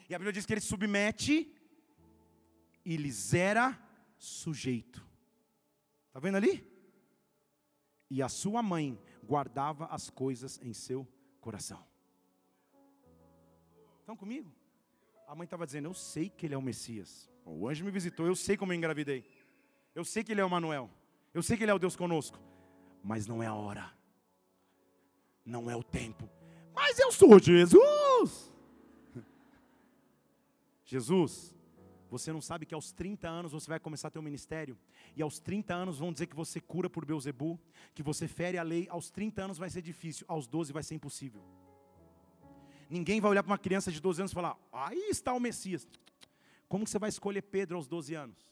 E 0.09 0.15
a 0.15 0.17
Bíblia 0.19 0.33
diz 0.33 0.45
que 0.45 0.53
ele 0.53 0.61
submete 0.61 1.53
e 2.83 2.97
lhes 2.97 3.33
era 3.33 3.79
sujeito. 4.17 5.05
Está 6.07 6.19
vendo 6.19 6.35
ali? 6.35 6.67
E 8.09 8.21
a 8.21 8.27
sua 8.27 8.61
mãe 8.61 8.99
guardava 9.23 9.85
as 9.85 10.09
coisas 10.09 10.59
em 10.61 10.73
seu 10.73 11.07
coração. 11.39 11.81
Estão 14.01 14.17
comigo? 14.17 14.53
A 15.25 15.33
mãe 15.33 15.45
estava 15.45 15.65
dizendo: 15.65 15.87
Eu 15.87 15.93
sei 15.93 16.29
que 16.29 16.45
ele 16.45 16.53
é 16.53 16.57
o 16.57 16.61
Messias. 16.61 17.31
O 17.45 17.67
anjo 17.69 17.85
me 17.85 17.91
visitou, 17.91 18.25
eu 18.27 18.35
sei 18.35 18.57
como 18.57 18.73
eu 18.73 18.77
engravidei. 18.77 19.25
Eu 19.93 20.05
sei 20.05 20.23
que 20.23 20.31
ele 20.31 20.41
é 20.41 20.45
o 20.45 20.49
Manuel. 20.49 20.89
Eu 21.33 21.43
sei 21.43 21.57
que 21.57 21.63
ele 21.63 21.71
é 21.71 21.73
o 21.73 21.79
Deus 21.79 21.95
conosco. 21.95 22.39
Mas 23.03 23.27
não 23.27 23.41
é 23.41 23.47
a 23.47 23.53
hora. 23.53 23.91
Não 25.45 25.69
é 25.69 25.75
o 25.75 25.83
tempo. 25.83 26.29
Mas 26.73 26.99
eu 26.99 27.11
sou 27.11 27.39
Jesus. 27.39 28.51
Jesus, 30.85 31.55
você 32.09 32.31
não 32.33 32.41
sabe 32.41 32.65
que 32.65 32.75
aos 32.75 32.91
30 32.91 33.27
anos 33.27 33.51
você 33.53 33.69
vai 33.69 33.79
começar 33.79 34.11
um 34.17 34.21
ministério, 34.21 34.77
e 35.15 35.21
aos 35.21 35.39
30 35.39 35.73
anos 35.73 35.99
vão 35.99 36.11
dizer 36.11 36.27
que 36.27 36.35
você 36.35 36.59
cura 36.59 36.89
por 36.89 37.05
Beuzebu, 37.05 37.57
que 37.93 38.03
você 38.03 38.27
fere 38.27 38.57
a 38.57 38.63
lei, 38.63 38.85
aos 38.89 39.09
30 39.09 39.43
anos 39.43 39.57
vai 39.57 39.69
ser 39.69 39.81
difícil, 39.81 40.25
aos 40.27 40.45
12 40.45 40.73
vai 40.73 40.83
ser 40.83 40.95
impossível. 40.95 41.41
Ninguém 42.89 43.21
vai 43.21 43.31
olhar 43.31 43.43
para 43.43 43.51
uma 43.51 43.57
criança 43.57 43.89
de 43.89 44.01
12 44.01 44.21
anos 44.21 44.31
e 44.33 44.35
falar: 44.35 44.57
aí 44.73 45.07
está 45.09 45.31
o 45.31 45.39
Messias. 45.39 45.87
Como 46.67 46.85
você 46.85 46.99
vai 46.99 47.07
escolher 47.07 47.41
Pedro 47.41 47.77
aos 47.77 47.87
12 47.87 48.13
anos? 48.13 48.50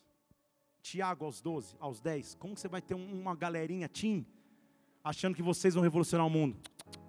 Tiago 0.82 1.26
aos 1.26 1.42
12, 1.42 1.76
aos 1.80 2.00
10? 2.00 2.36
Como 2.36 2.56
você 2.56 2.68
vai 2.68 2.82
ter 2.82 2.94
uma 2.94 3.36
galerinha 3.36 3.88
tim 3.88 4.26
achando 5.04 5.36
que 5.36 5.44
vocês 5.44 5.74
vão 5.74 5.84
revolucionar 5.84 6.26
o 6.26 6.30
mundo? 6.30 6.58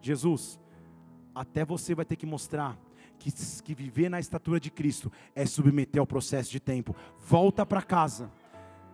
Jesus, 0.00 0.58
até 1.34 1.64
você 1.64 1.94
vai 1.94 2.04
ter 2.04 2.16
que 2.16 2.26
mostrar 2.26 2.78
que, 3.18 3.30
que 3.62 3.74
viver 3.74 4.08
na 4.08 4.18
estatura 4.18 4.58
de 4.58 4.70
Cristo 4.70 5.12
é 5.34 5.44
submeter 5.46 6.00
ao 6.00 6.06
processo 6.06 6.50
de 6.50 6.58
tempo. 6.58 6.96
Volta 7.26 7.64
para 7.64 7.82
casa. 7.82 8.30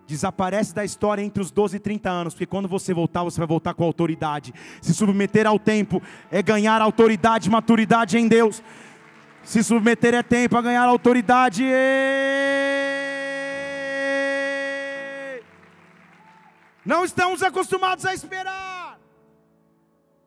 Desaparece 0.06 0.74
da 0.74 0.84
história 0.84 1.22
entre 1.22 1.42
os 1.42 1.50
12 1.50 1.76
e 1.76 1.80
30 1.80 2.08
anos, 2.08 2.34
porque 2.34 2.46
quando 2.46 2.68
você 2.68 2.94
voltar, 2.94 3.24
você 3.24 3.38
vai 3.38 3.46
voltar 3.46 3.74
com 3.74 3.84
autoridade. 3.84 4.52
Se 4.80 4.94
submeter 4.94 5.46
ao 5.46 5.58
tempo 5.58 6.00
é 6.30 6.42
ganhar 6.42 6.80
autoridade, 6.80 7.50
maturidade 7.50 8.16
em 8.18 8.28
Deus. 8.28 8.62
Se 9.42 9.62
submeter 9.62 10.14
é 10.14 10.22
tempo 10.22 10.56
a 10.56 10.62
ganhar 10.62 10.84
autoridade. 10.84 11.64
Não 16.92 17.04
estamos 17.04 17.42
acostumados 17.42 18.04
a 18.06 18.14
esperar. 18.14 19.00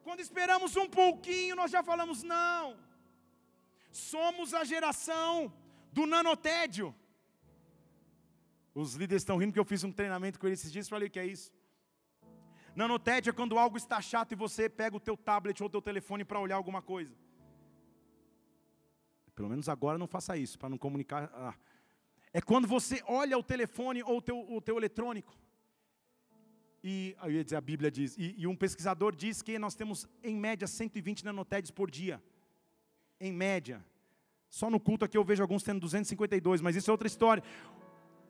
Quando 0.03 0.20
esperamos 0.20 0.76
um 0.76 0.89
pouquinho, 0.89 1.55
nós 1.55 1.72
já 1.72 1.82
falamos 1.82 2.22
não. 2.22 2.76
Somos 3.91 4.53
a 4.53 4.66
geração 4.66 5.53
do 5.93 6.05
nanotédio. 6.05 6.93
Os 8.76 8.95
líderes 8.95 9.22
estão 9.22 9.38
rindo 9.38 9.53
que 9.53 9.60
eu 9.60 9.72
fiz 9.74 9.86
um 9.86 9.91
treinamento 9.91 10.38
com 10.38 10.47
eles 10.47 10.60
esses 10.60 10.72
dias 10.72 10.89
falei 10.89 11.07
o 11.07 11.12
que 11.12 11.20
é 11.20 11.26
isso. 11.26 11.49
Nanotédio 12.76 13.30
é 13.32 13.34
quando 13.34 13.57
algo 13.57 13.78
está 13.78 14.01
chato 14.01 14.34
e 14.34 14.36
você 14.36 14.70
pega 14.70 14.97
o 14.97 14.99
teu 14.99 15.16
tablet 15.16 15.62
ou 15.62 15.68
o 15.68 15.72
teu 15.72 15.82
telefone 15.82 16.26
para 16.26 16.41
olhar 16.41 16.57
alguma 16.57 16.82
coisa. 16.82 17.16
Pelo 19.34 19.47
menos 19.47 19.70
agora 19.70 19.97
não 19.97 20.07
faça 20.07 20.36
isso, 20.36 20.60
para 20.60 20.70
não 20.70 20.78
comunicar. 20.78 21.32
Ah. 21.34 21.53
É 22.34 22.41
quando 22.41 22.68
você 22.68 23.01
olha 23.07 23.38
o 23.38 23.43
telefone 23.43 24.03
ou 24.03 24.18
o 24.18 24.22
teu, 24.22 24.38
o 24.51 24.62
teu 24.62 24.78
eletrônico. 24.78 25.34
E 26.84 27.16
ia 27.28 27.44
dizer, 27.44 27.58
a 27.58 27.62
Bíblia 27.62 27.92
diz, 27.92 28.16
e, 28.18 28.36
e 28.38 28.48
um 28.48 28.56
pesquisador 28.56 29.16
diz 29.16 29.42
que 29.42 29.60
nós 29.60 29.76
temos 29.76 30.08
em 30.24 30.36
média 30.36 30.68
120 30.68 31.26
nanotédios 31.26 31.72
por 31.72 31.92
dia 31.92 32.22
em 33.20 33.34
média. 33.34 33.86
Só 34.50 34.70
no 34.70 34.80
culto 34.80 35.06
aqui 35.06 35.18
eu 35.18 35.24
vejo 35.24 35.44
alguns 35.44 35.62
tendo 35.62 35.80
252, 35.82 36.62
mas 36.62 36.76
isso 36.76 36.90
é 36.90 36.94
outra 36.94 37.08
história. 37.08 37.44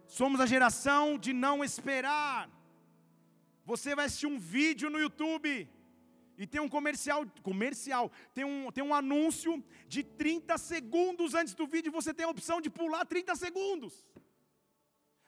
Somos 0.07 0.41
a 0.41 0.45
geração 0.45 1.17
de 1.17 1.31
não 1.31 1.63
esperar. 1.63 2.49
Você 3.65 3.95
vai 3.95 4.05
assistir 4.05 4.25
um 4.25 4.39
vídeo 4.39 4.89
no 4.89 4.99
YouTube 4.99 5.69
e 6.37 6.47
tem 6.47 6.59
um 6.59 6.69
comercial, 6.69 7.25
comercial, 7.43 8.11
tem 8.33 8.43
um, 8.45 8.71
tem 8.71 8.83
um 8.83 8.93
anúncio 8.93 9.63
de 9.87 10.03
30 10.03 10.57
segundos 10.57 11.35
antes 11.35 11.53
do 11.53 11.67
vídeo, 11.67 11.91
você 11.91 12.13
tem 12.13 12.25
a 12.25 12.29
opção 12.29 12.59
de 12.61 12.69
pular 12.69 13.05
30 13.05 13.35
segundos. 13.35 14.07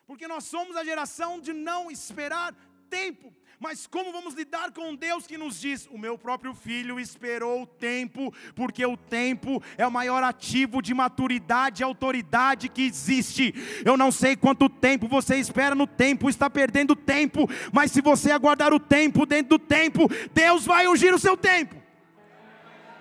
Porque 0.07 0.28
nós 0.28 0.45
somos 0.45 0.76
a 0.76 0.84
geração 0.84 1.39
de 1.39 1.53
não 1.53 1.91
esperar 1.91 2.55
tempo. 2.91 3.33
Mas 3.57 3.85
como 3.85 4.11
vamos 4.11 4.33
lidar 4.33 4.71
com 4.71 4.95
Deus 4.95 5.27
que 5.27 5.37
nos 5.37 5.61
diz: 5.61 5.87
o 5.91 5.97
meu 5.97 6.17
próprio 6.17 6.53
filho 6.53 6.99
esperou 6.99 7.61
o 7.61 7.67
tempo, 7.67 8.33
porque 8.55 8.83
o 8.83 8.97
tempo 8.97 9.61
é 9.77 9.85
o 9.85 9.91
maior 9.91 10.23
ativo 10.23 10.81
de 10.81 10.95
maturidade 10.95 11.81
e 11.81 11.85
autoridade 11.85 12.67
que 12.67 12.81
existe. 12.81 13.53
Eu 13.85 13.95
não 13.95 14.11
sei 14.11 14.35
quanto 14.35 14.67
tempo 14.67 15.07
você 15.07 15.35
espera 15.37 15.75
no 15.75 15.85
tempo, 15.85 16.27
está 16.27 16.49
perdendo 16.49 16.95
tempo, 16.95 17.47
mas 17.71 17.91
se 17.91 18.01
você 18.01 18.31
aguardar 18.31 18.73
o 18.73 18.79
tempo 18.79 19.27
dentro 19.27 19.57
do 19.57 19.59
tempo, 19.59 20.09
Deus 20.33 20.65
vai 20.65 20.87
ungir 20.87 21.13
o 21.13 21.19
seu 21.19 21.37
tempo. 21.37 21.80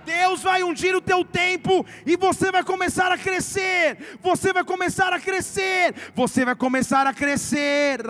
Deus 0.05 0.43
vai 0.43 0.63
ungir 0.63 0.97
o 0.97 1.01
teu 1.01 1.25
tempo 1.25 1.85
e 2.05 2.17
você 2.17 2.51
vai 2.51 2.63
começar 2.65 3.13
a 3.13 3.19
crescer. 3.19 4.19
Você 4.21 4.53
vai 4.53 4.65
começar 4.65 5.13
a 5.13 5.21
crescer. 5.21 5.95
Você 6.15 6.45
vai 6.45 6.55
começar 6.55 7.07
a 7.07 7.15
crescer. 7.15 8.01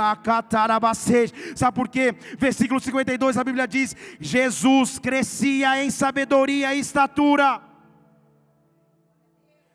Sabe 1.54 1.74
por 1.74 1.88
quê? 1.88 2.14
Versículo 2.38 2.80
52 2.80 3.36
a 3.36 3.44
Bíblia 3.44 3.66
diz: 3.66 3.96
Jesus 4.20 4.98
crescia 4.98 5.82
em 5.82 5.90
sabedoria 5.90 6.74
e 6.74 6.80
estatura. 6.80 7.62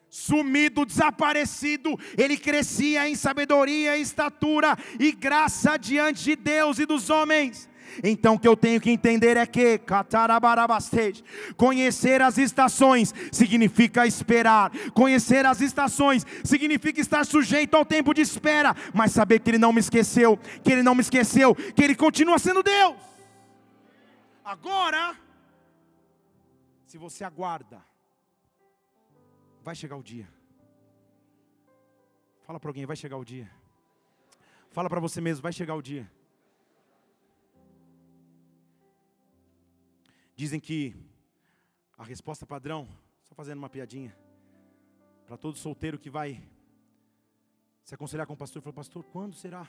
Sumido, 0.09 0.85
desaparecido, 0.85 1.99
ele 2.17 2.37
crescia 2.37 3.07
em 3.07 3.15
sabedoria 3.15 3.97
e 3.97 4.01
estatura 4.01 4.77
e 4.97 5.11
graça 5.11 5.75
diante 5.77 6.23
de 6.23 6.35
Deus 6.37 6.79
e 6.79 6.85
dos 6.85 7.09
homens. 7.09 7.67
Então 8.03 8.35
o 8.35 8.39
que 8.39 8.47
eu 8.47 8.55
tenho 8.55 8.79
que 8.81 8.89
entender 8.89 9.37
é 9.37 9.45
que 9.45 9.81
conhecer 11.55 12.21
as 12.21 12.37
estações 12.37 13.13
significa 13.31 14.05
esperar. 14.05 14.71
Conhecer 14.93 15.45
as 15.45 15.61
estações 15.61 16.25
significa 16.43 16.99
estar 16.99 17.25
sujeito 17.25 17.75
ao 17.75 17.85
tempo 17.85 18.13
de 18.13 18.21
espera, 18.21 18.75
mas 18.93 19.11
saber 19.11 19.39
que 19.39 19.51
ele 19.51 19.57
não 19.57 19.73
me 19.73 19.79
esqueceu, 19.79 20.37
que 20.63 20.71
ele 20.71 20.83
não 20.83 20.95
me 20.95 21.01
esqueceu, 21.01 21.55
que 21.55 21.83
ele 21.83 21.95
continua 21.95 22.39
sendo 22.39 22.61
Deus. 22.63 22.95
Agora, 24.43 25.15
se 26.85 26.97
você 26.97 27.23
aguarda, 27.23 27.83
vai 29.63 29.75
chegar 29.75 29.95
o 29.95 30.03
dia. 30.03 30.27
Fala 32.43 32.59
para 32.59 32.69
alguém, 32.69 32.85
vai 32.85 32.95
chegar 32.95 33.17
o 33.17 33.25
dia. 33.25 33.49
Fala 34.71 34.87
para 34.87 34.99
você 34.99 35.19
mesmo, 35.19 35.41
vai 35.41 35.51
chegar 35.51 35.73
o 35.73 35.81
dia. 35.81 36.09
Dizem 40.35 40.59
que 40.59 40.93
a 41.97 42.03
resposta 42.03 42.45
padrão, 42.45 42.87
só 43.23 43.33
fazendo 43.33 43.59
uma 43.59 43.69
piadinha, 43.69 44.15
para 45.25 45.37
todo 45.37 45.57
solteiro 45.57 45.97
que 45.97 46.09
vai 46.09 46.43
se 47.83 47.95
aconselhar 47.95 48.27
com 48.27 48.33
o 48.33 48.37
pastor, 48.37 48.61
fala, 48.61 48.73
pastor, 48.73 49.03
quando 49.05 49.33
será? 49.35 49.67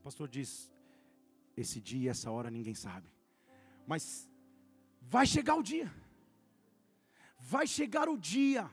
O 0.00 0.02
pastor 0.02 0.28
diz, 0.28 0.70
esse 1.56 1.80
dia 1.80 2.06
e 2.06 2.08
essa 2.08 2.30
hora 2.30 2.50
ninguém 2.50 2.74
sabe. 2.74 3.08
Mas 3.86 4.28
vai 5.00 5.26
chegar 5.26 5.54
o 5.56 5.62
dia. 5.62 5.90
Vai 7.38 7.66
chegar 7.66 8.08
o 8.08 8.18
dia 8.18 8.70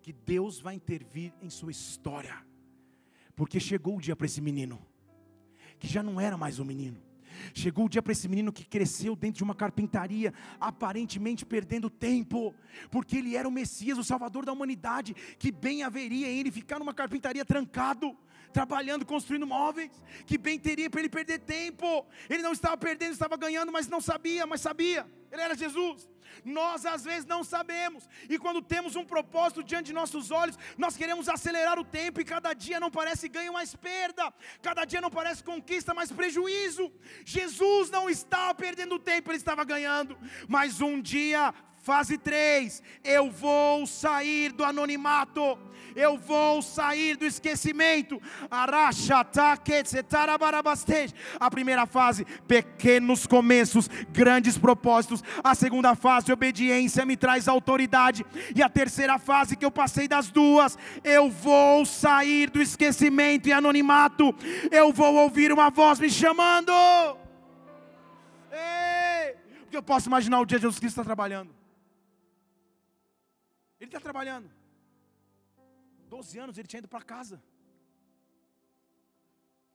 que 0.00 0.12
Deus 0.12 0.58
vai 0.58 0.74
intervir 0.74 1.34
em 1.42 1.50
sua 1.50 1.70
história. 1.70 2.44
Porque 3.36 3.60
chegou 3.60 3.98
o 3.98 4.00
dia 4.00 4.16
para 4.16 4.26
esse 4.26 4.40
menino, 4.40 4.84
que 5.78 5.86
já 5.86 6.02
não 6.02 6.20
era 6.20 6.36
mais 6.36 6.58
um 6.58 6.64
menino. 6.64 7.11
Chegou 7.54 7.86
o 7.86 7.88
dia 7.88 8.02
para 8.02 8.12
esse 8.12 8.28
menino 8.28 8.52
que 8.52 8.64
cresceu 8.64 9.14
dentro 9.14 9.38
de 9.38 9.44
uma 9.44 9.54
carpintaria, 9.54 10.32
aparentemente 10.60 11.44
perdendo 11.44 11.90
tempo, 11.90 12.54
porque 12.90 13.16
ele 13.16 13.36
era 13.36 13.48
o 13.48 13.52
Messias, 13.52 13.98
o 13.98 14.04
Salvador 14.04 14.44
da 14.44 14.52
humanidade, 14.52 15.14
que 15.38 15.50
bem 15.52 15.82
haveria 15.82 16.28
em 16.28 16.38
ele 16.40 16.50
ficar 16.50 16.78
numa 16.78 16.94
carpintaria 16.94 17.44
trancado, 17.44 18.16
trabalhando, 18.52 19.06
construindo 19.06 19.46
móveis, 19.46 19.90
que 20.26 20.36
bem 20.36 20.58
teria 20.58 20.90
para 20.90 21.00
ele 21.00 21.08
perder 21.08 21.40
tempo. 21.40 22.06
Ele 22.28 22.42
não 22.42 22.52
estava 22.52 22.76
perdendo, 22.76 23.12
estava 23.12 23.36
ganhando, 23.36 23.72
mas 23.72 23.88
não 23.88 24.00
sabia, 24.00 24.46
mas 24.46 24.60
sabia. 24.60 25.06
Ele 25.32 25.42
era 25.42 25.56
Jesus. 25.56 26.08
Nós 26.44 26.84
às 26.86 27.04
vezes 27.04 27.26
não 27.26 27.42
sabemos, 27.44 28.08
e 28.28 28.38
quando 28.38 28.60
temos 28.60 28.96
um 28.96 29.04
propósito 29.04 29.62
diante 29.62 29.86
de 29.86 29.92
nossos 29.92 30.30
olhos, 30.30 30.58
nós 30.76 30.96
queremos 30.96 31.28
acelerar 31.28 31.78
o 31.78 31.84
tempo, 31.84 32.20
e 32.20 32.24
cada 32.24 32.52
dia 32.52 32.80
não 32.80 32.90
parece 32.90 33.28
ganho, 33.28 33.52
mas 33.52 33.74
perda, 33.74 34.32
cada 34.60 34.84
dia 34.84 35.00
não 35.00 35.10
parece 35.10 35.42
conquista, 35.44 35.94
mas 35.94 36.10
prejuízo. 36.10 36.92
Jesus 37.24 37.90
não 37.90 38.10
estava 38.10 38.54
perdendo 38.54 38.98
tempo, 38.98 39.30
ele 39.30 39.38
estava 39.38 39.64
ganhando, 39.64 40.18
mas 40.48 40.80
um 40.80 41.00
dia 41.00 41.54
Fase 41.82 42.16
3, 42.16 42.80
eu 43.02 43.28
vou 43.28 43.84
sair 43.88 44.52
do 44.52 44.64
anonimato, 44.64 45.58
eu 45.96 46.16
vou 46.16 46.62
sair 46.62 47.16
do 47.16 47.24
esquecimento. 47.24 48.22
A 51.40 51.50
primeira 51.50 51.84
fase, 51.84 52.24
pequenos 52.46 53.26
começos, 53.26 53.90
grandes 54.12 54.56
propósitos. 54.56 55.24
A 55.42 55.56
segunda 55.56 55.96
fase, 55.96 56.32
obediência 56.32 57.04
me 57.04 57.16
traz 57.16 57.48
autoridade. 57.48 58.24
E 58.54 58.62
a 58.62 58.68
terceira 58.68 59.18
fase, 59.18 59.56
que 59.56 59.64
eu 59.64 59.70
passei 59.72 60.06
das 60.06 60.30
duas, 60.30 60.78
eu 61.02 61.28
vou 61.28 61.84
sair 61.84 62.48
do 62.48 62.62
esquecimento 62.62 63.48
e 63.48 63.52
anonimato. 63.52 64.32
Eu 64.70 64.92
vou 64.92 65.16
ouvir 65.16 65.50
uma 65.50 65.68
voz 65.68 65.98
me 65.98 66.08
chamando. 66.08 66.72
Ei! 68.52 69.34
Porque 69.62 69.76
eu 69.76 69.82
posso 69.82 70.08
imaginar 70.08 70.38
o 70.38 70.46
dia 70.46 70.60
de 70.60 70.62
Jesus 70.62 70.78
Cristo 70.78 71.00
está 71.00 71.04
trabalhando. 71.04 71.61
Ele 73.82 73.88
está 73.88 73.98
trabalhando. 73.98 74.48
12 76.08 76.38
anos 76.38 76.56
ele 76.56 76.68
tinha 76.68 76.78
ido 76.78 76.86
para 76.86 77.02
casa. 77.02 77.42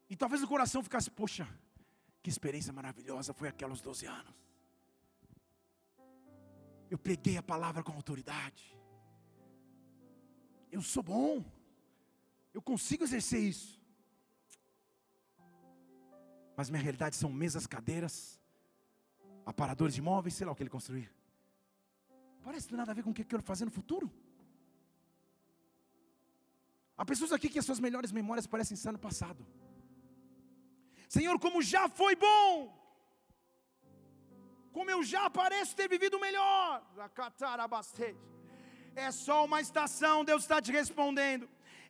E 0.09 0.15
talvez 0.15 0.41
o 0.41 0.47
coração 0.47 0.81
ficasse, 0.81 1.11
poxa, 1.11 1.45
que 2.23 2.29
experiência 2.29 2.71
maravilhosa 2.71 3.33
foi 3.33 3.49
aqueles 3.49 3.81
12 3.81 4.05
anos. 4.05 4.33
Eu 6.89 6.97
preguei 6.97 7.35
a 7.35 7.43
palavra 7.43 7.83
com 7.83 7.91
autoridade. 7.91 8.63
Eu 10.71 10.81
sou 10.81 11.03
bom. 11.03 11.43
Eu 12.53 12.61
consigo 12.61 13.03
exercer 13.03 13.41
isso. 13.41 13.77
Mas 16.55 16.69
minha 16.69 16.81
realidade 16.81 17.17
são 17.17 17.29
mesas, 17.29 17.67
cadeiras, 17.67 18.39
aparadores 19.45 19.95
de 19.95 19.99
imóveis, 19.99 20.33
sei 20.35 20.45
lá 20.45 20.53
o 20.53 20.55
que 20.55 20.63
ele 20.63 20.69
construía. 20.69 21.16
Parece 22.47 22.73
nada 22.79 22.91
a 22.91 22.95
ver 22.97 23.03
com 23.05 23.11
o 23.11 23.15
que 23.15 23.23
eu 23.23 23.31
quero 23.31 23.43
fazer 23.49 23.65
no 23.69 23.73
futuro. 23.77 24.07
Há 26.99 27.03
pessoas 27.11 27.31
aqui 27.35 27.47
que 27.53 27.59
as 27.61 27.65
suas 27.69 27.81
melhores 27.85 28.11
memórias 28.17 28.47
parecem 28.53 28.75
estar 28.79 28.93
no 28.97 29.01
passado. 29.07 29.41
Senhor, 31.15 31.35
como 31.45 31.61
já 31.73 31.83
foi 31.99 32.13
bom, 32.27 32.51
como 34.77 34.89
eu 34.95 35.01
já 35.11 35.23
pareço 35.41 35.75
ter 35.79 35.89
vivido 35.95 36.21
melhor. 36.27 36.69
É 38.95 39.11
só 39.11 39.37
uma 39.49 39.59
estação, 39.67 40.15
Deus 40.31 40.43
está 40.43 40.61
te 40.61 40.71
respondendo. 40.79 41.45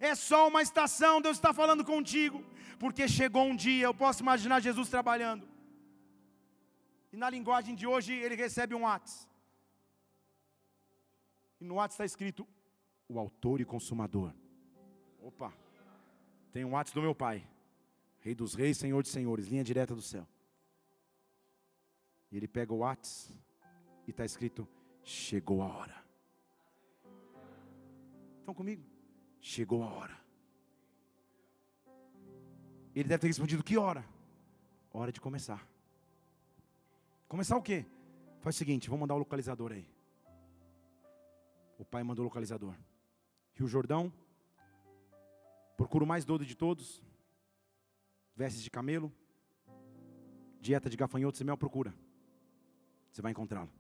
É 0.10 0.16
só 0.16 0.42
uma 0.48 0.64
estação, 0.68 1.22
Deus 1.22 1.38
está 1.38 1.54
falando 1.62 1.86
contigo. 1.94 2.44
Porque 2.84 3.08
chegou 3.20 3.46
um 3.46 3.56
dia, 3.68 3.86
eu 3.86 3.98
posso 4.04 4.22
imaginar 4.26 4.60
Jesus 4.60 4.90
trabalhando. 4.90 5.48
E 7.14 7.18
na 7.24 7.30
linguagem 7.30 7.76
de 7.76 7.86
hoje, 7.86 8.12
ele 8.26 8.44
recebe 8.46 8.74
um 8.74 8.86
WhatsApp. 8.90 9.37
E 11.60 11.66
no 11.66 11.76
WhatsApp 11.76 11.94
está 11.94 12.06
escrito: 12.06 12.48
o 13.08 13.20
autor 13.20 13.62
e 13.62 13.66
consumador. 13.66 14.34
Opa, 15.22 15.54
tem 16.52 16.64
um 16.64 16.72
WhatsApp 16.72 16.96
do 16.96 17.02
meu 17.02 17.16
pai, 17.16 17.48
Rei 18.20 18.36
dos 18.36 18.54
Reis, 18.54 18.78
Senhor 18.78 19.02
de 19.02 19.10
Senhores, 19.10 19.48
linha 19.48 19.64
direta 19.64 19.96
do 19.96 20.02
céu. 20.02 20.28
E 22.32 22.38
ele 22.38 22.48
pega 22.48 22.74
o 22.74 22.78
WhatsApp 22.78 23.40
e 24.06 24.12
está 24.12 24.26
escrito: 24.26 24.68
chegou 25.04 25.62
a 25.62 25.68
hora. 25.68 26.04
Estão 28.40 28.54
comigo? 28.54 28.84
Chegou 29.40 29.84
a 29.84 29.88
hora. 29.88 30.18
Ele 32.96 33.08
deve 33.08 33.20
ter 33.20 33.28
respondido: 33.28 33.64
que 33.64 33.78
hora? 33.78 34.06
Hora 34.92 35.12
de 35.12 35.22
começar. 35.22 35.68
Começar 37.28 37.58
o 37.58 37.62
quê? 37.62 37.86
Faz 38.40 38.56
o 38.56 38.58
seguinte, 38.58 38.90
vamos 38.90 39.02
mandar 39.02 39.16
o 39.16 39.20
localizador 39.20 39.72
aí. 39.72 39.97
O 41.78 41.86
pai 41.86 42.04
mandou 42.04 42.24
o 42.24 42.28
localizador. 42.28 42.76
Rio 43.54 43.68
Jordão. 43.68 44.12
Procura 45.76 46.04
o 46.04 46.08
mais 46.08 46.26
doido 46.26 46.46
de 46.46 46.56
todos. 46.56 47.04
Vestes 48.36 48.64
de 48.64 48.72
camelo. 48.72 49.12
Dieta 50.60 50.90
de 50.90 50.98
gafanhotos 50.98 51.40
e 51.40 51.44
mel 51.44 51.58
procura. 51.58 51.94
Você 53.12 53.22
vai 53.22 53.32
encontrá-lo. 53.32 53.72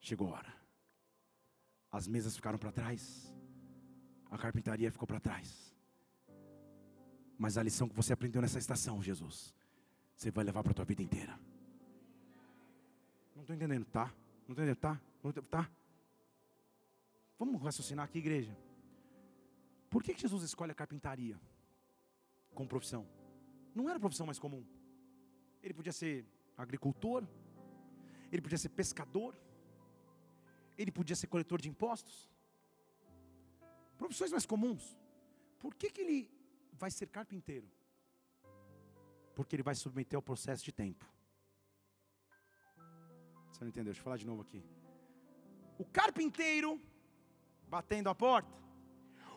Chegou 0.00 0.28
a 0.28 0.38
hora. 0.38 0.54
As 1.90 2.06
mesas 2.06 2.36
ficaram 2.36 2.58
para 2.58 2.70
trás. 2.70 3.34
A 4.30 4.38
carpintaria 4.38 4.90
ficou 4.92 5.06
para 5.06 5.20
trás. 5.20 5.74
Mas 7.36 7.56
a 7.56 7.62
lição 7.62 7.88
que 7.88 7.94
você 7.94 8.12
aprendeu 8.12 8.42
nessa 8.42 8.58
estação, 8.58 9.02
Jesus, 9.02 9.54
você 10.14 10.30
vai 10.30 10.44
levar 10.44 10.62
para 10.62 10.72
a 10.72 10.74
tua 10.74 10.84
vida 10.84 11.02
inteira. 11.02 11.38
Não 13.34 13.42
estou 13.42 13.54
entendendo, 13.54 13.84
tá? 13.86 14.06
Não 14.46 14.52
estou 14.52 14.54
entendendo, 14.54 14.76
tá? 14.76 15.00
Não 15.22 15.32
tá? 15.32 15.70
Vamos 17.38 17.62
raciocinar 17.62 18.04
aqui, 18.04 18.18
igreja. 18.18 18.56
Por 19.88 20.02
que 20.02 20.12
Jesus 20.12 20.42
escolhe 20.42 20.72
a 20.72 20.74
carpintaria 20.74 21.40
como 22.52 22.68
profissão? 22.68 23.06
Não 23.74 23.88
era 23.88 23.96
a 23.96 24.00
profissão 24.00 24.26
mais 24.26 24.38
comum. 24.38 24.64
Ele 25.62 25.72
podia 25.72 25.92
ser 25.92 26.26
agricultor, 26.56 27.26
ele 28.32 28.42
podia 28.42 28.58
ser 28.58 28.70
pescador, 28.70 29.36
ele 30.76 30.90
podia 30.90 31.14
ser 31.14 31.28
coletor 31.28 31.60
de 31.60 31.68
impostos. 31.68 32.28
Profissões 33.96 34.32
mais 34.32 34.44
comuns. 34.44 34.98
Por 35.58 35.74
que, 35.74 35.90
que 35.90 36.00
ele 36.00 36.30
vai 36.72 36.90
ser 36.90 37.06
carpinteiro? 37.06 37.68
Porque 39.34 39.54
ele 39.54 39.62
vai 39.62 39.74
submeter 39.74 40.16
ao 40.16 40.22
processo 40.22 40.64
de 40.64 40.72
tempo. 40.72 41.04
Você 43.50 43.60
não 43.62 43.68
entendeu? 43.68 43.92
Deixa 43.92 44.00
eu 44.00 44.04
falar 44.04 44.16
de 44.16 44.26
novo 44.26 44.42
aqui. 44.42 44.62
O 45.78 45.84
carpinteiro 45.84 46.80
batendo 47.68 48.08
a 48.08 48.14
porta. 48.14 48.58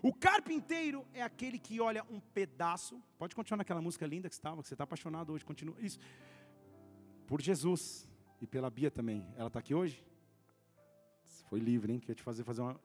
O 0.01 0.11
carpinteiro 0.11 1.05
é 1.13 1.21
aquele 1.21 1.59
que 1.59 1.79
olha 1.79 2.03
um 2.09 2.19
pedaço. 2.19 3.01
Pode 3.19 3.36
continuar 3.36 3.57
naquela 3.57 3.82
música 3.82 4.05
linda 4.07 4.27
que 4.27 4.34
estava, 4.34 4.61
que 4.61 4.67
você 4.67 4.73
está 4.73 4.84
apaixonado 4.84 5.32
hoje. 5.32 5.45
Continua 5.45 5.75
isso. 5.79 5.99
Por 7.27 7.39
Jesus 7.39 8.09
e 8.41 8.47
pela 8.47 8.69
Bia 8.69 8.89
também. 8.89 9.27
Ela 9.38 9.47
está 9.47 9.59
aqui 9.59 9.75
hoje? 9.75 10.03
Foi 11.49 11.59
livre, 11.59 11.93
hein? 11.93 11.99
Queria 11.99 12.15
te 12.15 12.23
fazer 12.23 12.43
fazer 12.43 12.61
uma. 12.61 12.79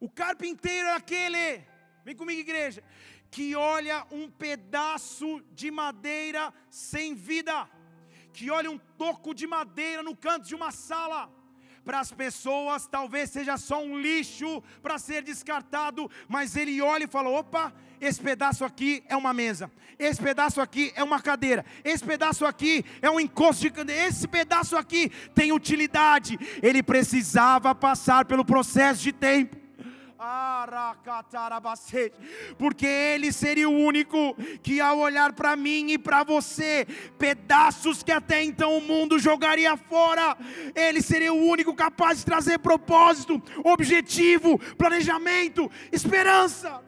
O 0.00 0.10
carpinteiro 0.10 0.88
é 0.88 0.94
aquele. 0.94 1.62
Vem 2.04 2.16
comigo, 2.16 2.40
igreja. 2.40 2.82
Que 3.30 3.54
olha 3.54 4.06
um 4.10 4.28
pedaço 4.28 5.40
de 5.52 5.70
madeira 5.70 6.52
sem 6.70 7.14
vida. 7.14 7.68
Que 8.32 8.50
olha 8.50 8.70
um 8.70 8.78
toco 8.78 9.32
de 9.32 9.46
madeira 9.46 10.02
no 10.02 10.16
canto 10.16 10.48
de 10.48 10.54
uma 10.54 10.72
sala 10.72 11.30
para 11.88 12.00
as 12.00 12.12
pessoas 12.12 12.86
talvez 12.86 13.30
seja 13.30 13.56
só 13.56 13.82
um 13.82 13.98
lixo 13.98 14.62
para 14.82 14.98
ser 14.98 15.22
descartado, 15.22 16.10
mas 16.28 16.54
ele 16.54 16.82
olha 16.82 17.04
e 17.04 17.08
fala: 17.08 17.30
opa, 17.30 17.72
esse 17.98 18.20
pedaço 18.20 18.62
aqui 18.62 19.02
é 19.08 19.16
uma 19.16 19.32
mesa, 19.32 19.72
esse 19.98 20.20
pedaço 20.20 20.60
aqui 20.60 20.92
é 20.94 21.02
uma 21.02 21.18
cadeira, 21.18 21.64
esse 21.82 22.04
pedaço 22.04 22.44
aqui 22.44 22.84
é 23.00 23.10
um 23.10 23.18
encosto 23.18 23.62
de 23.62 23.70
cadeira, 23.70 24.06
esse 24.06 24.28
pedaço 24.28 24.76
aqui 24.76 25.10
tem 25.34 25.50
utilidade. 25.50 26.38
Ele 26.62 26.82
precisava 26.82 27.74
passar 27.74 28.26
pelo 28.26 28.44
processo 28.44 29.02
de 29.02 29.10
tempo. 29.10 29.56
Porque 32.58 32.86
Ele 32.86 33.30
seria 33.30 33.68
o 33.68 33.72
único 33.72 34.34
que, 34.62 34.80
ao 34.80 34.98
olhar 34.98 35.32
para 35.32 35.54
mim 35.54 35.92
e 35.92 35.98
para 35.98 36.24
você, 36.24 36.86
pedaços 37.18 38.02
que 38.02 38.10
até 38.10 38.42
então 38.42 38.76
o 38.76 38.80
mundo 38.80 39.18
jogaria 39.18 39.76
fora, 39.76 40.36
Ele 40.74 41.00
seria 41.00 41.32
o 41.32 41.46
único 41.46 41.72
capaz 41.74 42.18
de 42.18 42.24
trazer 42.24 42.58
propósito, 42.58 43.40
objetivo, 43.64 44.58
planejamento, 44.76 45.70
esperança. 45.92 46.82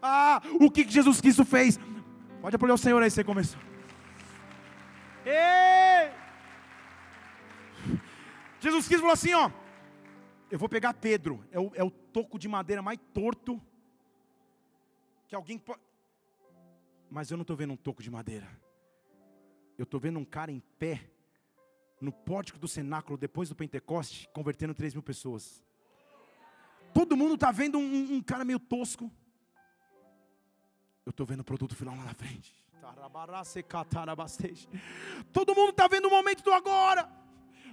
Ah, 0.00 0.40
o 0.60 0.70
que 0.70 0.88
Jesus 0.88 1.20
Cristo 1.20 1.44
fez? 1.44 1.78
Pode 2.40 2.56
aplaudir 2.56 2.74
o 2.74 2.78
Senhor 2.78 3.02
aí, 3.02 3.10
você 3.10 3.24
começou. 3.24 3.60
Ei! 5.24 6.10
Jesus 8.60 8.86
Cristo 8.86 9.00
falou 9.00 9.14
assim: 9.14 9.34
ó, 9.34 9.50
eu 10.52 10.58
vou 10.58 10.68
pegar 10.68 10.92
Pedro, 10.92 11.42
é 11.50 11.58
o, 11.58 11.72
é 11.74 11.82
o 11.82 11.90
toco 11.90 12.38
de 12.38 12.46
madeira 12.46 12.82
mais 12.82 12.98
torto 13.14 13.58
que 15.26 15.34
alguém 15.34 15.58
pode. 15.58 15.80
Mas 17.10 17.30
eu 17.30 17.38
não 17.38 17.42
estou 17.42 17.56
vendo 17.56 17.72
um 17.72 17.76
toco 17.76 18.02
de 18.02 18.10
madeira, 18.10 18.46
eu 19.78 19.84
estou 19.84 19.98
vendo 19.98 20.18
um 20.18 20.26
cara 20.26 20.52
em 20.52 20.60
pé, 20.78 21.10
no 21.98 22.12
pórtico 22.12 22.58
do 22.58 22.68
cenáculo, 22.68 23.16
depois 23.16 23.48
do 23.48 23.54
Pentecoste, 23.54 24.28
convertendo 24.34 24.74
3 24.74 24.92
mil 24.92 25.02
pessoas. 25.02 25.64
Todo 26.92 27.16
mundo 27.16 27.36
está 27.36 27.50
vendo 27.50 27.78
um, 27.78 28.16
um 28.16 28.22
cara 28.22 28.44
meio 28.44 28.60
tosco. 28.60 29.10
Eu 31.06 31.10
estou 31.10 31.24
vendo 31.24 31.40
o 31.40 31.44
produto 31.44 31.74
final 31.74 31.96
lá 31.96 32.04
na 32.04 32.14
frente. 32.14 32.52
Todo 35.32 35.54
mundo 35.54 35.70
está 35.70 35.88
vendo 35.88 36.08
o 36.08 36.10
momento 36.10 36.42
do 36.44 36.52
agora. 36.52 37.21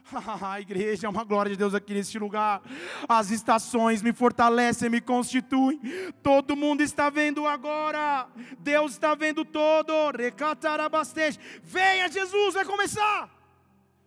A 0.41 0.59
igreja 0.59 1.07
é 1.07 1.09
uma 1.09 1.23
glória 1.23 1.51
de 1.51 1.57
Deus 1.57 1.73
aqui 1.73 1.93
neste 1.93 2.17
lugar. 2.17 2.61
As 3.07 3.31
estações 3.31 4.01
me 4.01 4.13
fortalecem, 4.13 4.89
me 4.89 5.01
constituem. 5.01 5.79
Todo 6.23 6.55
mundo 6.55 6.81
está 6.81 7.09
vendo 7.09 7.45
agora. 7.47 8.27
Deus 8.59 8.93
está 8.93 9.15
vendo 9.15 9.45
todo. 9.45 10.11
Recatarabastej. 10.11 11.37
Venha, 11.63 12.09
Jesus, 12.09 12.53
vai 12.53 12.65
começar. 12.65 13.29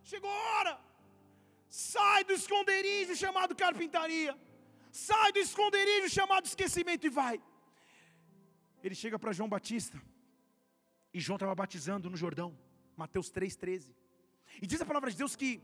Chegou 0.03 0.31
a 0.31 0.59
hora. 0.59 0.79
Sai 1.69 2.25
do 2.25 2.33
esconderijo 2.33 3.17
chamado 3.17 3.55
carpintaria. 3.55 4.37
Sai 4.91 5.33
do 5.33 5.39
esconderijo 5.39 6.09
chamado 6.09 6.47
esquecimento 6.47 7.07
e 7.07 7.11
vai. 7.11 7.41
Ele 8.83 8.95
chega 8.95 9.19
para 9.19 9.33
João 9.33 9.49
Batista. 9.49 10.01
E 11.15 11.21
João 11.21 11.37
estava 11.37 11.55
batizando 11.55 12.11
no 12.11 12.17
Jordão. 12.17 12.57
Mateus 12.97 13.31
3,13. 13.31 13.95
E 14.61 14.67
diz 14.67 14.81
a 14.81 14.87
palavra 14.87 15.11
de 15.11 15.17
Deus 15.17 15.35
que 15.35 15.63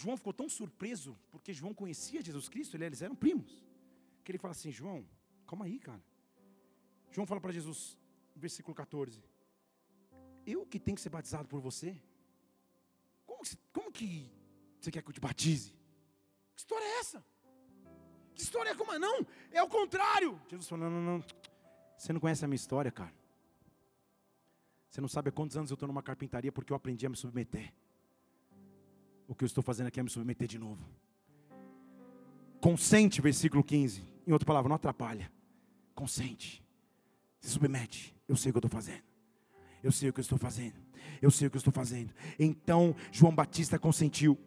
João 0.00 0.14
ficou 0.14 0.32
tão 0.40 0.46
surpreso, 0.46 1.18
porque 1.30 1.54
João 1.54 1.72
conhecia 1.72 2.20
Jesus 2.20 2.50
Cristo, 2.50 2.76
eles 2.76 3.00
eram 3.00 3.16
primos, 3.16 3.64
que 4.22 4.30
ele 4.30 4.38
fala 4.38 4.52
assim: 4.52 4.70
João, 4.70 5.06
calma 5.46 5.64
aí, 5.64 5.78
cara. 5.78 6.04
João 7.10 7.26
fala 7.26 7.40
para 7.40 7.50
Jesus, 7.50 7.96
versículo 8.34 8.74
14: 8.74 9.24
Eu 10.44 10.66
que 10.66 10.78
tenho 10.78 10.96
que 10.96 11.00
ser 11.00 11.08
batizado 11.08 11.48
por 11.48 11.60
você? 11.60 11.98
Como, 13.24 13.40
como 13.72 13.90
que 13.90 14.30
você 14.78 14.90
quer 14.90 15.02
que 15.02 15.08
eu 15.08 15.14
te 15.14 15.20
batize? 15.20 15.70
Que 16.54 16.60
história 16.60 16.84
é 16.84 16.98
essa? 16.98 17.24
Que 18.34 18.42
história 18.42 18.70
é 18.72 18.74
como? 18.74 18.92
É? 18.92 18.98
Não, 18.98 19.26
é 19.50 19.62
o 19.62 19.68
contrário. 19.68 20.38
Jesus 20.50 20.68
falou: 20.68 20.90
Não, 20.90 21.00
não, 21.00 21.12
não. 21.12 21.24
Você 21.96 22.12
não 22.12 22.20
conhece 22.20 22.44
a 22.44 22.48
minha 22.48 22.56
história, 22.56 22.92
cara. 22.92 23.14
Você 24.90 25.00
não 25.00 25.08
sabe 25.08 25.30
há 25.30 25.32
quantos 25.32 25.56
anos 25.56 25.70
eu 25.70 25.74
estou 25.74 25.86
numa 25.86 26.02
carpintaria 26.02 26.52
porque 26.52 26.70
eu 26.70 26.76
aprendi 26.76 27.06
a 27.06 27.08
me 27.08 27.16
submeter. 27.16 27.72
O 29.28 29.34
que 29.34 29.44
eu 29.44 29.46
estou 29.46 29.62
fazendo 29.62 29.88
aqui 29.88 29.98
é 29.98 30.02
me 30.02 30.10
submeter 30.10 30.46
de 30.46 30.58
novo. 30.58 30.84
Consente, 32.60 33.20
versículo 33.20 33.62
15. 33.62 34.02
Em 34.26 34.32
outra 34.32 34.46
palavra, 34.46 34.68
não 34.68 34.76
atrapalha. 34.76 35.30
Consente. 35.94 36.62
Se 37.40 37.50
submete. 37.50 38.14
Eu 38.28 38.36
sei 38.36 38.50
o 38.50 38.52
que 38.52 38.58
eu 38.58 38.66
estou 38.66 38.70
fazendo. 38.70 39.02
Eu 39.82 39.92
sei 39.92 40.08
o 40.08 40.12
que 40.12 40.20
eu 40.20 40.22
estou 40.22 40.38
fazendo. 40.38 40.74
Eu 41.20 41.30
sei 41.30 41.46
o 41.46 41.50
que 41.50 41.56
eu 41.56 41.58
estou 41.58 41.72
fazendo. 41.72 42.12
Então 42.38 42.94
João 43.12 43.34
Batista 43.34 43.78
consentiu. 43.78 44.38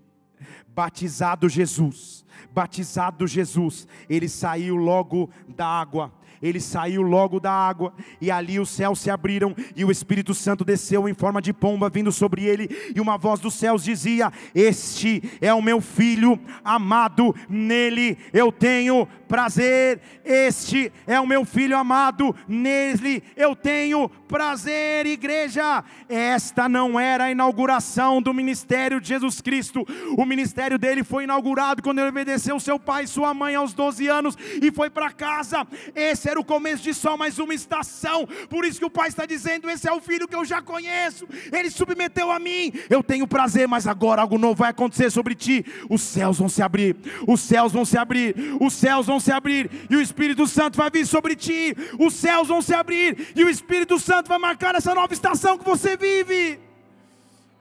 Batizado 0.69 1.49
Jesus, 1.49 2.23
batizado 2.53 3.27
Jesus, 3.27 3.86
ele 4.09 4.30
saiu 4.30 4.77
logo 4.77 5.30
da 5.49 5.67
água 5.67 6.13
ele 6.41 6.59
saiu 6.59 7.01
logo 7.01 7.39
da 7.39 7.51
água, 7.51 7.93
e 8.19 8.32
ali 8.32 8.59
os 8.59 8.69
céus 8.69 8.99
se 8.99 9.09
abriram, 9.09 9.55
e 9.75 9.84
o 9.84 9.91
Espírito 9.91 10.34
Santo 10.34 10.63
desceu 10.65 11.07
em 11.07 11.13
forma 11.13 11.41
de 11.41 11.53
pomba 11.53 11.89
vindo 11.89 12.11
sobre 12.11 12.43
ele, 12.43 12.69
e 12.95 13.01
uma 13.01 13.17
voz 13.17 13.39
dos 13.39 13.53
céus 13.53 13.84
dizia: 13.84 14.32
Este 14.53 15.21
é 15.41 15.53
o 15.53 15.61
meu 15.61 15.82
filho 15.82 16.39
amado, 16.63 17.36
nele 17.49 18.17
eu 18.34 18.51
tenho 18.51 19.07
prazer. 19.30 20.01
Este 20.25 20.91
é 21.05 21.19
o 21.19 21.27
meu 21.27 21.45
filho 21.45 21.77
amado, 21.77 22.36
nele 22.47 23.23
eu 23.38 23.55
tenho 23.55 24.09
prazer, 24.27 25.05
igreja. 25.05 25.84
Esta 26.09 26.67
não 26.67 26.99
era 26.99 27.25
a 27.25 27.32
inauguração 27.32 28.21
do 28.21 28.34
ministério 28.34 28.99
de 28.99 29.07
Jesus 29.07 29.39
Cristo. 29.39 29.86
O 30.17 30.25
ministério 30.25 30.80
dele 30.80 31.03
foi 31.03 31.23
inaugurado 31.23 31.84
quando 31.84 31.99
ele 31.99 32.09
obedeceu 32.09 32.59
seu 32.59 32.80
pai 32.80 33.03
e 33.03 33.07
sua 33.07 33.34
mãe 33.34 33.53
aos 33.53 33.73
12 33.73 34.07
anos 34.07 34.36
e 34.61 34.71
foi 34.71 34.89
para 34.89 35.11
casa. 35.11 35.65
Esse 35.95 36.18
era 36.28 36.39
o 36.39 36.43
começo 36.43 36.84
de 36.84 36.93
só 36.93 37.15
mais 37.15 37.38
uma 37.39 37.53
estação. 37.53 38.28
Por 38.49 38.65
isso 38.65 38.80
que 38.80 38.86
o 38.86 38.89
pai 38.89 39.09
está 39.09 39.26
dizendo: 39.26 39.70
Esse 39.70 39.88
é 39.88 39.93
o 39.93 40.01
filho 40.01 40.28
que 40.28 40.36
eu 40.36 40.43
já 40.43 40.61
conheço. 40.61 41.28
Ele 41.51 41.70
submeteu 41.70 42.32
a 42.32 42.39
mim. 42.39 42.74
Eu 42.89 43.03
tenho 43.03 43.28
prazer, 43.28 43.67
mas 43.67 43.88
agora 43.88 44.22
algo 44.22 44.38
novo 44.38 44.55
vai 44.55 44.72
acontecer 44.72 45.09
sobre 45.11 45.36
ti. 45.36 45.65
Os 45.89 46.01
céus 46.01 46.39
vão 46.39 46.49
se 46.49 46.61
abrir. 46.61 46.95
Os 47.28 47.39
céus 47.39 47.72
vão 47.72 47.86
se 47.86 47.97
abrir. 47.97 48.36
Os 48.59 48.74
céus 48.74 49.05
vão 49.05 49.20
se 49.20 49.32
abrir 49.32 49.70
e 49.89 49.95
o 49.95 50.01
Espírito 50.01 50.47
Santo 50.47 50.78
vai 50.78 50.89
vir 50.89 51.05
sobre 51.05 51.36
ti. 51.36 51.76
Os 51.99 52.13
céus 52.13 52.47
vão 52.47 52.61
se 52.61 52.74
abrir 52.74 53.34
e 53.36 53.43
o 53.43 53.49
Espírito 53.49 53.99
Santo 53.99 54.28
vai 54.28 54.39
marcar 54.39 54.76
essa 54.76 54.93
nova 54.93 55.13
estação 55.13 55.57
que 55.57 55.65
você 55.65 55.95
vive. 55.95 56.59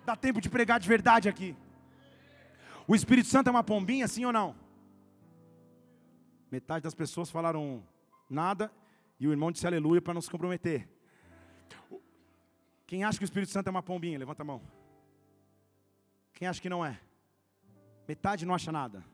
Dá 0.05 0.17
tempo 0.17 0.41
de 0.41 0.49
pregar 0.49 0.81
de 0.81 0.89
verdade 0.89 1.29
aqui. 1.29 1.55
O 2.87 2.95
Espírito 2.95 3.29
Santo 3.29 3.49
é 3.49 3.51
uma 3.51 3.63
pombinha, 3.63 4.09
sim 4.09 4.25
ou 4.25 4.33
não? 4.33 4.55
Metade 6.51 6.85
das 6.85 6.95
pessoas 6.95 7.31
falaram 7.31 7.83
nada 8.29 8.73
e 9.19 9.27
o 9.27 9.31
irmão 9.31 9.51
disse 9.51 9.67
aleluia 9.67 10.01
para 10.01 10.15
não 10.15 10.21
se 10.21 10.31
comprometer. 10.31 10.89
Quem 12.87 13.05
acha 13.05 13.19
que 13.19 13.25
o 13.25 13.27
Espírito 13.27 13.53
Santo 13.53 13.67
é 13.67 13.71
uma 13.71 13.83
pombinha, 13.83 14.19
levanta 14.19 14.43
a 14.43 14.45
mão. 14.45 14.63
Quem 16.33 16.49
acha 16.49 16.61
que 16.61 16.69
não 16.69 16.85
é? 16.85 17.01
Metade 18.07 18.47
não 18.47 18.55
acha 18.55 18.73
nada. 18.73 19.05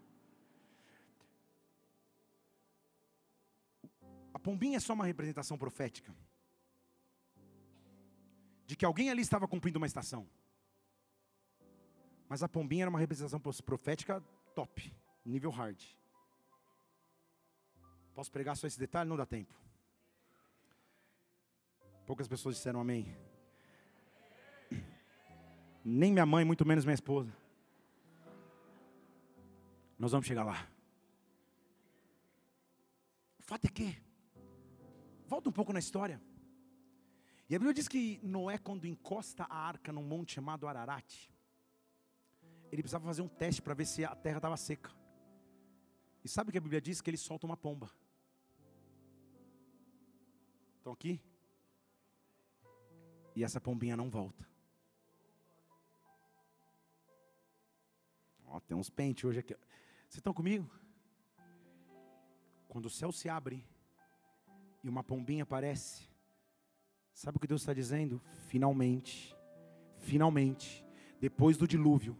pombinha 4.44 4.76
é 4.76 4.80
só 4.80 4.92
uma 4.92 5.06
representação 5.06 5.56
profética 5.56 6.14
de 8.66 8.76
que 8.76 8.84
alguém 8.84 9.08
ali 9.10 9.22
estava 9.22 9.48
cumprindo 9.48 9.78
uma 9.78 9.86
estação. 9.86 10.28
Mas 12.28 12.42
a 12.42 12.48
pombinha 12.48 12.84
era 12.84 12.90
uma 12.90 12.98
representação 12.98 13.40
profética 13.40 14.20
top, 14.54 14.94
nível 15.24 15.50
hard. 15.50 15.82
Posso 18.14 18.30
pregar 18.30 18.56
só 18.56 18.66
esse 18.66 18.78
detalhe? 18.78 19.08
Não 19.08 19.16
dá 19.16 19.26
tempo. 19.26 19.52
Poucas 22.06 22.28
pessoas 22.28 22.56
disseram 22.56 22.80
amém. 22.80 23.16
Nem 25.84 26.12
minha 26.12 26.24
mãe, 26.24 26.44
muito 26.44 26.64
menos 26.64 26.84
minha 26.84 26.94
esposa. 26.94 27.36
Nós 29.98 30.12
vamos 30.12 30.26
chegar 30.26 30.44
lá. 30.44 30.66
O 33.38 33.42
fato 33.42 33.66
é 33.66 33.68
que 33.68 34.04
Volta 35.26 35.48
um 35.48 35.52
pouco 35.52 35.72
na 35.72 35.78
história. 35.78 36.20
E 37.48 37.54
a 37.54 37.58
Bíblia 37.58 37.74
diz 37.74 37.88
que 37.88 38.20
Noé, 38.22 38.58
quando 38.58 38.86
encosta 38.86 39.44
a 39.44 39.56
arca 39.56 39.92
num 39.92 40.02
monte 40.02 40.34
chamado 40.34 40.66
Ararat, 40.68 41.28
ele 42.70 42.82
precisava 42.82 43.04
fazer 43.06 43.22
um 43.22 43.28
teste 43.28 43.60
para 43.60 43.74
ver 43.74 43.86
se 43.86 44.04
a 44.04 44.14
terra 44.14 44.36
estava 44.36 44.56
seca. 44.56 44.90
E 46.24 46.28
sabe 46.28 46.48
o 46.48 46.52
que 46.52 46.58
a 46.58 46.60
Bíblia 46.60 46.80
diz? 46.80 47.00
Que 47.00 47.10
ele 47.10 47.16
solta 47.16 47.46
uma 47.46 47.56
pomba. 47.56 47.90
Estão 50.84 50.92
aqui? 50.92 51.18
E 53.34 53.42
essa 53.42 53.58
pombinha 53.58 53.96
não 53.96 54.10
volta. 54.10 54.46
Ó, 58.44 58.60
tem 58.60 58.76
uns 58.76 58.90
pentes 58.90 59.24
hoje 59.24 59.38
aqui. 59.38 59.54
Vocês 59.54 60.16
estão 60.16 60.34
comigo? 60.34 60.70
Quando 62.68 62.84
o 62.84 62.90
céu 62.90 63.10
se 63.10 63.30
abre, 63.30 63.66
e 64.82 64.88
uma 64.90 65.02
pombinha 65.02 65.44
aparece. 65.44 66.06
Sabe 67.14 67.38
o 67.38 67.40
que 67.40 67.46
Deus 67.46 67.62
está 67.62 67.72
dizendo? 67.72 68.20
Finalmente, 68.48 69.34
finalmente, 69.96 70.84
depois 71.18 71.56
do 71.56 71.66
dilúvio, 71.66 72.14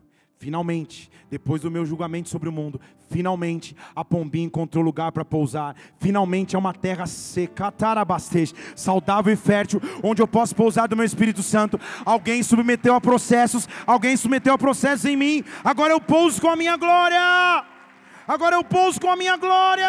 Finalmente, 0.44 1.10
depois 1.30 1.62
do 1.62 1.70
meu 1.70 1.86
julgamento 1.86 2.28
sobre 2.28 2.50
o 2.50 2.52
mundo, 2.52 2.78
finalmente 3.08 3.74
a 3.96 4.04
pombinha 4.04 4.44
encontrou 4.44 4.84
lugar 4.84 5.10
para 5.10 5.24
pousar. 5.24 5.74
Finalmente 5.98 6.54
é 6.54 6.58
uma 6.58 6.74
terra 6.74 7.06
seca, 7.06 7.72
tarabastej, 7.72 8.52
saudável 8.76 9.32
e 9.32 9.36
fértil, 9.36 9.80
onde 10.02 10.20
eu 10.20 10.28
posso 10.28 10.54
pousar 10.54 10.86
do 10.86 10.96
meu 10.96 11.06
Espírito 11.06 11.42
Santo. 11.42 11.80
Alguém 12.04 12.42
submeteu 12.42 12.94
a 12.94 13.00
processos, 13.00 13.66
alguém 13.86 14.18
submeteu 14.18 14.52
a 14.52 14.58
processos 14.58 15.06
em 15.06 15.16
mim. 15.16 15.42
Agora 15.64 15.94
eu 15.94 16.00
pouso 16.00 16.42
com 16.42 16.50
a 16.50 16.56
minha 16.56 16.76
glória. 16.76 17.73
Agora 18.26 18.56
eu 18.56 18.64
pouso 18.64 18.98
com 18.98 19.10
a 19.10 19.16
minha 19.16 19.36
glória. 19.36 19.86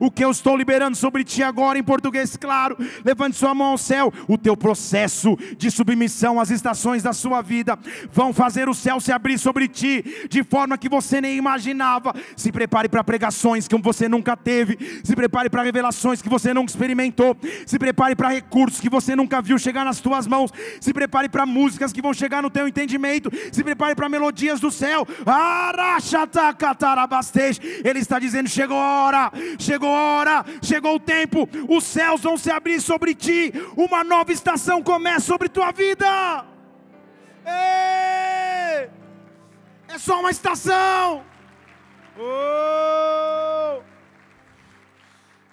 O 0.00 0.10
que 0.12 0.24
eu 0.24 0.30
estou 0.30 0.56
liberando 0.56 0.96
sobre 0.96 1.24
ti 1.24 1.42
agora, 1.42 1.76
em 1.76 1.82
português 1.82 2.36
claro, 2.36 2.76
levante 3.04 3.36
sua 3.36 3.52
mão 3.52 3.68
ao 3.68 3.78
céu. 3.78 4.12
O 4.28 4.38
teu 4.38 4.56
processo 4.56 5.36
de 5.56 5.72
submissão 5.72 6.38
às 6.38 6.50
estações 6.50 7.02
da 7.02 7.12
sua 7.12 7.42
vida 7.42 7.76
vão 8.12 8.32
fazer 8.32 8.68
o 8.68 8.74
céu 8.74 9.00
se 9.00 9.10
abrir 9.10 9.38
sobre 9.38 9.66
ti, 9.66 10.28
de 10.30 10.44
forma 10.44 10.78
que 10.78 10.88
você 10.88 11.20
nem 11.20 11.36
imaginava. 11.36 12.14
Se 12.36 12.52
prepare 12.52 12.88
para 12.88 13.02
pregações 13.02 13.66
que 13.66 13.76
você 13.76 14.08
nunca 14.08 14.36
teve, 14.36 15.00
se 15.02 15.16
prepare 15.16 15.50
para 15.50 15.62
revelações 15.62 16.22
que 16.22 16.28
você 16.28 16.54
nunca 16.54 16.70
experimentou, 16.70 17.36
se 17.66 17.76
prepare 17.76 18.14
para 18.14 18.28
recursos 18.28 18.80
que 18.80 18.88
você 18.88 19.16
nunca 19.16 19.42
viu 19.42 19.58
chegar 19.58 19.84
nas 19.84 19.98
tuas 19.98 20.28
mãos, 20.28 20.52
se 20.80 20.92
prepare 20.92 21.28
para 21.28 21.44
músicas 21.44 21.92
que 21.92 22.00
vão 22.00 22.14
chegar 22.14 22.40
no 22.40 22.50
teu 22.50 22.67
entendimento. 22.68 23.30
Se 23.52 23.64
prepare 23.64 23.94
para 23.94 24.08
melodias 24.08 24.60
do 24.60 24.70
céu. 24.70 25.06
Ele 27.84 27.98
está 27.98 28.18
dizendo: 28.18 28.48
chegou 28.48 28.78
a 28.78 29.04
hora, 29.04 29.32
chegou 29.58 29.94
a 29.94 30.00
hora, 30.00 30.44
chegou 30.62 30.94
o 30.96 31.00
tempo. 31.00 31.48
Os 31.68 31.84
céus 31.84 32.20
vão 32.20 32.36
se 32.36 32.50
abrir 32.50 32.80
sobre 32.80 33.14
ti. 33.14 33.52
Uma 33.76 34.04
nova 34.04 34.32
estação 34.32 34.82
começa 34.82 35.26
sobre 35.26 35.48
tua 35.48 35.72
vida. 35.72 36.46
Ei! 37.44 38.90
É 39.88 39.98
só 39.98 40.20
uma 40.20 40.30
estação. 40.30 41.24
Oh! 42.18 43.82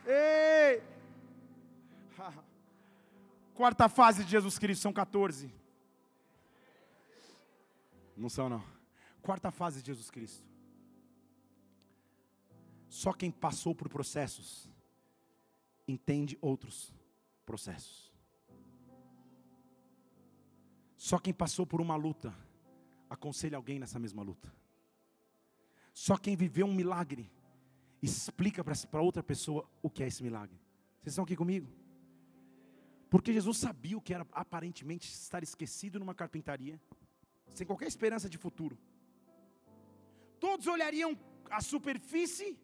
Ei! 0.06 0.82
Quarta 3.54 3.88
fase 3.88 4.24
de 4.24 4.32
Jesus 4.32 4.60
Cristo, 4.60 4.82
são 4.82 4.94
14. 4.94 5.65
Não 8.16 8.30
são, 8.30 8.50
não. 8.50 8.64
Quarta 9.22 9.52
fase 9.52 9.82
de 9.82 9.88
Jesus 9.88 10.10
Cristo. 10.10 10.46
Só 12.88 13.12
quem 13.12 13.32
passou 13.32 13.76
por 13.76 13.90
processos 13.90 14.70
entende 15.88 16.38
outros 16.42 16.94
processos. 17.46 18.14
Só 20.96 21.20
quem 21.20 21.34
passou 21.34 21.68
por 21.68 21.82
uma 21.82 21.96
luta 21.96 22.34
aconselha 23.10 23.58
alguém 23.58 23.80
nessa 23.80 24.00
mesma 24.00 24.24
luta. 24.24 24.52
Só 25.94 26.18
quem 26.18 26.36
viveu 26.36 26.66
um 26.66 26.74
milagre 26.74 27.32
explica 28.02 28.64
para 28.64 29.02
outra 29.02 29.24
pessoa 29.24 29.70
o 29.82 29.90
que 29.90 30.04
é 30.04 30.08
esse 30.08 30.24
milagre. 30.24 30.60
Vocês 31.02 31.14
estão 31.14 31.24
aqui 31.24 31.36
comigo? 31.36 31.70
Porque 33.10 33.32
Jesus 33.32 33.58
sabia 33.58 33.98
o 33.98 34.02
que 34.02 34.14
era 34.14 34.26
aparentemente 34.32 35.08
estar 35.10 35.44
esquecido 35.44 36.00
numa 36.00 36.16
carpintaria 36.16 36.82
sem 37.54 37.66
qualquer 37.66 37.88
esperança 37.88 38.30
de 38.30 38.38
futuro. 38.38 38.78
Todos 40.40 40.68
olhariam 40.68 41.18
a 41.50 41.62
superfície, 41.62 42.58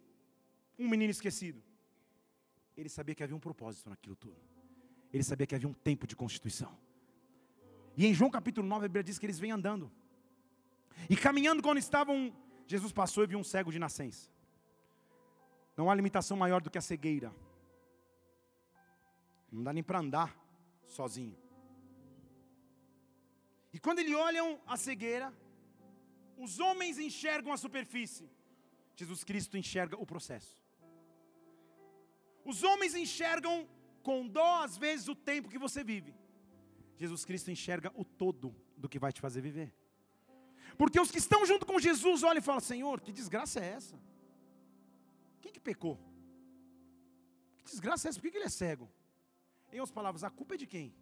um 0.78 0.90
menino 0.90 1.12
esquecido. 1.12 1.62
Ele 2.76 2.90
sabia 2.90 3.16
que 3.16 3.24
havia 3.24 3.36
um 3.36 3.40
propósito 3.40 3.90
naquilo 3.90 4.16
tudo. 4.16 4.38
Ele 5.14 5.24
sabia 5.24 5.46
que 5.46 5.56
havia 5.56 5.68
um 5.68 5.74
tempo 5.74 6.08
de 6.08 6.16
constituição. 6.16 6.78
E 7.96 8.06
em 8.06 8.14
João 8.14 8.32
capítulo 8.32 8.68
9, 8.68 8.86
a 8.86 8.88
Bíblia 8.88 9.04
diz 9.04 9.20
que 9.20 9.26
eles 9.26 9.40
vêm 9.40 9.52
andando. 9.52 9.92
E 11.10 11.16
caminhando 11.16 11.62
quando 11.62 11.78
estavam, 11.78 12.34
Jesus 12.66 12.92
passou 12.92 13.24
e 13.24 13.28
viu 13.28 13.40
um 13.40 13.44
cego 13.44 13.72
de 13.72 13.80
nascença. 13.80 14.30
Não 15.76 15.90
há 15.90 15.96
limitação 15.96 16.38
maior 16.38 16.62
do 16.62 16.70
que 16.70 16.78
a 16.78 16.82
cegueira. 16.82 17.34
Não 19.52 19.64
dá 19.64 19.74
nem 19.74 19.84
para 19.84 20.00
andar 20.00 20.36
sozinho. 20.86 21.38
E 23.74 23.80
quando 23.80 24.00
eles 24.00 24.16
olham 24.16 24.60
a 24.66 24.76
cegueira, 24.76 25.34
os 26.38 26.60
homens 26.60 26.98
enxergam 26.98 27.54
a 27.54 27.58
superfície, 27.58 28.30
Jesus 28.96 29.24
Cristo 29.24 29.58
enxerga 29.58 29.96
o 29.98 30.06
processo. 30.06 30.60
Os 32.44 32.64
homens 32.64 32.96
enxergam 32.96 33.68
com 34.04 34.28
dó, 34.28 34.64
às 34.64 34.78
vezes, 34.78 35.08
o 35.08 35.16
tempo 35.16 35.50
que 35.50 35.58
você 35.58 35.84
vive. 35.84 36.14
Jesus 36.98 37.24
Cristo 37.24 37.52
enxerga 37.52 37.92
o 37.96 38.04
todo 38.04 38.56
do 38.78 38.90
que 38.90 39.00
vai 39.00 39.12
te 39.14 39.22
fazer 39.22 39.42
viver. 39.42 39.74
Porque 40.78 41.00
os 41.00 41.12
que 41.12 41.18
estão 41.18 41.46
junto 41.46 41.66
com 41.66 41.80
Jesus 41.80 42.24
olham 42.24 42.40
e 42.40 42.42
falam: 42.42 42.60
Senhor, 42.60 43.00
que 43.02 43.12
desgraça 43.12 43.60
é 43.60 43.70
essa? 43.70 44.00
Quem 45.42 45.52
que 45.52 45.60
pecou? 45.60 46.00
Que 47.58 47.64
desgraça 47.72 48.08
é 48.08 48.10
essa? 48.10 48.20
Por 48.20 48.30
que 48.30 48.38
ele 48.38 48.46
é 48.46 48.50
cego? 48.50 48.90
Em 49.72 49.80
outras 49.80 49.94
palavras, 49.94 50.24
a 50.24 50.30
culpa 50.30 50.56
é 50.56 50.58
de 50.58 50.68
quem? 50.68 50.94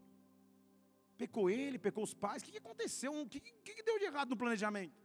Pecou 1.21 1.49
ele, 1.49 1.77
pecou 1.77 2.01
os 2.01 2.13
pais. 2.13 2.41
O 2.41 2.45
que, 2.45 2.57
aconteceu? 2.57 3.11
O 3.13 3.27
que, 3.27 3.83
deu 3.83 3.99
de 3.99 4.05
errado 4.05 4.29
no 4.29 4.37
planejamento? 4.37 4.97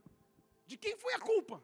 De 0.64 0.76
quem 0.76 0.96
foi 0.96 1.12
a 1.14 1.18
culpa? 1.18 1.60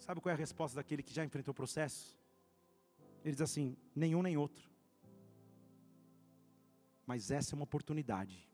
Sabe 0.00 0.20
qual 0.20 0.32
é 0.32 0.34
a 0.34 0.36
resposta 0.46 0.74
daquele 0.74 1.00
que 1.00 1.14
já 1.14 1.24
enfrentou 1.24 1.52
o 1.52 1.54
processo? 1.54 2.18
Ele 3.24 3.34
diz 3.34 3.40
assim: 3.40 3.76
nenhum 3.94 4.20
nem 4.20 4.36
outro. 4.36 4.68
Mas 7.06 7.30
essa 7.30 7.54
é 7.54 7.56
uma 7.56 7.62
oportunidade 7.62 8.50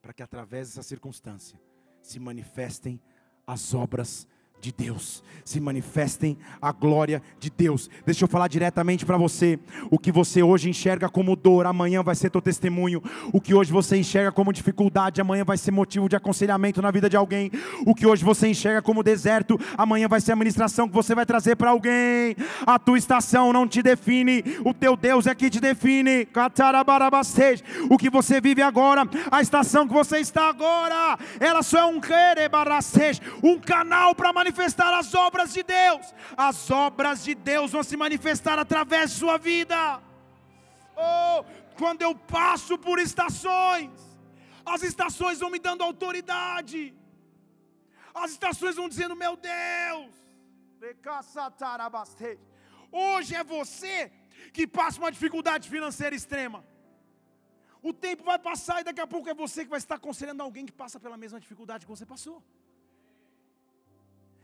para 0.00 0.12
que 0.12 0.22
através 0.22 0.68
dessa 0.68 0.84
circunstância 0.84 1.60
se 2.00 2.20
manifestem 2.20 3.02
as 3.44 3.74
obras 3.74 4.28
de 4.62 4.70
Deus, 4.70 5.24
se 5.44 5.60
manifestem 5.60 6.38
a 6.60 6.70
glória 6.70 7.20
de 7.40 7.50
Deus. 7.50 7.90
Deixa 8.06 8.22
eu 8.22 8.28
falar 8.28 8.46
diretamente 8.46 9.04
para 9.04 9.16
você. 9.16 9.58
O 9.90 9.98
que 9.98 10.12
você 10.12 10.40
hoje 10.40 10.70
enxerga 10.70 11.08
como 11.08 11.34
dor, 11.34 11.66
amanhã 11.66 12.00
vai 12.00 12.14
ser 12.14 12.30
teu 12.30 12.40
testemunho. 12.40 13.02
O 13.32 13.40
que 13.40 13.52
hoje 13.52 13.72
você 13.72 13.96
enxerga 13.96 14.30
como 14.30 14.52
dificuldade, 14.52 15.20
amanhã 15.20 15.44
vai 15.44 15.58
ser 15.58 15.72
motivo 15.72 16.08
de 16.08 16.14
aconselhamento 16.14 16.80
na 16.80 16.92
vida 16.92 17.10
de 17.10 17.16
alguém. 17.16 17.50
O 17.84 17.92
que 17.92 18.06
hoje 18.06 18.24
você 18.24 18.46
enxerga 18.46 18.80
como 18.80 19.02
deserto, 19.02 19.58
amanhã 19.76 20.06
vai 20.06 20.20
ser 20.20 20.30
a 20.30 20.36
ministração 20.36 20.88
que 20.88 20.94
você 20.94 21.12
vai 21.12 21.26
trazer 21.26 21.56
para 21.56 21.70
alguém. 21.70 22.36
A 22.64 22.78
tua 22.78 22.96
estação 22.96 23.52
não 23.52 23.66
te 23.66 23.82
define, 23.82 24.44
o 24.64 24.72
teu 24.72 24.96
Deus 24.96 25.26
é 25.26 25.34
que 25.34 25.50
te 25.50 25.58
define. 25.58 26.28
O 27.90 27.98
que 27.98 28.08
você 28.08 28.40
vive 28.40 28.62
agora, 28.62 29.02
a 29.28 29.42
estação 29.42 29.88
que 29.88 29.92
você 29.92 30.18
está 30.18 30.48
agora, 30.48 31.18
ela 31.40 31.64
só 31.64 31.80
é 31.80 31.84
um 31.84 32.00
um 33.42 33.58
canal 33.58 34.14
para 34.14 34.32
manifestar 34.32 34.51
manifestar 34.52 34.92
as 34.94 35.14
obras 35.14 35.52
de 35.56 35.62
Deus. 35.62 36.14
As 36.36 36.70
obras 36.70 37.24
de 37.24 37.34
Deus 37.34 37.72
vão 37.72 37.82
se 37.82 37.96
manifestar 37.96 38.58
através 38.58 39.10
de 39.10 39.16
sua 39.22 39.36
vida. 39.38 40.00
Oh, 40.96 41.44
quando 41.76 42.02
eu 42.02 42.14
passo 42.14 42.76
por 42.78 42.98
estações, 42.98 43.90
as 44.64 44.82
estações 44.82 45.40
vão 45.40 45.50
me 45.50 45.58
dando 45.58 45.82
autoridade. 45.82 46.94
As 48.14 48.32
estações 48.32 48.76
vão 48.76 48.88
dizendo: 48.88 49.16
Meu 49.16 49.36
Deus, 49.36 50.12
hoje 52.92 53.34
é 53.34 53.42
você 53.42 54.12
que 54.52 54.66
passa 54.66 54.98
uma 54.98 55.10
dificuldade 55.10 55.68
financeira 55.68 56.14
extrema. 56.14 56.60
O 57.82 57.92
tempo 57.92 58.22
vai 58.22 58.38
passar 58.38 58.80
e 58.80 58.84
daqui 58.84 59.00
a 59.00 59.06
pouco 59.06 59.28
é 59.28 59.34
você 59.34 59.64
que 59.64 59.70
vai 59.70 59.78
estar 59.78 59.96
aconselhando 59.96 60.42
alguém 60.42 60.64
que 60.66 60.72
passa 60.82 61.00
pela 61.00 61.16
mesma 61.16 61.40
dificuldade 61.40 61.84
que 61.84 61.90
você 61.90 62.06
passou. 62.06 62.38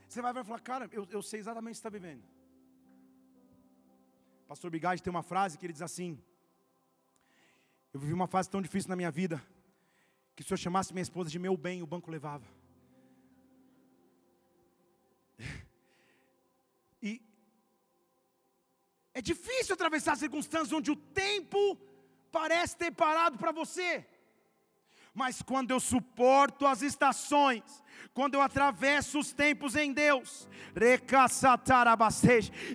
Você 0.09 0.23
vai 0.23 0.33
falar, 0.43 0.61
cara, 0.61 0.89
eu, 0.91 1.07
eu 1.11 1.23
sei 1.23 1.39
exatamente 1.39 1.75
o 1.75 1.75
que 1.75 1.83
você 1.83 1.89
está 1.89 1.91
vivendo. 1.91 2.25
Pastor 4.47 4.71
Bigade 4.71 5.03
tem 5.03 5.11
uma 5.11 5.23
frase 5.23 5.59
que 5.59 5.67
ele 5.67 5.75
diz 5.75 5.83
assim: 5.83 6.19
Eu 7.93 8.01
vivi 8.01 8.15
uma 8.15 8.27
fase 8.27 8.49
tão 8.49 8.63
difícil 8.63 8.89
na 8.89 8.97
minha 8.97 9.11
vida, 9.11 9.37
que 10.35 10.43
se 10.43 10.51
eu 10.53 10.57
chamasse 10.57 10.95
minha 10.95 11.03
esposa 11.03 11.29
de 11.29 11.39
meu 11.39 11.55
bem, 11.57 11.83
o 11.83 11.87
banco 11.87 12.11
levava. 12.11 12.47
E 17.01 17.23
é 19.15 19.21
difícil 19.21 19.75
atravessar 19.75 20.17
circunstâncias 20.17 20.73
onde 20.73 20.91
o 20.91 20.97
tempo 20.97 21.79
parece 22.33 22.77
ter 22.77 22.91
parado 22.91 23.39
para 23.39 23.53
você. 23.53 24.05
Mas 25.15 25.43
quando 25.43 25.71
eu 25.71 25.79
suporto 25.79 26.67
as 26.67 26.83
estações, 26.83 27.83
quando 28.13 28.35
eu 28.35 28.43
atravesso 28.43 29.19
os 29.19 29.33
tempos 29.33 29.77
em 29.77 29.93
Deus, 29.93 30.49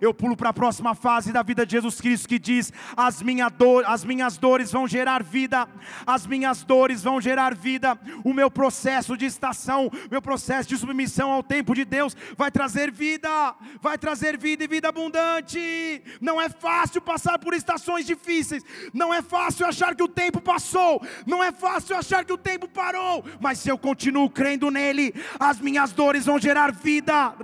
eu 0.01 0.13
pulo 0.13 0.35
para 0.35 0.49
a 0.49 0.53
próxima 0.53 0.95
fase 0.95 1.31
da 1.31 1.43
vida 1.43 1.65
de 1.65 1.73
Jesus 1.73 1.99
Cristo 1.99 2.27
que 2.27 2.39
diz: 2.39 2.71
as, 2.95 3.21
minha 3.21 3.49
dor, 3.49 3.83
as 3.85 4.03
minhas 4.03 4.37
dores 4.37 4.71
vão 4.71 4.87
gerar 4.87 5.23
vida, 5.23 5.67
as 6.05 6.25
minhas 6.25 6.63
dores 6.63 7.03
vão 7.03 7.21
gerar 7.21 7.55
vida, 7.55 7.99
o 8.23 8.33
meu 8.33 8.49
processo 8.49 9.15
de 9.17 9.25
estação, 9.25 9.89
meu 10.09 10.21
processo 10.21 10.69
de 10.69 10.77
submissão 10.77 11.31
ao 11.31 11.43
tempo 11.43 11.73
de 11.75 11.85
Deus 11.85 12.15
vai 12.37 12.51
trazer 12.51 12.91
vida, 12.91 13.55
vai 13.81 13.97
trazer 13.97 14.37
vida 14.37 14.63
e 14.63 14.67
vida 14.67 14.89
abundante. 14.89 16.01
Não 16.19 16.41
é 16.41 16.49
fácil 16.49 17.01
passar 17.01 17.39
por 17.39 17.53
estações 17.53 18.05
difíceis, 18.05 18.63
não 18.93 19.13
é 19.13 19.21
fácil 19.21 19.65
achar 19.65 19.95
que 19.95 20.03
o 20.03 20.07
tempo 20.07 20.41
passou, 20.41 21.01
não 21.25 21.43
é 21.43 21.51
fácil 21.51 21.95
achar 21.95 22.25
que 22.25 22.33
o 22.33 22.37
tempo 22.37 22.67
parou, 22.67 23.23
mas 23.39 23.59
se 23.59 23.69
eu 23.69 23.77
continuo 23.77 24.29
crendo 24.29 24.69
nele, 24.69 25.12
as 25.39 25.59
minhas 25.59 25.91
dores 25.91 26.25
vão 26.25 26.39
gerar 26.39 26.71
vida, 26.71 27.35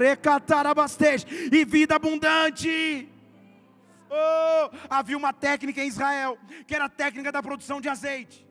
e 1.51 1.65
vida 1.65 1.95
abundante. 1.95 3.09
Oh, 4.09 4.75
havia 4.89 5.17
uma 5.17 5.31
técnica 5.31 5.83
em 5.83 5.87
Israel, 5.87 6.37
que 6.65 6.73
era 6.73 6.85
a 6.85 6.89
técnica 6.89 7.31
da 7.31 7.43
produção 7.43 7.79
de 7.79 7.87
azeite. 7.87 8.47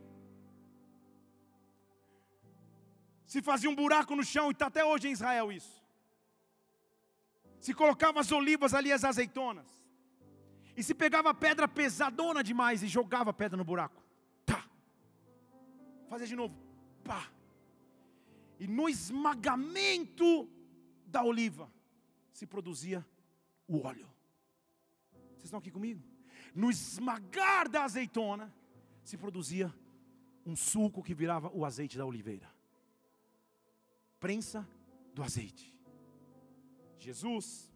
Se 3.26 3.42
fazia 3.42 3.68
um 3.68 3.74
buraco 3.74 4.14
no 4.14 4.24
chão, 4.24 4.48
e 4.48 4.52
está 4.52 4.66
até 4.66 4.84
hoje 4.84 5.08
em 5.08 5.12
Israel 5.12 5.50
isso. 5.52 5.78
Se 7.60 7.74
colocava 7.74 8.20
as 8.20 8.30
olivas 8.30 8.72
ali, 8.72 8.92
as 8.92 9.04
azeitonas. 9.04 9.66
E 10.76 10.82
se 10.82 10.94
pegava 10.94 11.34
pedra 11.34 11.66
pesadona 11.66 12.42
demais 12.42 12.84
e 12.84 12.86
jogava 12.86 13.30
a 13.30 13.32
pedra 13.32 13.56
no 13.56 13.64
buraco. 13.64 14.00
Tá. 14.46 14.64
Fazia 16.08 16.26
de 16.26 16.36
novo. 16.36 16.56
Pá. 17.02 17.26
E 18.58 18.66
no 18.66 18.88
esmagamento 18.88 20.48
da 21.06 21.22
oliva 21.22 21.72
se 22.32 22.46
produzia 22.46 23.06
o 23.66 23.80
óleo. 23.80 24.08
Vocês 25.30 25.44
estão 25.44 25.58
aqui 25.58 25.70
comigo? 25.70 26.02
No 26.54 26.70
esmagar 26.70 27.68
da 27.68 27.84
azeitona 27.84 28.52
se 29.04 29.16
produzia 29.16 29.72
um 30.44 30.56
suco 30.56 31.02
que 31.02 31.14
virava 31.14 31.50
o 31.54 31.64
azeite 31.64 31.96
da 31.96 32.04
oliveira. 32.04 32.50
Prensa 34.18 34.66
do 35.14 35.22
azeite. 35.22 35.74
Jesus, 36.98 37.72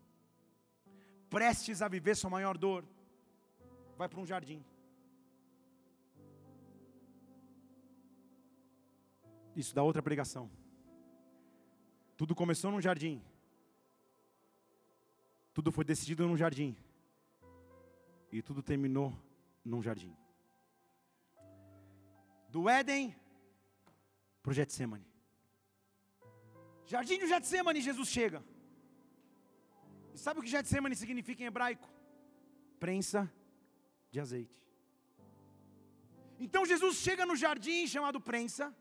prestes 1.31 1.81
a 1.81 1.89
viver 1.89 2.17
sua 2.17 2.29
maior 2.29 2.59
dor, 2.59 2.85
vai 3.97 4.09
para 4.09 4.21
um 4.21 4.27
jardim. 4.27 4.65
Isso 9.55 9.75
dá 9.75 9.83
outra 9.83 10.03
pregação. 10.03 10.51
Tudo 12.23 12.37
começou 12.37 12.71
num 12.71 12.81
jardim. 12.81 13.21
Tudo 15.53 15.73
foi 15.73 15.85
decidido 15.85 16.25
num 16.25 16.37
jardim. 16.37 16.77
E 18.31 18.41
tudo 18.41 18.63
terminou 18.63 19.13
num 19.65 19.83
jardim. 19.83 20.15
Do 22.49 22.69
Éden 22.69 23.13
para 24.41 24.51
o 24.53 24.55
Getsemane. 24.55 25.05
Jardim 26.87 27.19
do 27.19 27.27
Getsemane, 27.27 27.81
Jesus 27.81 28.09
chega. 28.09 28.41
E 30.15 30.19
sabe 30.25 30.39
o 30.39 30.45
que 30.45 30.49
Getsemane 30.49 30.95
significa 30.95 31.43
em 31.43 31.47
hebraico? 31.47 31.89
Prensa 32.79 33.29
de 34.13 34.21
azeite. 34.21 34.63
Então 36.39 36.65
Jesus 36.65 36.99
chega 36.99 37.27
no 37.27 37.35
jardim 37.35 37.85
chamado 37.89 38.21
prensa. 38.21 38.73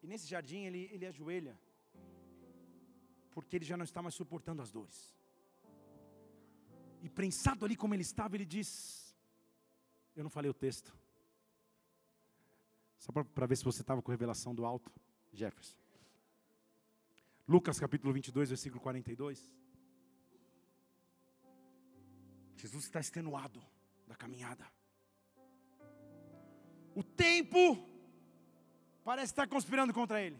E 0.00 0.06
nesse 0.06 0.28
jardim 0.28 0.60
ele, 0.66 0.88
ele 0.92 1.06
ajoelha. 1.06 1.58
Porque 3.32 3.56
ele 3.56 3.64
já 3.64 3.76
não 3.76 3.84
está 3.84 4.02
mais 4.02 4.14
suportando 4.14 4.62
as 4.62 4.70
dores. 4.70 5.14
E 7.02 7.08
prensado 7.08 7.64
ali 7.64 7.76
como 7.76 7.94
ele 7.94 8.02
estava, 8.02 8.36
ele 8.36 8.44
diz: 8.44 9.16
Eu 10.14 10.22
não 10.22 10.30
falei 10.30 10.50
o 10.50 10.54
texto. 10.54 10.96
Só 12.98 13.12
para 13.12 13.46
ver 13.46 13.56
se 13.56 13.64
você 13.64 13.80
estava 13.80 14.02
com 14.02 14.10
revelação 14.10 14.54
do 14.54 14.64
alto, 14.64 14.92
Jefferson. 15.32 15.76
Lucas 17.48 17.80
capítulo 17.80 18.12
22, 18.12 18.50
versículo 18.50 18.80
42. 18.80 19.50
Jesus 22.56 22.84
está 22.84 23.00
extenuado 23.00 23.60
da 24.06 24.14
caminhada. 24.14 24.66
O 26.94 27.02
tempo 27.02 27.88
parece 29.02 29.32
estar 29.32 29.48
conspirando 29.48 29.94
contra 29.94 30.20
ele. 30.20 30.38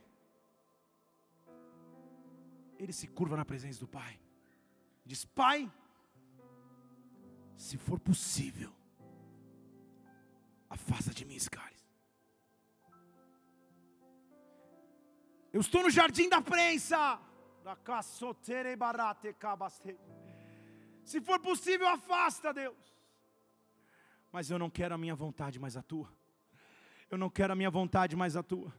Ele 2.83 2.95
se 2.95 3.07
curva 3.07 3.37
na 3.37 3.45
presença 3.45 3.79
do 3.79 3.87
Pai. 3.87 4.19
Diz: 5.05 5.25
Pai, 5.25 5.71
se 7.57 7.77
for 7.77 7.99
possível, 8.01 8.73
afasta 10.77 11.13
de 11.13 11.27
mim 11.27 11.35
esse 11.35 11.51
cálice. 11.51 11.85
Eu 15.53 15.61
estou 15.61 15.83
no 15.83 15.91
jardim 15.91 16.29
da 16.29 16.41
prensa. 16.41 17.21
Se 21.05 21.21
for 21.21 21.39
possível, 21.41 21.89
afasta, 21.89 22.55
Deus. 22.55 22.79
Mas 24.33 24.51
eu 24.51 24.59
não 24.59 24.71
quero 24.71 24.95
a 24.95 24.99
minha 24.99 25.15
vontade, 25.15 25.59
mas 25.59 25.77
a 25.77 25.83
tua. 25.83 26.09
Eu 27.11 27.19
não 27.19 27.29
quero 27.29 27.53
a 27.53 27.57
minha 27.57 27.71
vontade, 27.71 28.17
mas 28.17 28.37
a 28.37 28.43
tua. 28.43 28.73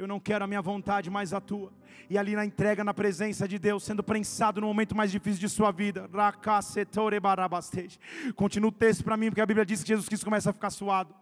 Eu 0.00 0.06
não 0.06 0.18
quero 0.18 0.42
a 0.42 0.46
minha 0.46 0.62
vontade, 0.62 1.10
mas 1.10 1.34
a 1.34 1.42
tua. 1.42 1.70
E 2.08 2.16
ali 2.16 2.34
na 2.34 2.42
entrega, 2.42 2.82
na 2.82 2.94
presença 2.94 3.46
de 3.46 3.58
Deus, 3.58 3.82
sendo 3.82 4.02
prensado 4.02 4.58
no 4.58 4.66
momento 4.66 4.96
mais 4.96 5.12
difícil 5.12 5.38
de 5.38 5.48
sua 5.48 5.70
vida. 5.70 6.08
Continua 8.34 8.70
o 8.70 8.72
texto 8.72 9.04
para 9.04 9.14
mim, 9.14 9.26
porque 9.26 9.42
a 9.42 9.46
Bíblia 9.46 9.66
diz 9.66 9.82
que 9.82 9.88
Jesus 9.88 10.08
Cristo 10.08 10.24
começa 10.24 10.48
a 10.48 10.52
ficar 10.54 10.70
suado. 10.70 11.14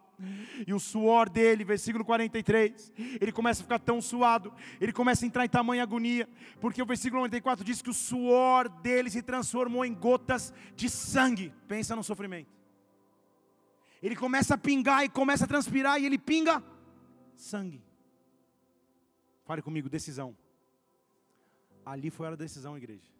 E 0.64 0.72
o 0.72 0.78
suor 0.78 1.28
dele, 1.28 1.64
versículo 1.64 2.04
43, 2.04 2.92
ele 3.20 3.32
começa 3.32 3.62
a 3.62 3.64
ficar 3.64 3.80
tão 3.80 4.00
suado, 4.00 4.52
ele 4.80 4.92
começa 4.92 5.24
a 5.24 5.26
entrar 5.26 5.44
em 5.44 5.48
tamanha 5.48 5.82
agonia, 5.82 6.28
porque 6.60 6.80
o 6.80 6.86
versículo 6.86 7.22
94 7.22 7.64
diz 7.64 7.82
que 7.82 7.90
o 7.90 7.94
suor 7.94 8.68
dele 8.68 9.10
se 9.10 9.22
transformou 9.22 9.84
em 9.84 9.92
gotas 9.92 10.54
de 10.76 10.88
sangue. 10.88 11.52
Pensa 11.66 11.96
no 11.96 12.04
sofrimento. 12.04 12.50
Ele 14.00 14.14
começa 14.14 14.54
a 14.54 14.58
pingar 14.58 15.04
e 15.04 15.08
começa 15.08 15.46
a 15.46 15.48
transpirar 15.48 16.00
e 16.00 16.06
ele 16.06 16.18
pinga 16.18 16.62
sangue. 17.34 17.87
Fale 19.48 19.62
comigo, 19.62 19.88
decisão. 19.88 20.36
Ali 21.82 22.10
foi 22.10 22.26
a 22.26 22.36
decisão, 22.36 22.76
igreja. 22.76 23.10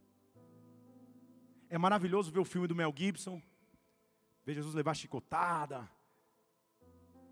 É 1.70 1.78
maravilhoso 1.78 2.30
ver 2.30 2.40
o 2.40 2.44
filme 2.44 2.68
do 2.68 2.74
Mel 2.74 2.92
Gibson, 2.94 3.40
ver 4.44 4.52
Jesus 4.52 4.74
levar 4.74 4.94
chicotada, 4.94 5.90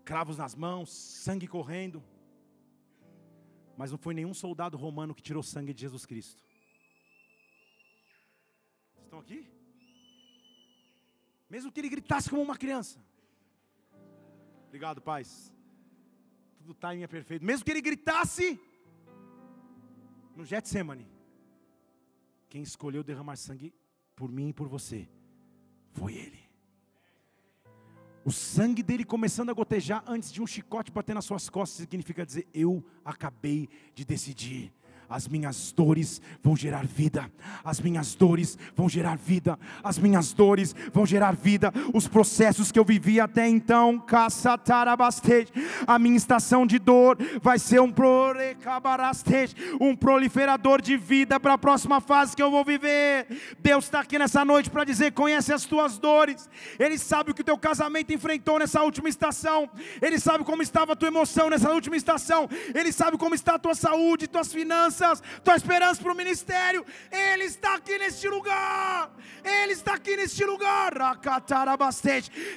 cravos 0.03 0.39
nas 0.39 0.55
mãos, 0.55 0.89
sangue 0.89 1.47
correndo. 1.47 2.03
Mas 3.77 3.91
não 3.91 3.99
foi 3.99 4.15
nenhum 4.15 4.33
soldado 4.33 4.75
romano 4.75 5.13
que 5.13 5.21
tirou 5.21 5.43
sangue 5.43 5.75
de 5.75 5.81
Jesus 5.81 6.03
Cristo. 6.03 6.41
Estão 9.03 9.19
aqui? 9.19 9.47
Mesmo 11.47 11.71
que 11.71 11.79
ele 11.81 11.89
gritasse 11.89 12.31
como 12.31 12.41
uma 12.41 12.57
criança. 12.57 12.97
Obrigado, 14.65 14.99
paz. 14.99 15.53
Tudo 16.57 16.75
em 16.95 17.03
é 17.03 17.07
perfeito. 17.07 17.45
Mesmo 17.45 17.63
que 17.63 17.69
ele 17.69 17.87
gritasse 17.89 18.59
no 20.37 20.45
Getsemane, 20.45 21.09
quem 22.47 22.61
escolheu 22.61 23.03
derramar 23.03 23.35
sangue 23.35 23.73
por 24.15 24.31
mim 24.31 24.49
e 24.49 24.53
por 24.53 24.67
você 24.67 25.09
foi 25.91 26.13
ele. 26.13 26.39
O 28.23 28.31
sangue 28.31 28.83
dele 28.83 29.03
começando 29.03 29.49
a 29.49 29.53
gotejar 29.53 30.03
antes 30.05 30.31
de 30.31 30.39
um 30.39 30.45
chicote 30.45 30.91
bater 30.91 31.15
nas 31.15 31.25
suas 31.25 31.49
costas 31.49 31.77
significa 31.77 32.23
dizer: 32.23 32.47
Eu 32.53 32.85
acabei 33.03 33.67
de 33.95 34.05
decidir 34.05 34.71
as 35.09 35.27
minhas 35.27 35.71
dores 35.71 36.21
vão 36.43 36.55
gerar 36.55 36.85
vida, 36.85 37.31
as 37.63 37.79
minhas 37.79 38.13
dores 38.13 38.57
vão 38.75 38.89
gerar 38.89 39.17
vida, 39.17 39.57
as 39.81 39.97
minhas 39.97 40.33
dores 40.33 40.75
vão 40.93 41.05
gerar 41.05 41.33
vida. 41.33 41.71
Os 41.93 42.07
processos 42.07 42.71
que 42.71 42.79
eu 42.79 42.83
vivi 42.83 43.19
até 43.19 43.47
então, 43.47 44.03
a 45.85 45.99
minha 45.99 46.17
estação 46.17 46.67
de 46.67 46.77
dor 46.77 47.17
vai 47.41 47.57
ser 47.57 47.79
um 47.79 47.93
um 49.79 49.95
proliferador 49.95 50.81
de 50.81 50.97
vida 50.97 51.39
para 51.39 51.53
a 51.53 51.57
próxima 51.57 52.01
fase 52.01 52.35
que 52.35 52.43
eu 52.43 52.51
vou 52.51 52.65
viver. 52.65 53.27
Deus 53.59 53.85
está 53.85 54.01
aqui 54.01 54.19
nessa 54.19 54.43
noite 54.43 54.69
para 54.69 54.83
dizer: 54.83 55.13
conhece 55.13 55.53
as 55.53 55.65
tuas 55.65 55.97
dores, 55.97 56.49
Ele 56.77 56.97
sabe 56.97 57.31
o 57.31 57.33
que 57.33 57.41
o 57.41 57.45
teu 57.45 57.57
casamento 57.57 58.13
enfrentou 58.13 58.59
nessa 58.59 58.81
última 58.83 59.07
estação, 59.07 59.69
Ele 60.01 60.19
sabe 60.19 60.43
como 60.43 60.61
estava 60.61 60.93
a 60.93 60.95
tua 60.95 61.07
emoção 61.07 61.49
nessa 61.49 61.71
última 61.71 61.95
estação, 61.95 62.49
Ele 62.75 62.91
sabe 62.91 63.17
como 63.17 63.33
está 63.33 63.55
a 63.55 63.59
tua 63.59 63.73
saúde, 63.73 64.27
tuas 64.27 64.51
finanças 64.51 64.96
finanças, 64.97 65.21
tua 65.43 65.55
esperança 65.55 66.01
para 66.01 66.11
o 66.11 66.15
ministério, 66.15 66.85
Ele 67.11 67.43
está 67.45 67.75
aqui 67.75 67.97
neste 67.97 68.27
lugar, 68.27 69.11
Ele 69.43 69.73
está 69.73 69.93
aqui 69.93 70.15
neste 70.15 70.43
lugar, 70.43 70.93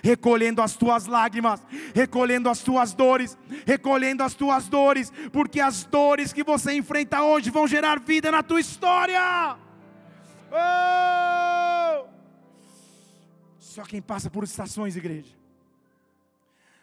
recolhendo 0.02 0.62
as 0.62 0.74
tuas 0.74 1.06
lágrimas, 1.06 1.60
recolhendo 1.94 2.48
as 2.48 2.60
tuas 2.60 2.92
dores, 2.92 3.36
recolhendo 3.66 4.22
as 4.22 4.34
tuas 4.34 4.68
dores, 4.68 5.12
porque 5.32 5.60
as 5.60 5.84
dores 5.84 6.32
que 6.32 6.42
você 6.42 6.72
enfrenta 6.72 7.22
hoje 7.22 7.50
vão 7.50 7.66
gerar 7.66 8.00
vida 8.00 8.30
na 8.30 8.42
tua 8.42 8.60
história. 8.60 9.56
Oh! 10.50 12.08
Só 13.58 13.82
quem 13.84 14.02
passa 14.02 14.28
por 14.30 14.42
estações, 14.42 14.96
igreja. 14.96 15.38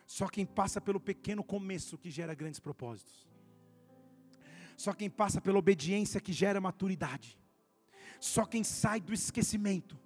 Só 0.06 0.28
quem 0.28 0.46
passa 0.46 0.80
pelo 0.80 1.02
pequeno 1.02 1.44
começo 1.44 1.98
que 1.98 2.10
gera 2.10 2.34
grandes 2.34 2.62
propósitos. 2.62 3.27
Só 4.78 4.94
quem 4.94 5.10
passa 5.10 5.42
pela 5.42 5.58
obediência 5.58 6.22
que 6.22 6.32
gera 6.32 6.62
maturidade. 6.62 7.38
Só 8.20 8.46
quem 8.46 8.64
sai 8.64 9.02
do 9.02 9.14
esquecimento. 9.14 10.00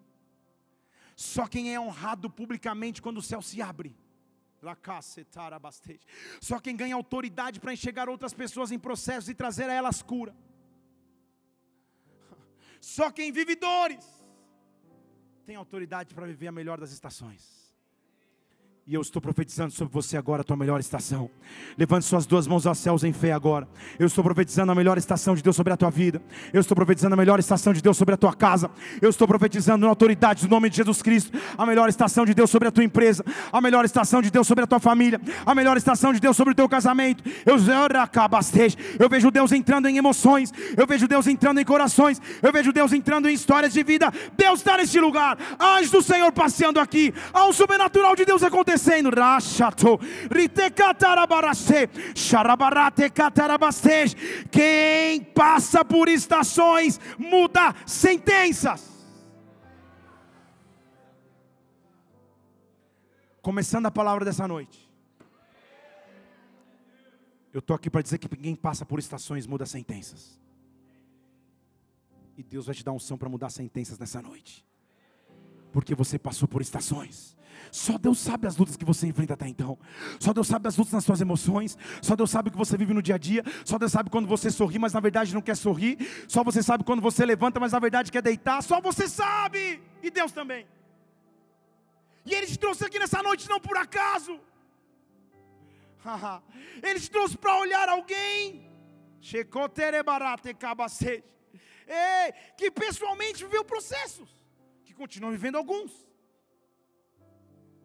Só 1.15 1.45
quem 1.45 1.73
é 1.73 1.79
honrado 1.79 2.29
publicamente 2.29 3.01
quando 3.01 3.17
o 3.17 3.21
céu 3.21 3.41
se 3.41 3.61
abre. 3.61 3.95
Só 6.39 6.59
quem 6.59 6.75
ganha 6.75 6.95
autoridade 6.95 7.59
para 7.59 7.73
enxergar 7.73 8.07
outras 8.07 8.33
pessoas 8.33 8.71
em 8.71 8.79
processos 8.79 9.29
e 9.29 9.35
trazer 9.35 9.69
a 9.69 9.73
elas 9.73 10.01
cura. 10.01 10.33
Só 12.79 13.11
quem 13.11 13.31
vive 13.31 13.55
dores 13.55 14.05
tem 15.45 15.55
autoridade 15.55 16.15
para 16.15 16.25
viver 16.25 16.47
a 16.47 16.51
melhor 16.51 16.79
das 16.79 16.91
estações. 16.91 17.60
E 18.87 18.95
eu 18.95 19.01
estou 19.01 19.21
profetizando 19.21 19.71
sobre 19.71 19.93
você 19.93 20.17
agora 20.17 20.41
a 20.41 20.43
tua 20.43 20.57
melhor 20.57 20.79
estação. 20.79 21.29
Levante 21.77 22.03
suas 22.03 22.25
duas 22.25 22.47
mãos 22.47 22.65
aos 22.65 22.79
céus 22.79 23.03
em 23.03 23.13
fé 23.13 23.31
agora. 23.31 23.67
Eu 23.99 24.07
estou 24.07 24.23
profetizando 24.23 24.71
a 24.71 24.75
melhor 24.75 24.97
estação 24.97 25.35
de 25.35 25.43
Deus 25.43 25.55
sobre 25.55 25.71
a 25.71 25.77
tua 25.77 25.91
vida. 25.91 26.19
Eu 26.51 26.61
estou 26.61 26.75
profetizando 26.75 27.13
a 27.13 27.15
melhor 27.15 27.39
estação 27.39 27.73
de 27.73 27.81
Deus 27.81 27.95
sobre 27.95 28.15
a 28.15 28.17
tua 28.17 28.33
casa. 28.33 28.71
Eu 28.99 29.11
estou 29.11 29.27
profetizando 29.27 29.85
na 29.85 29.87
autoridade 29.87 30.47
do 30.47 30.49
nome 30.49 30.67
de 30.67 30.77
Jesus 30.77 30.99
Cristo 31.03 31.37
a 31.55 31.63
melhor 31.63 31.89
estação 31.89 32.25
de 32.25 32.33
Deus 32.33 32.49
sobre 32.49 32.69
a 32.69 32.71
tua 32.71 32.83
empresa, 32.83 33.23
a 33.53 33.61
melhor 33.61 33.85
estação 33.85 34.19
de 34.19 34.31
Deus 34.31 34.47
sobre 34.47 34.63
a 34.63 34.67
tua 34.67 34.79
família, 34.79 35.21
a 35.45 35.53
melhor 35.53 35.77
estação 35.77 36.11
de 36.11 36.19
Deus 36.19 36.35
sobre 36.35 36.53
o 36.53 36.55
teu 36.55 36.67
casamento. 36.67 37.23
Eu, 37.45 37.57
eu 38.99 39.09
vejo 39.09 39.29
Deus 39.29 39.51
entrando 39.51 39.87
em 39.89 39.97
emoções, 39.97 40.51
eu 40.75 40.87
vejo 40.87 41.07
Deus 41.07 41.27
entrando 41.27 41.59
em 41.59 41.65
corações, 41.65 42.19
eu 42.41 42.51
vejo 42.51 42.73
Deus 42.73 42.91
entrando 42.93 43.29
em 43.29 43.33
histórias 43.33 43.73
de 43.73 43.83
vida. 43.83 44.11
Deus 44.35 44.59
está 44.59 44.77
neste 44.77 44.99
lugar. 44.99 45.37
Anjo 45.59 45.91
do 45.91 46.01
Senhor 46.01 46.31
passeando 46.31 46.79
aqui. 46.79 47.13
Há 47.31 47.45
um 47.45 47.53
sobrenatural 47.53 48.15
de 48.15 48.25
Deus 48.25 48.41
acontecendo 48.41 48.71
Rachato, 49.09 49.99
Quem 54.51 55.23
passa 55.23 55.83
por 55.83 56.09
estações 56.09 56.99
muda 57.17 57.73
sentenças. 57.85 58.89
Começando 63.41 63.87
a 63.87 63.91
palavra 63.91 64.23
dessa 64.23 64.47
noite. 64.47 64.89
Eu 67.53 67.59
estou 67.59 67.75
aqui 67.75 67.89
para 67.89 68.01
dizer 68.01 68.17
que 68.17 68.29
quem 68.29 68.55
passa 68.55 68.85
por 68.85 68.99
estações 68.99 69.45
muda 69.45 69.65
sentenças. 69.65 70.39
E 72.37 72.43
Deus 72.43 72.65
vai 72.65 72.75
te 72.75 72.83
dar 72.83 72.93
um 72.93 72.99
som 72.99 73.17
para 73.17 73.27
mudar 73.27 73.49
sentenças 73.49 73.99
nessa 73.99 74.21
noite. 74.21 74.65
Porque 75.71 75.93
você 75.93 76.17
passou 76.17 76.47
por 76.47 76.61
estações. 76.61 77.35
Só 77.71 77.97
Deus 77.97 78.19
sabe 78.19 78.47
as 78.47 78.57
lutas 78.57 78.75
que 78.75 78.83
você 78.83 79.07
enfrenta 79.07 79.33
até 79.33 79.47
então. 79.47 79.79
Só 80.19 80.33
Deus 80.33 80.47
sabe 80.47 80.67
as 80.67 80.75
lutas 80.75 80.93
nas 80.93 81.05
suas 81.05 81.21
emoções. 81.21 81.77
Só 82.01 82.15
Deus 82.17 82.29
sabe 82.29 82.49
o 82.49 82.51
que 82.51 82.57
você 82.57 82.77
vive 82.77 82.93
no 82.93 83.01
dia 83.01 83.15
a 83.15 83.17
dia. 83.17 83.43
Só 83.63 83.77
Deus 83.77 83.91
sabe 83.91 84.09
quando 84.09 84.27
você 84.27 84.51
sorri, 84.51 84.77
mas 84.77 84.91
na 84.91 84.99
verdade 84.99 85.33
não 85.33 85.41
quer 85.41 85.55
sorrir. 85.55 85.97
Só 86.27 86.43
você 86.43 86.61
sabe 86.61 86.83
quando 86.83 87.01
você 87.01 87.25
levanta, 87.25 87.59
mas 87.59 87.71
na 87.71 87.79
verdade 87.79 88.11
quer 88.11 88.21
deitar. 88.21 88.61
Só 88.61 88.81
você 88.81 89.07
sabe. 89.07 89.81
E 90.03 90.11
Deus 90.11 90.33
também. 90.33 90.67
E 92.25 92.33
Ele 92.33 92.45
te 92.45 92.59
trouxe 92.59 92.85
aqui 92.85 92.99
nessa 92.99 93.23
noite 93.23 93.47
não 93.47 93.59
por 93.59 93.77
acaso. 93.77 94.37
Ele 96.83 96.99
te 96.99 97.09
trouxe 97.09 97.37
para 97.37 97.57
olhar 97.57 97.87
alguém. 97.87 98.69
Que 102.57 102.69
pessoalmente 102.69 103.45
viveu 103.45 103.63
processos. 103.63 104.29
Que 104.83 104.93
continua 104.93 105.31
vivendo 105.31 105.55
alguns 105.55 106.10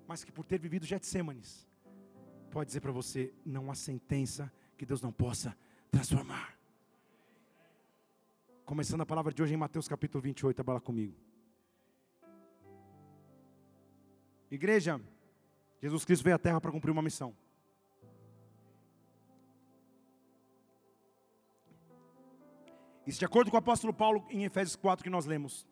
mas 0.06 0.24
que 0.24 0.32
por 0.32 0.44
ter 0.44 0.58
vivido 0.58 0.86
Getsêmanes, 0.86 1.66
pode 2.50 2.68
dizer 2.68 2.80
para 2.80 2.92
você: 2.92 3.32
não 3.44 3.70
há 3.70 3.74
sentença 3.74 4.52
que 4.76 4.86
Deus 4.86 5.02
não 5.02 5.12
possa 5.12 5.56
transformar. 5.90 6.56
Começando 8.64 9.00
a 9.00 9.06
palavra 9.06 9.32
de 9.32 9.42
hoje 9.42 9.54
em 9.54 9.56
Mateus 9.56 9.86
capítulo 9.86 10.22
28, 10.22 10.60
abala 10.60 10.80
comigo. 10.80 11.14
Igreja, 14.50 15.00
Jesus 15.80 16.04
Cristo 16.04 16.24
veio 16.24 16.36
à 16.36 16.38
terra 16.38 16.60
para 16.60 16.70
cumprir 16.70 16.90
uma 16.90 17.02
missão. 17.02 17.36
Isso 23.06 23.20
de 23.20 23.24
acordo 23.24 23.50
com 23.50 23.56
o 23.56 23.58
apóstolo 23.58 23.92
Paulo 23.92 24.26
em 24.30 24.44
Efésios 24.44 24.74
4 24.74 25.04
que 25.04 25.10
nós 25.10 25.26
lemos. 25.26 25.66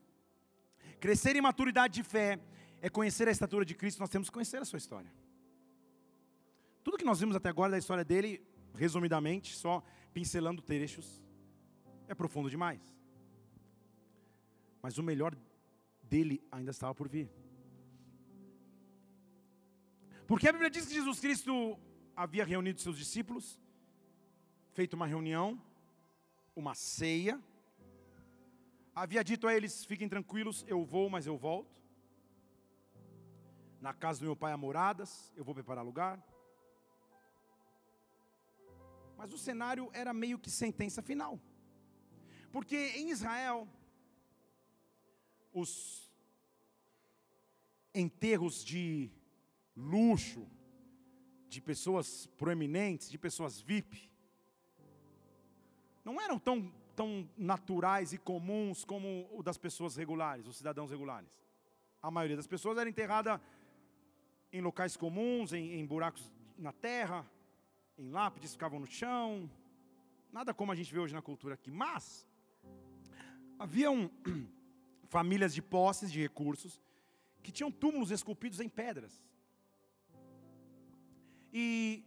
Crescer 1.01 1.35
em 1.35 1.41
maturidade 1.41 1.95
de 1.95 2.03
fé 2.03 2.39
é 2.85 2.91
conhecer 2.91 3.26
a 3.26 3.30
estatura 3.30 3.64
de 3.64 3.74
Cristo, 3.74 3.99
nós 3.99 4.11
temos 4.11 4.28
que 4.28 4.35
conhecer 4.35 4.59
a 4.59 4.64
sua 4.66 4.76
história. 4.76 5.11
Tudo 6.82 6.99
que 6.99 7.05
nós 7.11 7.18
vimos 7.18 7.35
até 7.35 7.49
agora 7.49 7.70
da 7.70 7.78
história 7.78 8.05
dele, 8.05 8.47
resumidamente, 8.74 9.57
só 9.57 9.82
pincelando 10.12 10.61
trechos, 10.61 11.24
é 12.07 12.14
profundo 12.14 12.51
demais. 12.51 12.82
Mas 14.82 14.99
o 14.99 15.03
melhor 15.03 15.35
dele 16.03 16.47
ainda 16.53 16.72
estava 16.72 16.95
por 16.95 17.09
vir. 17.09 17.30
Porque 20.26 20.47
a 20.47 20.53
Bíblia 20.53 20.68
diz 20.68 20.85
que 20.85 20.93
Jesus 20.93 21.18
Cristo 21.20 21.78
havia 22.14 22.45
reunido 22.45 22.82
seus 22.82 22.99
discípulos, 22.99 23.59
feito 24.74 24.93
uma 24.93 25.07
reunião, 25.07 25.59
uma 26.55 26.74
ceia, 26.74 27.43
havia 28.95 29.24
dito 29.24 29.47
a 29.47 29.55
eles: 29.57 29.87
fiquem 29.87 30.07
tranquilos, 30.07 30.66
eu 30.68 30.85
vou, 30.85 31.09
mas 31.09 31.26
eu 31.26 31.39
volto. 31.39 31.84
Na 33.85 33.93
casa 33.93 34.20
do 34.20 34.24
meu 34.24 34.35
pai 34.35 34.51
há 34.51 34.57
moradas, 34.57 35.30
eu 35.37 35.45
vou 35.45 35.55
preparar 35.55 35.85
lugar. 35.85 36.18
Mas 39.14 39.30
o 39.30 39.37
cenário 39.37 39.91
era 39.93 40.11
meio 40.14 40.39
que 40.39 40.51
sentença 40.51 41.03
final. 41.03 41.39
Porque 42.51 42.78
em 42.97 43.11
Israel, 43.11 43.68
os 45.53 46.11
enterros 47.95 48.64
de 48.64 49.11
luxo, 49.76 50.49
de 51.47 51.61
pessoas 51.61 52.26
proeminentes, 52.39 53.11
de 53.11 53.18
pessoas 53.18 53.61
VIP, 53.61 54.11
não 56.03 56.18
eram 56.18 56.39
tão, 56.39 56.72
tão 56.97 57.28
naturais 57.37 58.14
e 58.14 58.16
comuns 58.16 58.82
como 58.82 59.28
o 59.30 59.43
das 59.43 59.59
pessoas 59.59 59.95
regulares, 59.95 60.47
os 60.47 60.57
cidadãos 60.57 60.91
regulares. 60.91 61.39
A 62.01 62.11
maioria 62.11 62.37
das 62.37 62.47
pessoas 62.47 62.78
era 62.78 62.89
enterrada 62.89 63.39
em 64.55 64.61
locais 64.61 64.96
comuns, 64.96 65.52
em, 65.52 65.64
em 65.80 65.84
buracos 65.84 66.24
na 66.57 66.72
terra, 66.72 67.28
em 67.98 68.09
lápides 68.09 68.52
ficavam 68.52 68.78
no 68.78 68.86
chão, 68.86 69.50
nada 70.32 70.55
como 70.55 70.70
a 70.70 70.76
gente 70.76 70.92
vê 70.94 71.00
hoje 71.00 71.12
na 71.12 71.20
cultura 71.20 71.55
aqui. 71.55 71.72
Mas 71.72 72.24
haviam 73.59 74.09
famílias 75.16 75.52
de 75.52 75.61
posses, 75.61 76.11
de 76.12 76.20
recursos, 76.20 76.80
que 77.42 77.50
tinham 77.50 77.70
túmulos 77.70 78.12
esculpidos 78.12 78.61
em 78.61 78.68
pedras. 78.68 79.20
E 81.52 82.05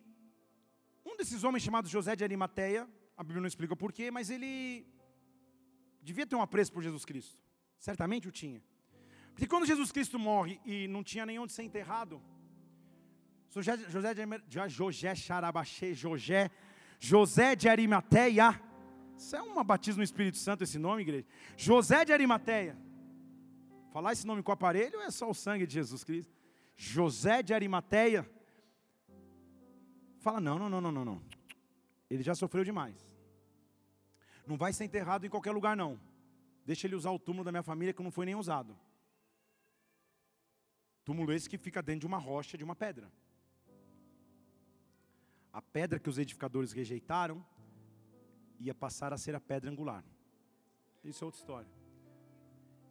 um 1.05 1.17
desses 1.17 1.43
homens 1.43 1.63
chamado 1.63 1.89
José 1.89 2.15
de 2.15 2.23
Arimateia, 2.23 2.87
a 3.17 3.23
Bíblia 3.23 3.41
não 3.41 3.47
explica 3.47 3.75
porquê, 3.75 4.09
mas 4.09 4.29
ele 4.29 4.87
devia 6.01 6.25
ter 6.25 6.37
um 6.37 6.41
apreço 6.41 6.71
por 6.71 6.81
Jesus 6.81 7.03
Cristo. 7.03 7.37
Certamente 7.77 8.25
o 8.29 8.31
tinha. 8.31 8.63
Porque 9.33 9.47
quando 9.47 9.65
Jesus 9.65 9.91
Cristo 9.91 10.17
morre 10.17 10.61
e 10.65 10.87
não 10.87 11.03
tinha 11.03 11.25
nem 11.25 11.37
onde 11.37 11.51
ser 11.51 11.63
enterrado, 11.63 12.21
José, 13.49 14.13
de 14.15 14.69
José 14.69 15.15
Xarabaxê, 15.15 15.93
José, 15.93 16.51
José 16.99 17.55
de 17.55 17.69
Arimateia. 17.69 18.61
Isso 19.17 19.35
é 19.35 19.41
uma 19.41 19.63
batismo 19.63 19.99
no 19.99 20.03
Espírito 20.03 20.37
Santo 20.37 20.63
esse 20.63 20.77
nome, 20.77 21.01
igreja? 21.01 21.25
José 21.55 22.05
de 22.05 22.13
Arimateia. 22.13 22.77
Falar 23.91 24.13
esse 24.13 24.27
nome 24.27 24.43
com 24.43 24.51
o 24.51 24.53
aparelho 24.53 24.99
é 25.01 25.09
só 25.09 25.29
o 25.29 25.33
sangue 25.33 25.65
de 25.65 25.73
Jesus 25.73 26.03
Cristo. 26.03 26.35
José 26.75 27.41
de 27.41 27.53
Arimateia. 27.53 28.29
Fala, 30.19 30.39
não, 30.39 30.59
não, 30.59 30.69
não, 30.69 30.81
não, 30.81 30.91
não, 30.91 31.05
não. 31.05 31.21
Ele 32.09 32.21
já 32.21 32.35
sofreu 32.35 32.63
demais. 32.63 33.07
Não 34.45 34.57
vai 34.57 34.71
ser 34.71 34.83
enterrado 34.83 35.25
em 35.25 35.29
qualquer 35.29 35.51
lugar, 35.51 35.75
não. 35.75 35.99
Deixa 36.65 36.85
ele 36.85 36.95
usar 36.95 37.11
o 37.11 37.19
túmulo 37.19 37.45
da 37.45 37.51
minha 37.51 37.63
família 37.63 37.93
que 37.93 38.03
não 38.03 38.11
foi 38.11 38.25
nem 38.25 38.35
usado. 38.35 38.77
Túmulo 41.03 41.31
esse 41.31 41.49
que 41.49 41.57
fica 41.57 41.81
dentro 41.81 42.01
de 42.01 42.07
uma 42.07 42.17
rocha, 42.17 42.57
de 42.57 42.63
uma 42.63 42.75
pedra 42.75 43.09
a 45.57 45.61
pedra 45.61 45.99
que 45.99 46.07
os 46.07 46.19
edificadores 46.19 46.71
rejeitaram 46.71 47.43
ia 48.59 48.75
passar 48.75 49.11
a 49.11 49.17
ser 49.17 49.33
a 49.33 49.39
pedra 49.39 49.71
angular. 49.71 50.03
Isso 51.03 51.23
é 51.23 51.25
outra 51.25 51.39
história. 51.39 51.71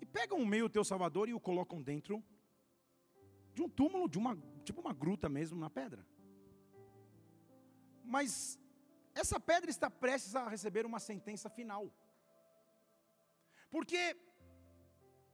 E 0.00 0.04
pegam 0.04 0.38
o 0.38 0.46
meio 0.54 0.68
teu 0.68 0.82
Salvador 0.82 1.28
e 1.28 1.34
o 1.34 1.38
colocam 1.38 1.80
dentro 1.80 2.20
de 3.54 3.62
um 3.62 3.68
túmulo, 3.68 4.08
de 4.08 4.18
uma 4.18 4.36
tipo 4.64 4.80
uma 4.80 4.92
gruta 4.92 5.28
mesmo 5.28 5.56
na 5.60 5.70
pedra. 5.70 6.04
Mas 8.02 8.58
essa 9.14 9.38
pedra 9.38 9.70
está 9.70 9.88
prestes 9.88 10.34
a 10.34 10.48
receber 10.48 10.84
uma 10.84 10.98
sentença 10.98 11.48
final. 11.48 11.84
Porque 13.70 14.16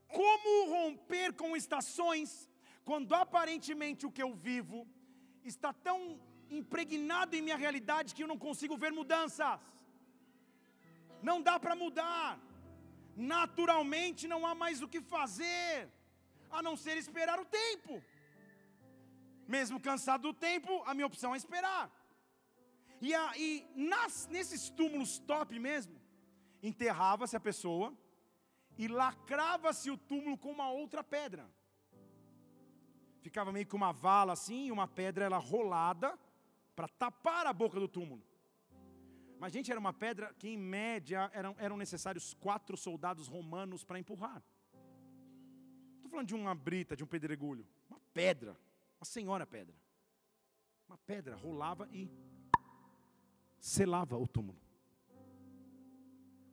como 0.06 0.70
romper 0.74 1.32
com 1.32 1.56
estações 1.56 2.46
quando 2.84 3.14
aparentemente 3.14 4.04
o 4.04 4.12
que 4.12 4.22
eu 4.22 4.34
vivo 4.34 4.86
está 5.42 5.72
tão 5.72 6.20
impregnado 6.60 7.34
em 7.36 7.44
minha 7.46 7.58
realidade 7.64 8.14
que 8.14 8.22
eu 8.24 8.30
não 8.32 8.38
consigo 8.46 8.76
ver 8.82 8.92
mudanças. 9.00 9.60
Não 11.28 11.38
dá 11.48 11.56
para 11.64 11.74
mudar. 11.82 12.28
Naturalmente 13.34 14.28
não 14.32 14.40
há 14.46 14.54
mais 14.62 14.80
o 14.84 14.88
que 14.92 15.00
fazer, 15.00 15.90
a 16.50 16.62
não 16.66 16.74
ser 16.84 16.96
esperar 16.96 17.38
o 17.40 17.44
tempo. 17.44 17.94
Mesmo 19.56 19.84
cansado 19.88 20.22
do 20.28 20.34
tempo, 20.48 20.82
a 20.86 20.94
minha 20.94 21.10
opção 21.12 21.34
é 21.34 21.36
esperar. 21.36 21.84
E, 23.00 23.14
a, 23.14 23.32
nas, 23.74 24.14
nesses 24.28 24.70
túmulos 24.70 25.18
top 25.18 25.58
mesmo, 25.58 26.00
enterrava-se 26.62 27.36
a 27.36 27.40
pessoa 27.48 27.92
e 28.78 28.86
lacrava-se 28.88 29.90
o 29.90 29.98
túmulo 29.98 30.38
com 30.38 30.50
uma 30.50 30.70
outra 30.70 31.02
pedra. 31.04 31.44
ficava 33.20 33.52
meio 33.52 33.66
que 33.66 33.76
uma 33.76 33.92
vala 33.92 34.32
assim, 34.32 34.70
uma 34.70 34.88
pedra 34.88 35.24
ela 35.24 35.38
rolada 35.38 36.18
para 36.74 36.88
tapar 36.88 37.46
a 37.46 37.52
boca 37.52 37.78
do 37.78 37.88
túmulo. 37.88 38.24
Mas, 39.38 39.52
gente, 39.52 39.70
era 39.70 39.80
uma 39.80 39.92
pedra 39.92 40.32
que, 40.34 40.48
em 40.48 40.56
média, 40.56 41.30
eram, 41.34 41.56
eram 41.58 41.76
necessários 41.76 42.32
quatro 42.34 42.76
soldados 42.76 43.26
romanos 43.26 43.82
para 43.84 43.98
empurrar. 43.98 44.42
Estou 45.96 46.10
falando 46.10 46.28
de 46.28 46.34
uma 46.34 46.54
brita, 46.54 46.96
de 46.96 47.02
um 47.02 47.06
pedregulho. 47.06 47.66
Uma 47.90 48.00
pedra, 48.14 48.56
uma 49.00 49.04
senhora 49.04 49.44
pedra. 49.44 49.74
Uma 50.88 50.96
pedra 50.98 51.34
rolava 51.34 51.88
e 51.90 52.08
selava 53.58 54.16
o 54.16 54.28
túmulo. 54.28 54.60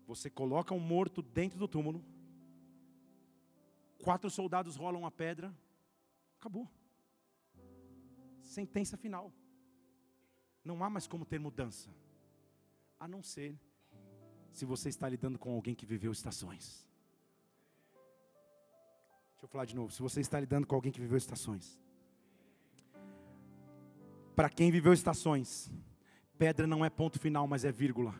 Você 0.07 0.29
coloca 0.29 0.73
um 0.73 0.79
morto 0.79 1.21
dentro 1.21 1.59
do 1.59 1.67
túmulo, 1.67 2.03
quatro 4.01 4.29
soldados 4.31 4.75
rolam 4.75 5.05
a 5.05 5.11
pedra, 5.11 5.55
acabou. 6.39 6.67
Sentença 8.41 8.97
final. 8.97 9.31
Não 10.63 10.83
há 10.83 10.89
mais 10.89 11.07
como 11.07 11.25
ter 11.25 11.39
mudança 11.39 11.89
a 12.99 13.07
não 13.07 13.23
ser 13.23 13.55
se 14.51 14.65
você 14.65 14.89
está 14.89 15.07
lidando 15.07 15.39
com 15.39 15.53
alguém 15.53 15.73
que 15.73 15.85
viveu 15.85 16.11
estações. 16.11 16.85
Deixa 19.31 19.45
eu 19.45 19.47
falar 19.47 19.65
de 19.65 19.75
novo. 19.75 19.91
Se 19.91 20.01
você 20.01 20.19
está 20.19 20.39
lidando 20.39 20.67
com 20.67 20.75
alguém 20.75 20.91
que 20.91 20.99
viveu 20.99 21.17
estações. 21.17 21.79
Para 24.35 24.49
quem 24.49 24.69
viveu 24.69 24.91
estações, 24.91 25.71
pedra 26.37 26.67
não 26.67 26.83
é 26.83 26.89
ponto 26.89 27.19
final, 27.19 27.47
mas 27.47 27.63
é 27.63 27.71
vírgula. 27.71 28.13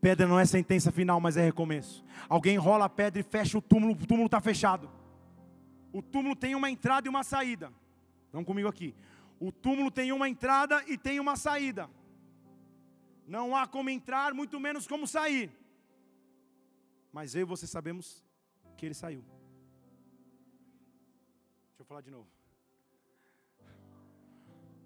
Pedra 0.00 0.26
não 0.26 0.38
é 0.38 0.44
sentença 0.44 0.92
final, 0.92 1.18
mas 1.18 1.36
é 1.36 1.44
recomeço. 1.44 2.04
Alguém 2.28 2.58
rola 2.58 2.84
a 2.84 2.88
pedra 2.88 3.20
e 3.20 3.22
fecha 3.22 3.56
o 3.56 3.62
túmulo, 3.62 3.92
o 3.92 4.06
túmulo 4.06 4.26
está 4.26 4.40
fechado. 4.40 4.90
O 5.92 6.02
túmulo 6.02 6.36
tem 6.36 6.54
uma 6.54 6.70
entrada 6.70 7.08
e 7.08 7.10
uma 7.10 7.24
saída. 7.24 7.72
Estão 8.26 8.44
comigo 8.44 8.68
aqui. 8.68 8.94
O 9.38 9.52
túmulo 9.52 9.90
tem 9.90 10.12
uma 10.12 10.28
entrada 10.28 10.82
e 10.86 10.96
tem 10.96 11.20
uma 11.20 11.36
saída. 11.36 11.90
Não 13.26 13.56
há 13.56 13.66
como 13.66 13.90
entrar, 13.90 14.32
muito 14.32 14.58
menos 14.58 14.86
como 14.86 15.06
sair. 15.06 15.50
Mas 17.12 17.34
eu 17.34 17.42
e 17.42 17.44
você 17.44 17.66
sabemos 17.66 18.24
que 18.76 18.86
ele 18.86 18.94
saiu. 18.94 19.22
Deixa 21.68 21.82
eu 21.82 21.84
falar 21.84 22.00
de 22.00 22.10
novo. 22.10 22.28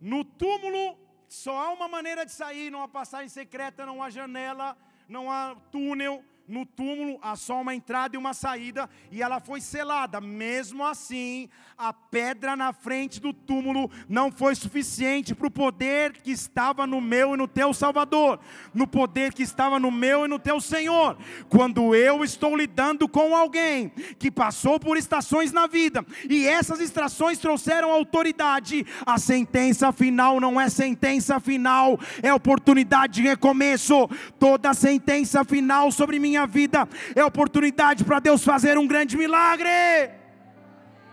No 0.01 0.25
túmulo 0.25 0.99
só 1.29 1.57
há 1.59 1.73
uma 1.73 1.87
maneira 1.87 2.25
de 2.25 2.33
sair, 2.33 2.71
não 2.71 2.83
há 2.83 2.89
passagem 2.89 3.29
secreta, 3.29 3.87
não 3.87 4.03
há 4.03 4.11
janela, 4.11 4.77
não 5.09 5.31
há 5.31 5.55
túnel, 5.71 6.25
no 6.51 6.67
túmulo 6.67 7.19
há 7.23 7.37
só 7.37 7.61
uma 7.61 7.75
entrada 7.75 8.17
e 8.17 8.19
uma 8.19 8.35
saída, 8.35 8.91
e 9.11 9.23
ela 9.23 9.41
foi 9.41 9.61
selada. 9.61 10.21
Mesmo 10.21 10.85
assim, 10.85 11.49
a 11.79 11.93
pedra 11.93 12.57
na 12.57 12.73
frente 12.73 13.21
do 13.21 13.33
túmulo 13.33 13.91
não 14.09 14.33
foi 14.33 14.55
suficiente 14.55 15.35
para 15.35 15.47
o 15.47 15.51
poder 15.51 16.13
que 16.13 16.31
estava 16.31 16.87
no 16.87 17.01
meu 17.01 17.35
e 17.35 17.37
no 17.39 17.47
teu 17.47 17.73
Salvador, 17.73 18.41
no 18.75 18.87
poder 18.87 19.33
que 19.33 19.43
estava 19.43 19.79
no 19.79 19.91
meu 19.91 20.25
e 20.25 20.29
no 20.29 20.39
teu 20.39 20.61
Senhor. 20.61 21.17
Quando 21.49 21.95
eu 21.95 22.25
estou 22.25 22.57
lidando 22.57 23.09
com 23.09 23.35
alguém 23.35 23.91
que 24.19 24.31
passou 24.31 24.81
por 24.81 24.97
estações 24.97 25.53
na 25.53 25.67
vida, 25.67 26.05
e 26.29 26.47
essas 26.47 26.81
estações 26.81 27.39
trouxeram 27.39 27.93
autoridade, 27.93 28.85
a 29.07 29.19
sentença 29.19 29.93
final 29.93 30.41
não 30.41 30.61
é 30.61 30.69
sentença 30.69 31.39
final, 31.39 31.99
é 32.23 32.35
oportunidade 32.35 33.15
de 33.15 33.23
recomeço. 33.23 34.09
Toda 34.39 34.75
sentença 34.75 35.45
final 35.45 35.93
sobre 35.93 36.19
minha 36.19 36.40
minha 36.41 36.47
vida 36.47 36.89
é 37.15 37.25
oportunidade 37.25 38.05
para 38.05 38.21
Deus 38.21 38.43
fazer 38.43 38.79
um 38.79 38.87
grande 38.87 39.17
milagre. 39.17 39.69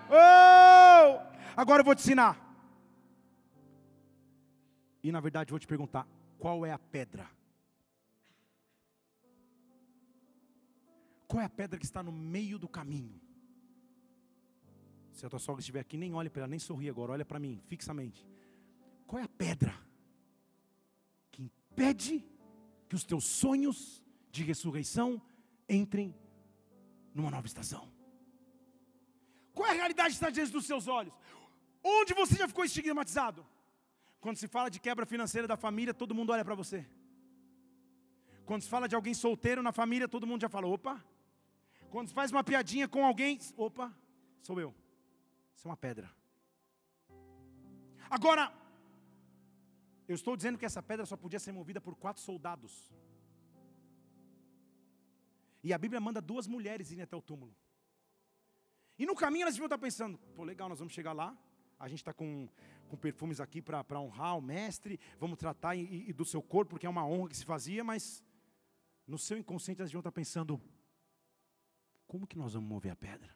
Oh! 0.10 1.20
Agora 1.56 1.82
eu 1.82 1.86
vou 1.86 1.96
te 1.96 2.00
ensinar. 2.00 2.44
E 5.04 5.12
na 5.12 5.20
verdade 5.20 5.52
vou 5.52 5.60
te 5.60 5.68
perguntar: 5.68 6.08
qual 6.38 6.66
é 6.66 6.72
a 6.72 6.80
pedra? 6.80 7.28
Qual 11.28 11.42
é 11.42 11.46
a 11.46 11.50
pedra 11.50 11.78
que 11.78 11.86
está 11.86 12.02
no 12.02 12.12
meio 12.12 12.58
do 12.58 12.70
caminho? 12.70 13.20
Se 15.12 15.26
a 15.26 15.30
tua 15.30 15.40
sogra 15.40 15.60
estiver 15.60 15.80
aqui, 15.80 15.98
nem 15.98 16.14
olhe 16.14 16.30
para 16.30 16.42
ela, 16.44 16.48
nem 16.48 16.60
sorri 16.60 16.88
agora, 16.90 17.12
olha 17.12 17.26
para 17.26 17.40
mim, 17.40 17.60
fixamente. 17.66 18.26
Qual 19.06 19.20
é 19.20 19.26
a 19.26 19.28
pedra 19.28 19.74
que 21.32 21.42
impede 21.44 22.24
que 22.88 22.96
os 22.96 23.04
teus 23.04 23.26
sonhos 23.26 24.07
de 24.38 24.44
ressurreição 24.52 25.22
entrem 25.68 26.10
numa 27.14 27.32
nova 27.36 27.48
estação. 27.52 27.84
Qual 29.54 29.68
é 29.68 29.72
a 29.72 29.80
realidade 29.82 30.10
que 30.10 30.20
está 30.22 30.30
diante 30.30 30.52
dos 30.52 30.66
seus 30.66 30.88
olhos? 30.88 31.14
Onde 31.84 32.14
você 32.14 32.36
já 32.42 32.48
ficou 32.48 32.64
estigmatizado? 32.64 33.46
Quando 34.20 34.38
se 34.38 34.48
fala 34.48 34.70
de 34.70 34.80
quebra 34.80 35.06
financeira 35.06 35.48
da 35.48 35.58
família, 35.66 35.94
todo 35.94 36.14
mundo 36.14 36.32
olha 36.32 36.46
para 36.46 36.56
você. 36.56 36.86
Quando 38.46 38.62
se 38.62 38.70
fala 38.70 38.88
de 38.88 38.96
alguém 38.96 39.14
solteiro 39.14 39.62
na 39.68 39.72
família, 39.72 40.08
todo 40.08 40.28
mundo 40.28 40.42
já 40.42 40.50
fala: 40.50 40.68
opa. 40.68 41.04
Quando 41.90 42.10
se 42.10 42.14
faz 42.14 42.32
uma 42.32 42.44
piadinha 42.44 42.88
com 42.88 43.06
alguém, 43.06 43.40
opa, 43.56 43.94
sou 44.42 44.60
eu. 44.60 44.74
Isso 45.56 45.68
é 45.68 45.72
uma 45.72 45.78
pedra. 45.78 46.10
Agora, 48.10 48.54
eu 50.08 50.16
estou 50.16 50.36
dizendo 50.36 50.58
que 50.58 50.66
essa 50.66 50.82
pedra 50.82 51.06
só 51.06 51.18
podia 51.18 51.40
ser 51.40 51.52
movida 51.52 51.82
por 51.82 51.96
quatro 51.96 52.22
soldados. 52.22 52.94
E 55.68 55.74
a 55.74 55.78
Bíblia 55.78 56.00
manda 56.00 56.22
duas 56.22 56.48
mulheres 56.48 56.92
irem 56.94 57.04
até 57.04 57.14
o 57.18 57.22
túmulo. 57.22 57.54
E 58.98 59.06
no 59.06 59.14
caminho 59.14 59.44
elas 59.44 59.56
deviam 59.56 59.66
estar 59.66 59.78
pensando: 59.78 60.18
pô, 60.34 60.46
legal, 60.46 60.70
nós 60.70 60.80
vamos 60.80 60.94
chegar 60.94 61.12
lá. 61.12 61.38
A 61.78 61.90
gente 61.90 62.00
está 62.00 62.14
com, 62.14 62.48
com 62.88 62.96
perfumes 62.96 63.42
aqui 63.42 63.62
para 63.62 64.00
honrar 64.00 64.38
o 64.38 64.42
mestre. 64.42 64.98
Vamos 65.20 65.38
tratar 65.38 65.76
e, 65.76 66.10
e 66.10 66.14
do 66.14 66.24
seu 66.24 66.42
corpo, 66.42 66.70
porque 66.70 66.86
é 66.86 66.90
uma 66.90 67.06
honra 67.06 67.28
que 67.28 67.36
se 67.36 67.44
fazia. 67.44 67.84
Mas 67.84 68.24
no 69.06 69.18
seu 69.18 69.38
inconsciente 69.38 69.82
elas 69.82 69.90
deviam 69.90 70.00
estar 70.00 70.12
pensando: 70.14 70.62
como 72.08 72.26
que 72.26 72.38
nós 72.38 72.54
vamos 72.54 72.70
mover 72.70 72.94
a 72.94 72.96
pedra? 72.96 73.36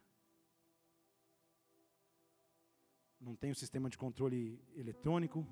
Não 3.19 3.35
tem 3.35 3.51
o 3.51 3.55
sistema 3.55 3.89
de 3.89 3.97
controle 3.97 4.63
eletrônico. 4.73 5.45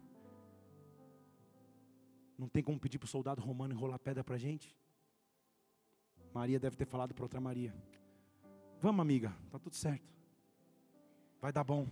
Não 2.37 2.47
tem 2.47 2.63
como 2.63 2.79
pedir 2.79 2.99
para 2.99 3.05
o 3.05 3.09
soldado 3.09 3.41
romano 3.41 3.73
enrolar 3.73 3.99
pedra 3.99 4.23
para 4.23 4.35
a 4.35 4.39
gente. 4.39 4.78
Maria 6.33 6.59
deve 6.59 6.75
ter 6.75 6.85
falado 6.85 7.13
para 7.13 7.23
outra 7.23 7.41
Maria: 7.41 7.73
Vamos, 8.79 9.01
amiga, 9.01 9.35
tá 9.51 9.59
tudo 9.59 9.75
certo. 9.75 10.13
Vai 11.41 11.51
dar 11.51 11.63
bom. 11.63 11.87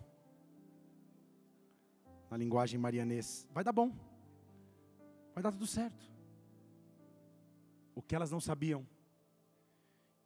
Na 2.29 2.37
linguagem 2.37 2.79
marianês, 2.79 3.47
vai 3.53 3.63
dar 3.63 3.71
bom. 3.71 3.91
Vai 5.33 5.43
dar 5.43 5.51
tudo 5.51 5.67
certo. 5.67 6.11
O 7.95 8.01
que 8.01 8.15
elas 8.15 8.31
não 8.31 8.39
sabiam, 8.39 8.85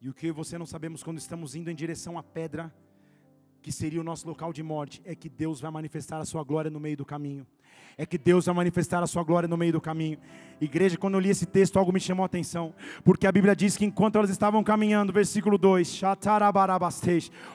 e 0.00 0.08
o 0.08 0.14
que 0.14 0.32
você 0.32 0.58
não 0.58 0.66
sabemos 0.66 1.02
quando 1.02 1.18
estamos 1.18 1.54
indo 1.54 1.70
em 1.70 1.74
direção 1.74 2.18
à 2.18 2.22
pedra, 2.22 2.74
que 3.62 3.70
seria 3.70 4.00
o 4.00 4.04
nosso 4.04 4.26
local 4.26 4.52
de 4.52 4.62
morte, 4.62 5.00
é 5.04 5.14
que 5.14 5.28
Deus 5.28 5.60
vai 5.60 5.70
manifestar 5.70 6.20
a 6.20 6.24
sua 6.24 6.42
glória 6.42 6.70
no 6.70 6.80
meio 6.80 6.96
do 6.96 7.06
caminho. 7.06 7.46
É 7.96 8.06
que 8.06 8.16
Deus 8.16 8.46
vai 8.46 8.54
manifestar 8.54 9.02
a 9.02 9.06
sua 9.06 9.22
glória 9.22 9.48
no 9.48 9.56
meio 9.56 9.72
do 9.72 9.80
caminho. 9.80 10.18
Igreja, 10.60 10.96
quando 10.96 11.14
eu 11.14 11.20
li 11.20 11.28
esse 11.28 11.44
texto, 11.44 11.78
algo 11.78 11.92
me 11.92 12.00
chamou 12.00 12.22
a 12.22 12.26
atenção, 12.26 12.72
porque 13.04 13.26
a 13.26 13.32
Bíblia 13.32 13.54
diz 13.54 13.76
que 13.76 13.84
enquanto 13.84 14.16
elas 14.16 14.30
estavam 14.30 14.62
caminhando, 14.62 15.12
versículo 15.12 15.58
2, 15.58 16.00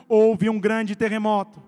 houve 0.08 0.50
um 0.50 0.60
grande 0.60 0.94
terremoto. 0.94 1.62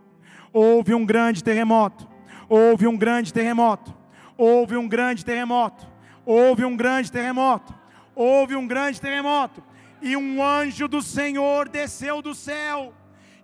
Houve 0.53 0.95
um 0.95 1.05
grande 1.05 1.43
terremoto. 1.43 2.09
Houve 2.49 2.87
um 2.87 2.97
grande 2.97 3.33
terremoto. 3.33 3.95
Houve 4.37 4.77
um 4.77 4.89
grande 4.89 5.25
terremoto. 5.25 5.87
Houve 6.25 6.65
um 6.65 6.77
grande 6.77 7.11
terremoto. 7.11 7.75
Houve 8.15 8.57
um 8.57 8.67
grande 8.67 9.01
terremoto. 9.01 9.63
E 10.03 10.17
um 10.17 10.43
anjo 10.43 10.89
do 10.89 11.03
Senhor 11.03 11.69
desceu 11.69 12.23
do 12.23 12.35
céu 12.35 12.95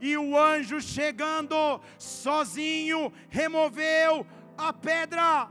e 0.01 0.17
o 0.17 0.39
anjo 0.39 0.81
chegando 0.81 1.81
sozinho 1.99 3.13
removeu 3.29 4.27
a 4.57 4.73
pedra. 4.73 5.51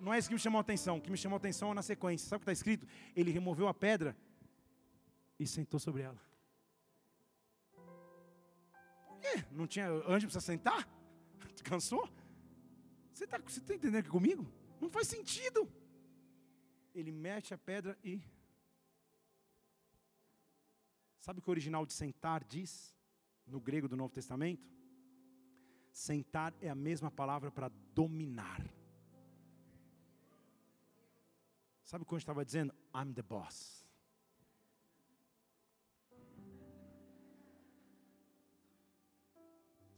Não 0.00 0.12
é 0.12 0.18
isso 0.18 0.28
que 0.28 0.34
me 0.34 0.40
chamou 0.40 0.58
a 0.58 0.62
atenção. 0.62 0.98
O 0.98 1.00
que 1.00 1.10
me 1.10 1.16
chamou 1.16 1.36
a 1.36 1.38
atenção 1.38 1.70
é 1.70 1.74
na 1.74 1.82
sequência. 1.82 2.28
Sabe 2.28 2.38
o 2.38 2.40
que 2.40 2.50
está 2.50 2.52
escrito? 2.52 2.86
Ele 3.14 3.30
removeu 3.30 3.68
a 3.68 3.74
pedra 3.74 4.16
e 5.38 5.46
sentou 5.46 5.78
sobre 5.78 6.02
ela. 6.02 6.20
Por 9.06 9.20
quê? 9.20 9.44
Não 9.52 9.66
tinha 9.66 9.88
anjo 9.88 10.28
para 10.28 10.40
sentar? 10.40 10.88
Cansou? 11.62 12.08
Você 13.12 13.24
está 13.24 13.38
você 13.38 13.60
tá 13.60 13.74
entendendo 13.74 14.00
aqui 14.00 14.08
comigo? 14.08 14.46
Não 14.80 14.90
faz 14.90 15.06
sentido. 15.06 15.70
Ele 16.94 17.12
mexe 17.12 17.54
a 17.54 17.58
pedra 17.58 17.96
e 18.02 18.20
Sabe 21.22 21.38
o 21.38 21.42
que 21.42 21.48
o 21.48 21.52
original 21.52 21.86
de 21.86 21.92
sentar 21.92 22.42
diz? 22.42 22.96
No 23.46 23.60
grego 23.60 23.86
do 23.86 23.96
Novo 23.96 24.12
Testamento? 24.12 24.68
Sentar 25.92 26.54
é 26.60 26.70
a 26.70 26.74
mesma 26.74 27.10
palavra 27.10 27.50
para 27.50 27.70
dominar. 27.94 28.64
Sabe 31.84 32.02
o 32.02 32.06
que 32.06 32.14
eu 32.14 32.18
estava 32.18 32.44
dizendo? 32.44 32.74
I'm 32.94 33.12
the 33.12 33.22
boss. 33.22 33.86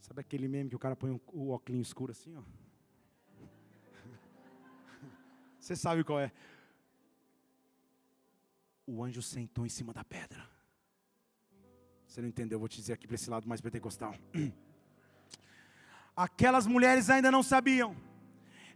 Sabe 0.01 0.21
aquele 0.21 0.49
meme 0.49 0.69
que 0.69 0.77
o 0.77 0.79
cara 0.79 0.97
põe 0.97 1.19
o 1.33 1.51
óculos 1.51 1.87
escuro 1.87 2.11
assim, 2.11 2.37
ó? 2.37 2.43
Você 5.59 5.77
sabe 5.77 6.03
qual 6.03 6.21
é? 6.21 6.33
O 8.87 9.03
anjo 9.03 9.23
sentou 9.23 9.65
em 9.65 9.69
cima 9.69 9.95
da 9.95 10.05
pedra. 10.05 10.47
Você 12.07 12.21
não 12.21 12.29
entendeu? 12.29 12.57
Eu 12.57 12.61
vou 12.61 12.69
te 12.69 12.77
dizer 12.77 12.93
aqui 12.93 13.07
para 13.07 13.15
esse 13.15 13.31
lado 13.31 13.49
mais 13.49 13.61
pentecostal. 13.61 14.15
Aquelas 16.17 16.67
mulheres 16.67 17.11
ainda 17.11 17.31
não 17.31 17.43
sabiam. 17.43 17.97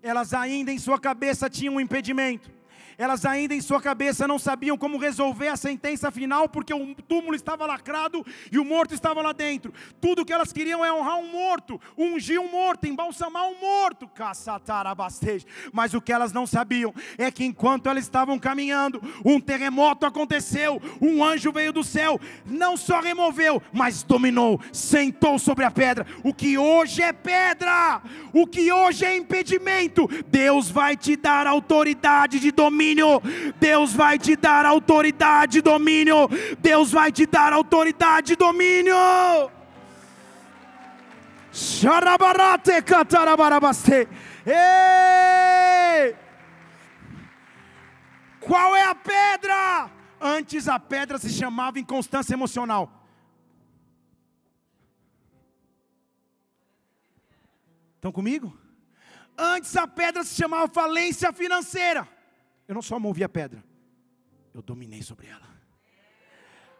Elas 0.02 0.34
ainda 0.34 0.72
em 0.72 0.78
sua 0.78 0.98
cabeça 0.98 1.48
tinham 1.48 1.74
um 1.74 1.80
impedimento 1.80 2.57
elas 2.98 3.24
ainda 3.24 3.54
em 3.54 3.60
sua 3.60 3.80
cabeça 3.80 4.26
não 4.26 4.40
sabiam 4.40 4.76
como 4.76 4.98
resolver 4.98 5.46
a 5.46 5.56
sentença 5.56 6.10
final, 6.10 6.48
porque 6.48 6.74
o 6.74 6.96
túmulo 6.96 7.36
estava 7.36 7.64
lacrado 7.64 8.26
e 8.50 8.58
o 8.58 8.64
morto 8.64 8.92
estava 8.92 9.22
lá 9.22 9.32
dentro. 9.32 9.72
Tudo 10.00 10.24
que 10.24 10.32
elas 10.32 10.52
queriam 10.52 10.84
é 10.84 10.92
honrar 10.92 11.16
um 11.18 11.30
morto, 11.30 11.80
ungir 11.96 12.40
um 12.40 12.50
morto, 12.50 12.88
embalsamar 12.88 13.46
um 13.46 13.60
morto, 13.60 14.10
mas 15.72 15.94
o 15.94 16.00
que 16.00 16.12
elas 16.12 16.32
não 16.32 16.44
sabiam 16.44 16.92
é 17.16 17.30
que 17.30 17.44
enquanto 17.44 17.88
elas 17.88 18.02
estavam 18.02 18.36
caminhando, 18.36 19.00
um 19.24 19.38
terremoto 19.38 20.04
aconteceu, 20.04 20.82
um 21.00 21.22
anjo 21.22 21.52
veio 21.52 21.72
do 21.72 21.84
céu, 21.84 22.20
não 22.44 22.76
só 22.76 23.00
removeu, 23.00 23.62
mas 23.72 24.02
dominou, 24.02 24.60
sentou 24.72 25.38
sobre 25.38 25.64
a 25.64 25.70
pedra. 25.70 26.04
O 26.24 26.34
que 26.34 26.58
hoje 26.58 27.00
é 27.00 27.12
pedra, 27.12 28.02
o 28.32 28.44
que 28.44 28.72
hoje 28.72 29.04
é 29.04 29.16
impedimento, 29.16 30.08
Deus 30.26 30.68
vai 30.68 30.96
te 30.96 31.14
dar 31.14 31.46
autoridade 31.46 32.40
de 32.40 32.50
domínio 32.50 32.87
domínio. 32.94 33.20
Deus 33.58 33.92
vai 33.92 34.18
te 34.18 34.36
dar 34.36 34.64
autoridade 34.64 35.58
e 35.58 35.62
domínio. 35.62 36.28
Deus 36.58 36.90
vai 36.92 37.12
te 37.12 37.26
dar 37.26 37.52
autoridade 37.52 38.32
e 38.32 38.36
domínio. 38.36 38.94
Xarabarate 41.52 42.82
catarabarabaste. 42.82 44.08
Ei! 44.46 46.16
Qual 48.40 48.76
é 48.76 48.84
a 48.84 48.94
pedra? 48.94 49.90
Antes 50.20 50.68
a 50.68 50.78
pedra 50.78 51.18
se 51.18 51.30
chamava 51.30 51.78
inconstância 51.78 52.34
emocional. 52.34 52.90
Estão 57.96 58.12
comigo? 58.12 58.56
Antes 59.36 59.76
a 59.76 59.86
pedra 59.86 60.24
se 60.24 60.34
chamava 60.34 60.68
falência 60.68 61.32
financeira. 61.32 62.08
Eu 62.68 62.74
não 62.74 62.82
só 62.82 63.00
movi 63.00 63.24
a 63.24 63.28
pedra, 63.28 63.64
eu 64.52 64.60
dominei 64.60 65.02
sobre 65.02 65.26
ela. 65.26 65.48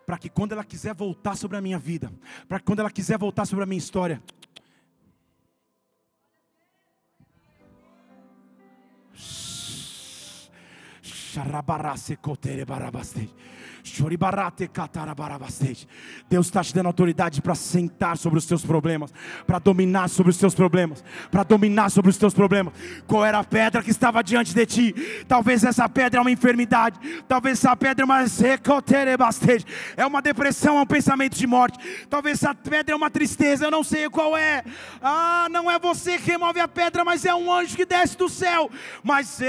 Para 0.05 0.19
que 0.19 0.29
quando 0.29 0.53
ela 0.53 0.65
quiser 0.65 0.95
voltar 0.95 1.35
sobre 1.35 1.57
a 1.57 1.61
minha 1.61 1.79
vida, 1.79 2.13
para 2.47 2.61
que 2.61 2.67
quando 2.67 2.81
ela 2.81 2.91
quiser 2.91 3.19
voltar 3.19 3.47
sobre 3.47 3.65
a 3.65 3.67
minha 3.67 3.79
história, 3.79 4.23
Deus 16.29 16.47
está 16.47 16.63
te 16.63 16.75
dando 16.75 16.87
autoridade 16.87 17.41
para 17.41 17.55
sentar 17.55 18.17
sobre 18.17 18.39
os 18.39 18.47
teus 18.47 18.65
problemas, 18.65 19.13
para 19.47 19.59
dominar 19.59 20.09
sobre 20.09 20.31
os 20.31 20.37
teus 20.37 20.55
problemas, 20.55 21.03
para 21.31 21.43
dominar 21.43 21.91
sobre 21.91 22.11
os 22.11 22.17
teus 22.17 22.35
problemas. 22.35 22.73
Qual 23.07 23.25
era 23.25 23.39
a 23.39 23.45
pedra 23.45 23.83
que 23.83 23.91
estava 23.91 24.23
diante 24.23 24.55
de 24.55 24.67
ti? 24.67 24.95
Talvez 25.27 25.65
essa 25.65 25.89
pedra 25.89 26.19
é 26.19 26.21
uma 26.21 26.31
enfermidade, 26.31 26.99
talvez 27.27 27.59
essa 27.59 27.77
pedra 27.77 28.03
é 28.03 28.05
uma 28.05 28.19
é 29.97 30.07
uma 30.07 30.23
depressão, 30.23 30.79
é 30.79 30.81
um 30.83 30.87
pensamento 30.87 31.37
de 31.37 31.47
morte. 31.47 31.79
Talvez 32.09 32.43
essa 32.43 32.55
pedra 32.55 32.95
é 32.95 32.97
uma 32.97 33.11
tristeza, 33.11 33.65
eu 33.65 33.71
não 33.71 33.85
sei 33.85 34.09
qual 34.09 34.37
é. 34.37 34.65
Ah, 35.01 35.47
não 35.51 35.71
é 35.71 35.79
você 35.79 36.19
que 36.19 36.31
remove 36.31 36.61
a 36.61 36.69
pedra, 36.69 37.05
mas 37.05 37.25
é 37.25 37.35
um 37.35 37.53
anjo 37.53 37.77
que 37.77 37.85
desce 37.85 38.17
do 38.17 38.29
céu. 38.29 38.71
Mas 39.03 39.41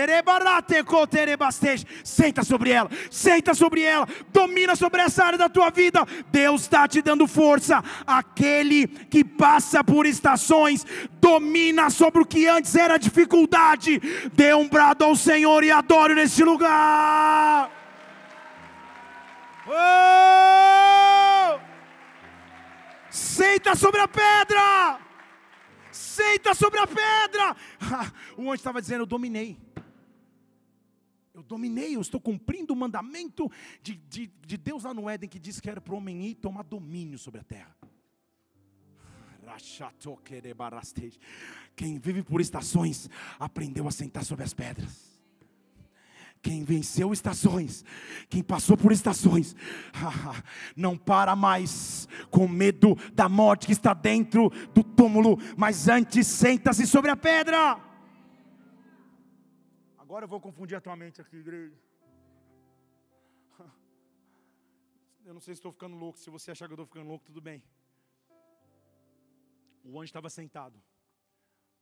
senta 2.04 2.44
sobre 2.44 2.72
ela, 2.72 2.90
senta 3.10 3.54
sobre 3.54 3.82
ela 3.82 4.08
domina 4.32 4.76
sobre 4.76 5.02
essa 5.02 5.24
área 5.24 5.38
da 5.38 5.50
tua 5.50 5.70
vida. 5.70 6.06
Deus 6.32 6.62
está 6.62 6.88
te 6.88 7.02
dando 7.02 7.28
força. 7.28 7.84
Aquele 8.06 8.88
que 8.88 9.24
passa 9.24 9.84
por 9.84 10.06
estações, 10.06 10.86
domina 11.20 11.90
sobre 11.90 12.22
o 12.22 12.26
que 12.26 12.48
antes 12.48 12.76
era 12.76 12.98
dificuldade. 12.98 14.00
Dê 14.34 14.54
um 14.54 14.68
brado 14.68 15.04
ao 15.06 15.16
Senhor 15.16 15.64
e 15.64 15.72
adore 15.72 16.16
nesse 16.16 16.44
lugar. 16.44 17.72
Oh! 19.68 21.60
Senta 23.10 23.76
sobre 23.76 24.02
a 24.02 24.08
pedra. 24.08 25.00
Senta 25.92 26.54
sobre 26.54 26.80
a 26.80 26.88
pedra. 26.88 27.56
O 28.38 28.44
anjo 28.44 28.56
estava 28.56 28.82
dizendo: 28.82 29.02
Eu 29.02 29.06
dominei. 29.06 29.58
Dominei, 31.50 31.96
eu 31.96 32.02
estou 32.02 32.22
cumprindo 32.22 32.74
o 32.74 32.76
mandamento 32.76 33.52
de, 33.82 33.96
de, 33.96 34.28
de 34.46 34.56
Deus 34.56 34.84
lá 34.84 34.94
no 34.94 35.10
Éden 35.10 35.28
que 35.28 35.40
diz 35.40 35.60
que 35.60 35.68
era 35.68 35.82
para 35.82 35.96
o 35.96 35.98
homem 35.98 36.28
ir 36.28 36.36
tomar 36.36 36.64
domínio 36.64 37.18
sobre 37.18 37.42
a 37.42 37.44
terra. 37.44 37.76
Quem 41.76 41.98
vive 41.98 42.22
por 42.22 42.40
estações 42.40 43.10
aprendeu 43.40 43.88
a 43.88 43.92
sentar 43.92 44.24
sobre 44.24 44.44
as 44.44 44.54
pedras. 44.54 45.10
Quem 46.40 46.64
venceu 46.64 47.12
estações, 47.12 47.84
quem 48.30 48.44
passou 48.44 48.78
por 48.78 48.92
estações, 48.92 49.56
não 50.78 50.96
para 50.96 51.36
mais 51.36 52.08
com 52.30 52.48
medo 52.48 52.96
da 53.12 53.28
morte 53.28 53.66
que 53.66 53.74
está 53.74 53.96
dentro 53.96 54.52
do 54.72 54.84
túmulo, 54.84 55.40
mas 55.58 55.88
antes 55.88 56.28
senta-se 56.28 56.86
sobre 56.86 57.10
a 57.10 57.18
pedra. 57.18 57.89
Agora 60.10 60.26
eu 60.26 60.28
vou 60.28 60.42
confundir 60.42 60.76
a 60.76 60.82
tua 60.82 60.96
mente 60.96 61.22
aqui, 61.22 61.38
igreja. 61.38 61.78
Eu 65.24 65.36
não 65.36 65.40
sei 65.40 65.54
se 65.54 65.60
estou 65.60 65.72
ficando 65.72 65.96
louco. 65.96 66.18
Se 66.18 66.32
você 66.32 66.50
achar 66.50 66.66
que 66.66 66.72
eu 66.72 66.78
estou 66.78 66.88
ficando 66.88 67.08
louco, 67.08 67.24
tudo 67.26 67.40
bem. 67.40 67.62
O 69.84 70.00
anjo 70.00 70.06
estava 70.06 70.28
sentado. 70.32 70.82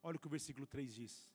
Olha 0.03 0.17
o 0.17 0.19
que 0.19 0.27
o 0.27 0.29
versículo 0.29 0.67
3 0.67 0.93
diz. 0.93 1.33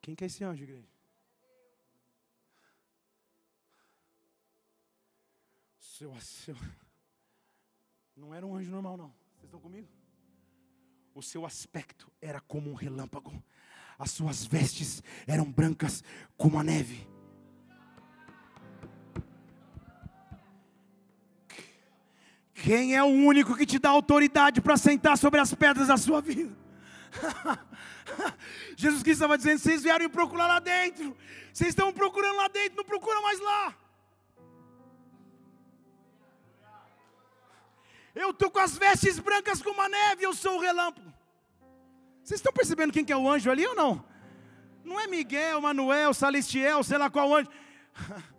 Quem 0.00 0.14
que 0.14 0.22
é 0.22 0.28
esse 0.28 0.44
anjo, 0.44 0.62
igreja? 0.62 0.88
Seu, 5.80 6.14
seu, 6.20 6.54
não 8.14 8.32
era 8.32 8.46
um 8.46 8.54
anjo 8.54 8.70
normal, 8.70 8.96
não. 8.96 9.12
Vocês 9.34 9.46
estão 9.46 9.60
comigo? 9.60 9.95
O 11.16 11.22
seu 11.22 11.46
aspecto 11.46 12.12
era 12.20 12.42
como 12.42 12.70
um 12.70 12.74
relâmpago, 12.74 13.42
as 13.98 14.10
suas 14.10 14.44
vestes 14.44 15.02
eram 15.26 15.50
brancas 15.50 16.04
como 16.36 16.58
a 16.58 16.62
neve. 16.62 17.08
Quem 22.52 22.94
é 22.94 23.02
o 23.02 23.06
único 23.06 23.56
que 23.56 23.64
te 23.64 23.78
dá 23.78 23.88
autoridade 23.88 24.60
para 24.60 24.76
sentar 24.76 25.16
sobre 25.16 25.40
as 25.40 25.54
pedras 25.54 25.88
da 25.88 25.96
sua 25.96 26.20
vida? 26.20 26.54
Jesus 28.76 29.02
Cristo 29.02 29.22
estava 29.22 29.38
dizendo: 29.38 29.58
vocês 29.58 29.82
vieram 29.82 30.10
procurar 30.10 30.46
lá 30.46 30.58
dentro, 30.58 31.16
vocês 31.50 31.70
estão 31.70 31.94
procurando 31.94 32.36
lá 32.36 32.48
dentro, 32.48 32.76
não 32.76 32.84
procura 32.84 33.22
mais 33.22 33.40
lá. 33.40 33.74
Eu 38.16 38.30
estou 38.30 38.50
com 38.50 38.58
as 38.58 38.78
vestes 38.78 39.18
brancas 39.18 39.60
como 39.60 39.78
a 39.82 39.90
neve, 39.90 40.24
eu 40.24 40.32
sou 40.32 40.56
o 40.56 40.60
relâmpago. 40.60 41.12
Vocês 42.24 42.40
estão 42.40 42.50
percebendo 42.50 42.90
quem 42.90 43.04
que 43.04 43.12
é 43.12 43.16
o 43.16 43.28
anjo 43.30 43.50
ali 43.50 43.66
ou 43.66 43.74
não? 43.74 44.02
Não 44.82 44.98
é 44.98 45.06
Miguel, 45.06 45.60
Manuel, 45.60 46.14
Salestiel, 46.14 46.82
sei 46.82 46.96
lá 46.96 47.10
qual 47.10 47.34
anjo. 47.34 47.50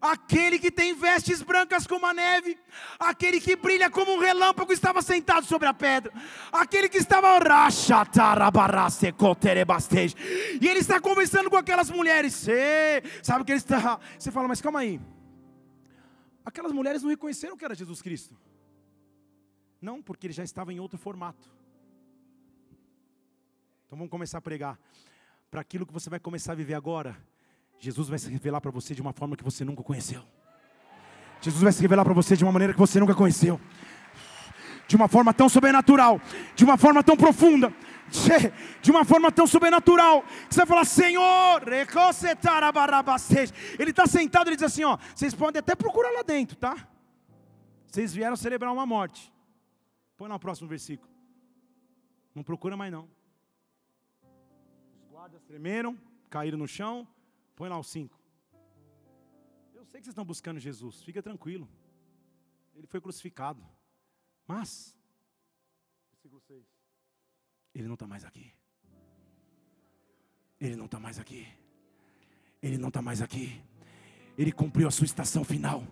Aquele 0.00 0.58
que 0.58 0.70
tem 0.70 0.94
vestes 0.94 1.42
brancas 1.42 1.86
como 1.86 2.06
a 2.06 2.14
neve, 2.14 2.58
aquele 2.98 3.38
que 3.38 3.54
brilha 3.54 3.90
como 3.90 4.14
um 4.14 4.18
relâmpago 4.18 4.72
estava 4.72 5.02
sentado 5.02 5.44
sobre 5.44 5.68
a 5.68 5.74
pedra, 5.74 6.10
aquele 6.50 6.88
que 6.88 6.96
estava 6.96 7.28
e 10.58 10.66
ele 10.66 10.80
está 10.80 10.98
conversando 10.98 11.50
com 11.50 11.56
aquelas 11.56 11.90
mulheres. 11.90 12.46
sabe 13.22 13.42
o 13.42 13.44
que 13.44 13.52
ele 13.52 13.58
está? 13.58 14.00
Você 14.18 14.30
fala, 14.30 14.48
mas 14.48 14.62
calma 14.62 14.80
aí. 14.80 14.98
Aquelas 16.46 16.72
mulheres 16.72 17.02
não 17.02 17.10
reconheceram 17.10 17.54
que 17.54 17.64
era 17.66 17.74
Jesus 17.74 18.00
Cristo. 18.00 18.34
Não, 19.80 20.02
porque 20.02 20.26
ele 20.26 20.34
já 20.34 20.44
estava 20.44 20.72
em 20.72 20.78
outro 20.78 20.98
formato. 20.98 21.48
Então 23.86 23.98
vamos 23.98 24.10
começar 24.10 24.38
a 24.38 24.40
pregar. 24.40 24.78
Para 25.50 25.62
aquilo 25.62 25.86
que 25.86 25.92
você 25.92 26.08
vai 26.08 26.20
começar 26.20 26.52
a 26.52 26.54
viver 26.54 26.74
agora, 26.74 27.16
Jesus 27.78 28.08
vai 28.08 28.18
se 28.18 28.30
revelar 28.30 28.60
para 28.60 28.70
você 28.70 28.94
de 28.94 29.00
uma 29.00 29.12
forma 29.12 29.36
que 29.36 29.42
você 29.42 29.64
nunca 29.64 29.82
conheceu. 29.82 30.22
Jesus 31.40 31.62
vai 31.62 31.72
se 31.72 31.80
revelar 31.80 32.04
para 32.04 32.12
você 32.12 32.36
de 32.36 32.44
uma 32.44 32.52
maneira 32.52 32.74
que 32.74 32.78
você 32.78 33.00
nunca 33.00 33.14
conheceu. 33.14 33.58
De 34.86 34.96
uma 34.96 35.08
forma 35.08 35.32
tão 35.32 35.48
sobrenatural, 35.48 36.20
de 36.54 36.64
uma 36.64 36.76
forma 36.76 37.02
tão 37.02 37.16
profunda, 37.16 37.72
de 38.82 38.90
uma 38.90 39.04
forma 39.04 39.32
tão 39.32 39.46
sobrenatural, 39.46 40.22
que 40.22 40.54
você 40.54 40.60
vai 40.60 40.66
falar, 40.66 40.84
Senhor, 40.84 41.62
Ele 43.78 43.90
está 43.90 44.06
sentado 44.06 44.50
e 44.50 44.56
diz 44.56 44.64
assim: 44.64 44.84
ó, 44.84 44.98
vocês 45.14 45.34
podem 45.34 45.60
até 45.60 45.74
procurar 45.74 46.10
lá 46.10 46.22
dentro, 46.22 46.56
tá? 46.56 46.76
Vocês 47.86 48.12
vieram 48.12 48.36
celebrar 48.36 48.72
uma 48.72 48.84
morte. 48.84 49.32
Põe 50.20 50.28
lá 50.28 50.36
o 50.36 50.38
próximo 50.38 50.68
versículo. 50.68 51.10
Não 52.34 52.42
procura 52.42 52.76
mais 52.76 52.92
não. 52.92 53.08
Os 55.00 55.08
guardas 55.08 55.42
tremeram, 55.44 55.98
caíram 56.28 56.58
no 56.58 56.68
chão. 56.68 57.08
Põe 57.56 57.70
lá 57.70 57.78
os 57.78 57.88
cinco. 57.88 58.20
Eu 59.72 59.82
sei 59.86 59.98
que 59.98 60.04
vocês 60.04 60.08
estão 60.08 60.22
buscando 60.22 60.60
Jesus, 60.60 61.02
fica 61.02 61.22
tranquilo. 61.22 61.66
Ele 62.74 62.86
foi 62.86 63.00
crucificado. 63.00 63.66
Mas, 64.46 64.94
versículo 66.10 66.38
6. 66.42 66.66
Ele 67.74 67.88
não 67.88 67.94
está 67.94 68.06
mais 68.06 68.22
aqui. 68.22 68.52
Ele 70.60 70.76
não 70.76 70.84
está 70.84 71.00
mais 71.00 71.18
aqui. 71.18 71.48
Ele 72.62 72.76
não 72.76 72.88
está 72.88 73.00
mais 73.00 73.22
aqui. 73.22 73.58
Ele 74.36 74.52
cumpriu 74.52 74.86
a 74.86 74.90
sua 74.90 75.06
estação 75.06 75.42
final. 75.44 75.82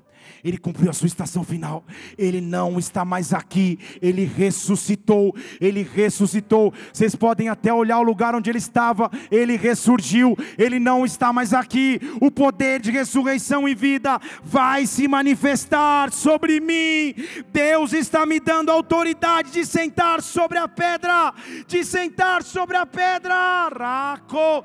Ele 0.44 0.58
cumpriu 0.58 0.90
a 0.90 0.92
sua 0.92 1.06
estação 1.06 1.44
final. 1.44 1.84
Ele 2.16 2.40
não 2.40 2.78
está 2.78 3.04
mais 3.04 3.32
aqui. 3.32 3.78
Ele 4.00 4.24
ressuscitou. 4.24 5.34
Ele 5.60 5.82
ressuscitou. 5.82 6.72
Vocês 6.92 7.14
podem 7.14 7.48
até 7.48 7.72
olhar 7.72 7.98
o 7.98 8.02
lugar 8.02 8.34
onde 8.34 8.50
ele 8.50 8.58
estava. 8.58 9.10
Ele 9.30 9.56
ressurgiu. 9.56 10.36
Ele 10.56 10.78
não 10.78 11.04
está 11.04 11.32
mais 11.32 11.52
aqui. 11.52 12.00
O 12.20 12.30
poder 12.30 12.80
de 12.80 12.90
ressurreição 12.90 13.68
e 13.68 13.74
vida 13.74 14.20
vai 14.42 14.86
se 14.86 15.08
manifestar 15.08 16.12
sobre 16.12 16.60
mim. 16.60 17.14
Deus 17.52 17.92
está 17.92 18.24
me 18.24 18.40
dando 18.40 18.70
autoridade 18.70 19.50
de 19.50 19.64
sentar 19.64 20.22
sobre 20.22 20.58
a 20.58 20.68
pedra. 20.68 21.32
De 21.66 21.84
sentar 21.84 22.42
sobre 22.42 22.76
a 22.76 22.86
pedra. 22.86 23.68
Raco! 23.68 24.64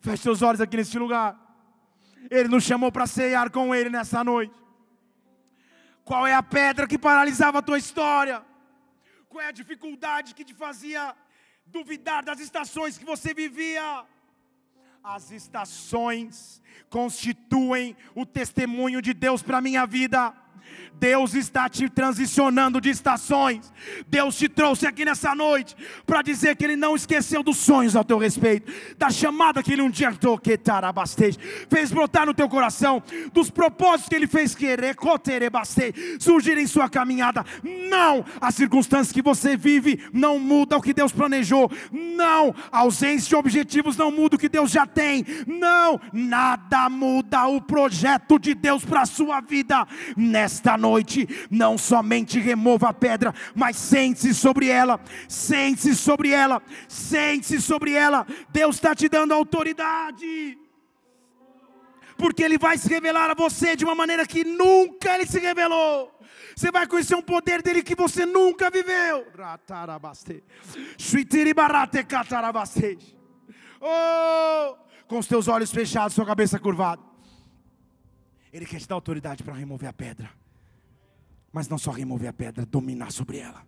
Feche 0.00 0.22
seus 0.22 0.42
olhos 0.42 0.60
aqui 0.60 0.76
neste 0.76 0.98
lugar. 0.98 1.38
Ele 2.30 2.48
nos 2.48 2.64
chamou 2.64 2.90
para 2.90 3.06
ceiar 3.06 3.50
com 3.50 3.74
Ele 3.74 3.90
nessa 3.90 4.24
noite. 4.24 4.54
Qual 6.04 6.26
é 6.26 6.34
a 6.34 6.42
pedra 6.42 6.86
que 6.86 6.98
paralisava 6.98 7.58
a 7.58 7.62
tua 7.62 7.78
história? 7.78 8.44
Qual 9.28 9.40
é 9.40 9.46
a 9.46 9.52
dificuldade 9.52 10.34
que 10.34 10.44
te 10.44 10.54
fazia 10.54 11.14
duvidar 11.66 12.24
das 12.24 12.40
estações 12.40 12.98
que 12.98 13.04
você 13.04 13.32
vivia? 13.32 14.04
As 15.02 15.30
estações 15.30 16.60
constituem 16.90 17.96
o 18.14 18.26
testemunho 18.26 19.00
de 19.00 19.14
Deus 19.14 19.42
para 19.42 19.58
a 19.58 19.60
minha 19.60 19.86
vida. 19.86 20.34
Deus 20.94 21.34
está 21.34 21.68
te 21.68 21.88
transicionando 21.88 22.80
de 22.80 22.88
estações. 22.88 23.72
Deus 24.06 24.36
te 24.36 24.48
trouxe 24.48 24.86
aqui 24.86 25.04
nessa 25.04 25.34
noite 25.34 25.74
para 26.06 26.22
dizer 26.22 26.54
que 26.54 26.64
Ele 26.64 26.76
não 26.76 26.94
esqueceu 26.94 27.42
dos 27.42 27.56
sonhos 27.56 27.96
ao 27.96 28.04
teu 28.04 28.18
respeito, 28.18 28.72
da 28.96 29.10
chamada 29.10 29.62
que 29.64 29.72
Ele 29.72 29.82
um 29.82 29.90
dia 29.90 30.12
fez 31.68 31.90
brotar 31.90 32.24
no 32.24 32.32
teu 32.34 32.48
coração, 32.48 33.02
dos 33.32 33.50
propósitos 33.50 34.08
que 34.08 34.14
Ele 34.14 34.28
fez 34.28 34.54
querer 34.54 34.94
surgir 36.20 36.56
em 36.56 36.66
sua 36.68 36.88
caminhada. 36.88 37.44
Não, 37.62 38.24
as 38.40 38.54
circunstâncias 38.54 39.12
que 39.12 39.22
você 39.22 39.56
vive 39.56 40.00
não 40.12 40.38
muda 40.38 40.76
o 40.76 40.82
que 40.82 40.94
Deus 40.94 41.10
planejou. 41.10 41.68
Não, 41.90 42.54
a 42.70 42.78
ausência 42.80 43.28
de 43.28 43.34
objetivos 43.34 43.96
não 43.96 44.12
muda 44.12 44.36
o 44.36 44.38
que 44.38 44.48
Deus 44.48 44.70
já 44.70 44.86
tem. 44.86 45.24
Não, 45.48 46.00
nada 46.12 46.88
muda 46.88 47.46
o 47.48 47.60
projeto 47.60 48.38
de 48.38 48.54
Deus 48.54 48.84
para 48.84 49.02
a 49.02 49.06
sua 49.06 49.40
vida 49.40 49.84
nesta 50.16 50.61
noite, 50.78 51.28
não 51.50 51.76
somente 51.76 52.38
remova 52.38 52.88
a 52.88 52.94
pedra, 52.94 53.34
mas 53.54 53.76
sente-se 53.76 54.34
sobre 54.34 54.68
ela, 54.68 55.00
sente-se 55.28 55.94
sobre 55.94 56.30
ela, 56.30 56.62
sente-se 56.88 57.60
sobre 57.60 57.92
ela. 57.92 58.26
Deus 58.50 58.76
está 58.76 58.94
te 58.94 59.08
dando 59.08 59.32
autoridade. 59.32 60.58
Porque 62.16 62.42
Ele 62.42 62.58
vai 62.58 62.78
se 62.78 62.88
revelar 62.88 63.30
a 63.30 63.34
você 63.34 63.74
de 63.74 63.84
uma 63.84 63.94
maneira 63.94 64.26
que 64.26 64.44
nunca 64.44 65.14
Ele 65.14 65.26
se 65.26 65.38
revelou. 65.38 66.12
Você 66.54 66.70
vai 66.70 66.86
conhecer 66.86 67.14
um 67.14 67.22
poder 67.22 67.62
dele 67.62 67.82
que 67.82 67.94
você 67.94 68.26
nunca 68.26 68.70
viveu. 68.70 69.26
Oh, 73.80 74.76
com 75.08 75.18
os 75.18 75.26
teus 75.26 75.48
olhos 75.48 75.72
fechados, 75.72 76.14
sua 76.14 76.26
cabeça 76.26 76.58
curvada. 76.58 77.02
Ele 78.52 78.66
quer 78.66 78.78
te 78.78 78.86
dar 78.86 78.94
autoridade 78.94 79.42
para 79.42 79.54
remover 79.54 79.88
a 79.88 79.92
pedra. 79.92 80.30
Mas 81.52 81.68
não 81.68 81.78
só 81.78 81.90
remover 81.90 82.28
a 82.28 82.32
pedra, 82.32 82.64
dominar 82.64 83.12
sobre 83.12 83.38
ela. 83.38 83.62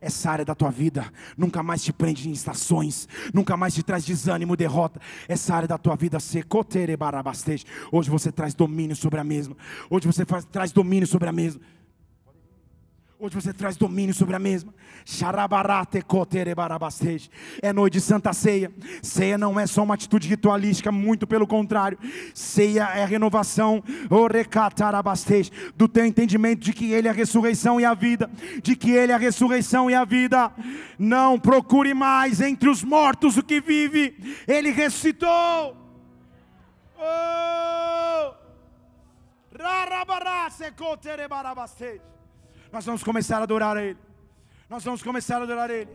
Essa 0.00 0.30
área 0.30 0.44
da 0.44 0.54
tua 0.54 0.70
vida 0.70 1.12
nunca 1.36 1.62
mais 1.62 1.82
te 1.82 1.92
prende 1.92 2.28
em 2.28 2.32
estações, 2.32 3.08
nunca 3.34 3.56
mais 3.56 3.74
te 3.74 3.82
traz 3.82 4.04
desânimo, 4.04 4.56
derrota. 4.56 5.00
Essa 5.26 5.54
área 5.54 5.68
da 5.68 5.76
tua 5.76 5.96
vida 5.96 6.20
secoterebarabastej. 6.20 7.64
Hoje 7.90 8.08
você 8.08 8.30
traz 8.30 8.54
domínio 8.54 8.94
sobre 8.94 9.18
a 9.18 9.24
mesma. 9.24 9.56
Hoje 9.90 10.06
você 10.06 10.24
faz, 10.24 10.44
traz 10.44 10.72
domínio 10.72 11.06
sobre 11.06 11.28
a 11.28 11.32
mesma. 11.32 11.60
Hoje 13.20 13.34
você 13.34 13.52
traz 13.52 13.76
domínio 13.76 14.14
sobre 14.14 14.36
a 14.36 14.38
mesma. 14.38 14.72
É 17.60 17.72
noite 17.72 17.94
de 17.94 18.00
Santa 18.00 18.32
Ceia. 18.32 18.70
Ceia 19.02 19.36
não 19.36 19.58
é 19.58 19.66
só 19.66 19.82
uma 19.82 19.94
atitude 19.94 20.28
ritualística, 20.28 20.92
muito 20.92 21.26
pelo 21.26 21.44
contrário. 21.44 21.98
Ceia 22.32 22.84
é 22.94 23.02
a 23.02 23.06
renovação 23.06 23.82
do 25.74 25.88
teu 25.88 26.06
entendimento 26.06 26.60
de 26.60 26.72
que 26.72 26.92
Ele 26.92 27.08
é 27.08 27.10
a 27.10 27.14
ressurreição 27.14 27.80
e 27.80 27.84
a 27.84 27.92
vida. 27.92 28.30
De 28.62 28.76
que 28.76 28.92
Ele 28.92 29.10
é 29.10 29.14
a 29.16 29.18
ressurreição 29.18 29.90
e 29.90 29.96
a 29.96 30.04
vida. 30.04 30.52
Não 30.96 31.40
procure 31.40 31.94
mais 31.94 32.40
entre 32.40 32.68
os 32.68 32.84
mortos 32.84 33.36
o 33.36 33.42
que 33.42 33.60
vive. 33.60 34.14
Ele 34.46 34.70
ressuscitou. 34.70 35.76
Oh! 36.96 37.38
Nós 42.72 42.84
vamos 42.84 43.02
começar 43.02 43.38
a 43.38 43.42
adorar 43.42 43.76
a 43.76 43.82
Ele. 43.82 43.98
Nós 44.68 44.84
vamos 44.84 45.02
começar 45.02 45.40
a 45.40 45.42
adorar 45.42 45.70
a 45.70 45.74
Ele. 45.74 45.88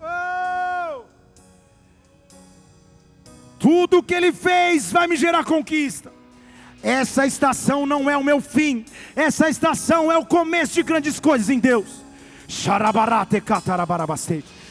Oh! 0.00 1.04
Tudo 3.58 4.02
que 4.02 4.14
Ele 4.14 4.32
fez 4.32 4.92
vai 4.92 5.06
me 5.06 5.16
gerar 5.16 5.44
conquista. 5.44 6.12
Essa 6.82 7.26
estação 7.26 7.86
não 7.86 8.10
é 8.10 8.16
o 8.16 8.24
meu 8.24 8.40
fim. 8.40 8.84
Essa 9.14 9.48
estação 9.48 10.10
é 10.10 10.18
o 10.18 10.26
começo 10.26 10.74
de 10.74 10.82
grandes 10.82 11.20
coisas 11.20 11.48
em 11.48 11.58
Deus. 11.58 12.02
Xarabarate 12.48 13.40
catarabarabastete. 13.40 14.61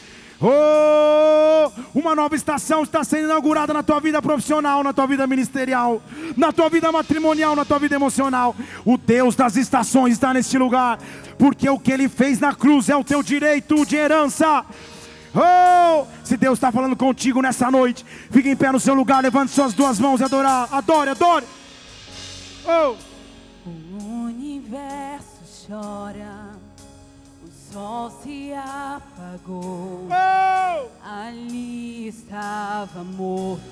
Oh, 0.44 1.70
uma 1.94 2.16
nova 2.16 2.34
estação 2.34 2.82
está 2.82 3.04
sendo 3.04 3.26
inaugurada 3.26 3.72
na 3.72 3.80
tua 3.80 4.00
vida 4.00 4.20
profissional, 4.20 4.82
na 4.82 4.92
tua 4.92 5.06
vida 5.06 5.24
ministerial, 5.24 6.02
na 6.36 6.50
tua 6.50 6.68
vida 6.68 6.90
matrimonial, 6.90 7.54
na 7.54 7.64
tua 7.64 7.78
vida 7.78 7.94
emocional. 7.94 8.56
O 8.84 8.98
Deus 8.98 9.36
das 9.36 9.54
estações 9.54 10.14
está 10.14 10.34
neste 10.34 10.58
lugar, 10.58 10.98
porque 11.38 11.68
o 11.70 11.78
que 11.78 11.92
Ele 11.92 12.08
fez 12.08 12.40
na 12.40 12.52
cruz 12.52 12.88
é 12.88 12.96
o 12.96 13.04
teu 13.04 13.22
direito 13.22 13.86
de 13.86 13.94
herança. 13.94 14.64
Oh, 15.32 16.06
se 16.24 16.36
Deus 16.36 16.58
está 16.58 16.72
falando 16.72 16.96
contigo 16.96 17.40
nessa 17.40 17.70
noite, 17.70 18.04
fique 18.28 18.50
em 18.50 18.56
pé 18.56 18.72
no 18.72 18.80
seu 18.80 18.94
lugar, 18.94 19.22
levante 19.22 19.52
suas 19.52 19.72
duas 19.72 20.00
mãos 20.00 20.20
e 20.20 20.24
adorar. 20.24 20.68
Adore, 20.72 21.10
adore. 21.10 21.46
Oh. 22.66 22.96
O 23.64 24.24
universo 24.24 25.68
chora 25.68 26.31
sol 27.72 28.10
se 28.22 28.52
apagou. 28.52 30.08
Oh! 30.08 30.88
Ali 31.02 32.08
estava 32.08 33.02
morto 33.02 33.62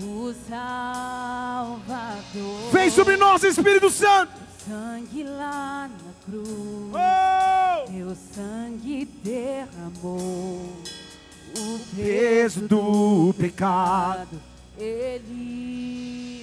o 0.00 0.32
Salvador. 0.48 1.90
Vem 2.70 2.90
sobre 2.90 3.16
nós, 3.16 3.42
Espírito 3.42 3.90
Santo. 3.90 4.32
Sangue 4.68 5.24
lá 5.24 5.88
na 5.88 6.12
cruz. 6.24 6.92
Oh! 6.92 7.90
Teu 7.90 8.14
sangue 8.14 9.06
derramou 9.24 10.76
o 11.56 11.80
peso 11.96 12.68
do 12.68 13.34
pecado. 13.38 14.40
Ele 14.78 16.39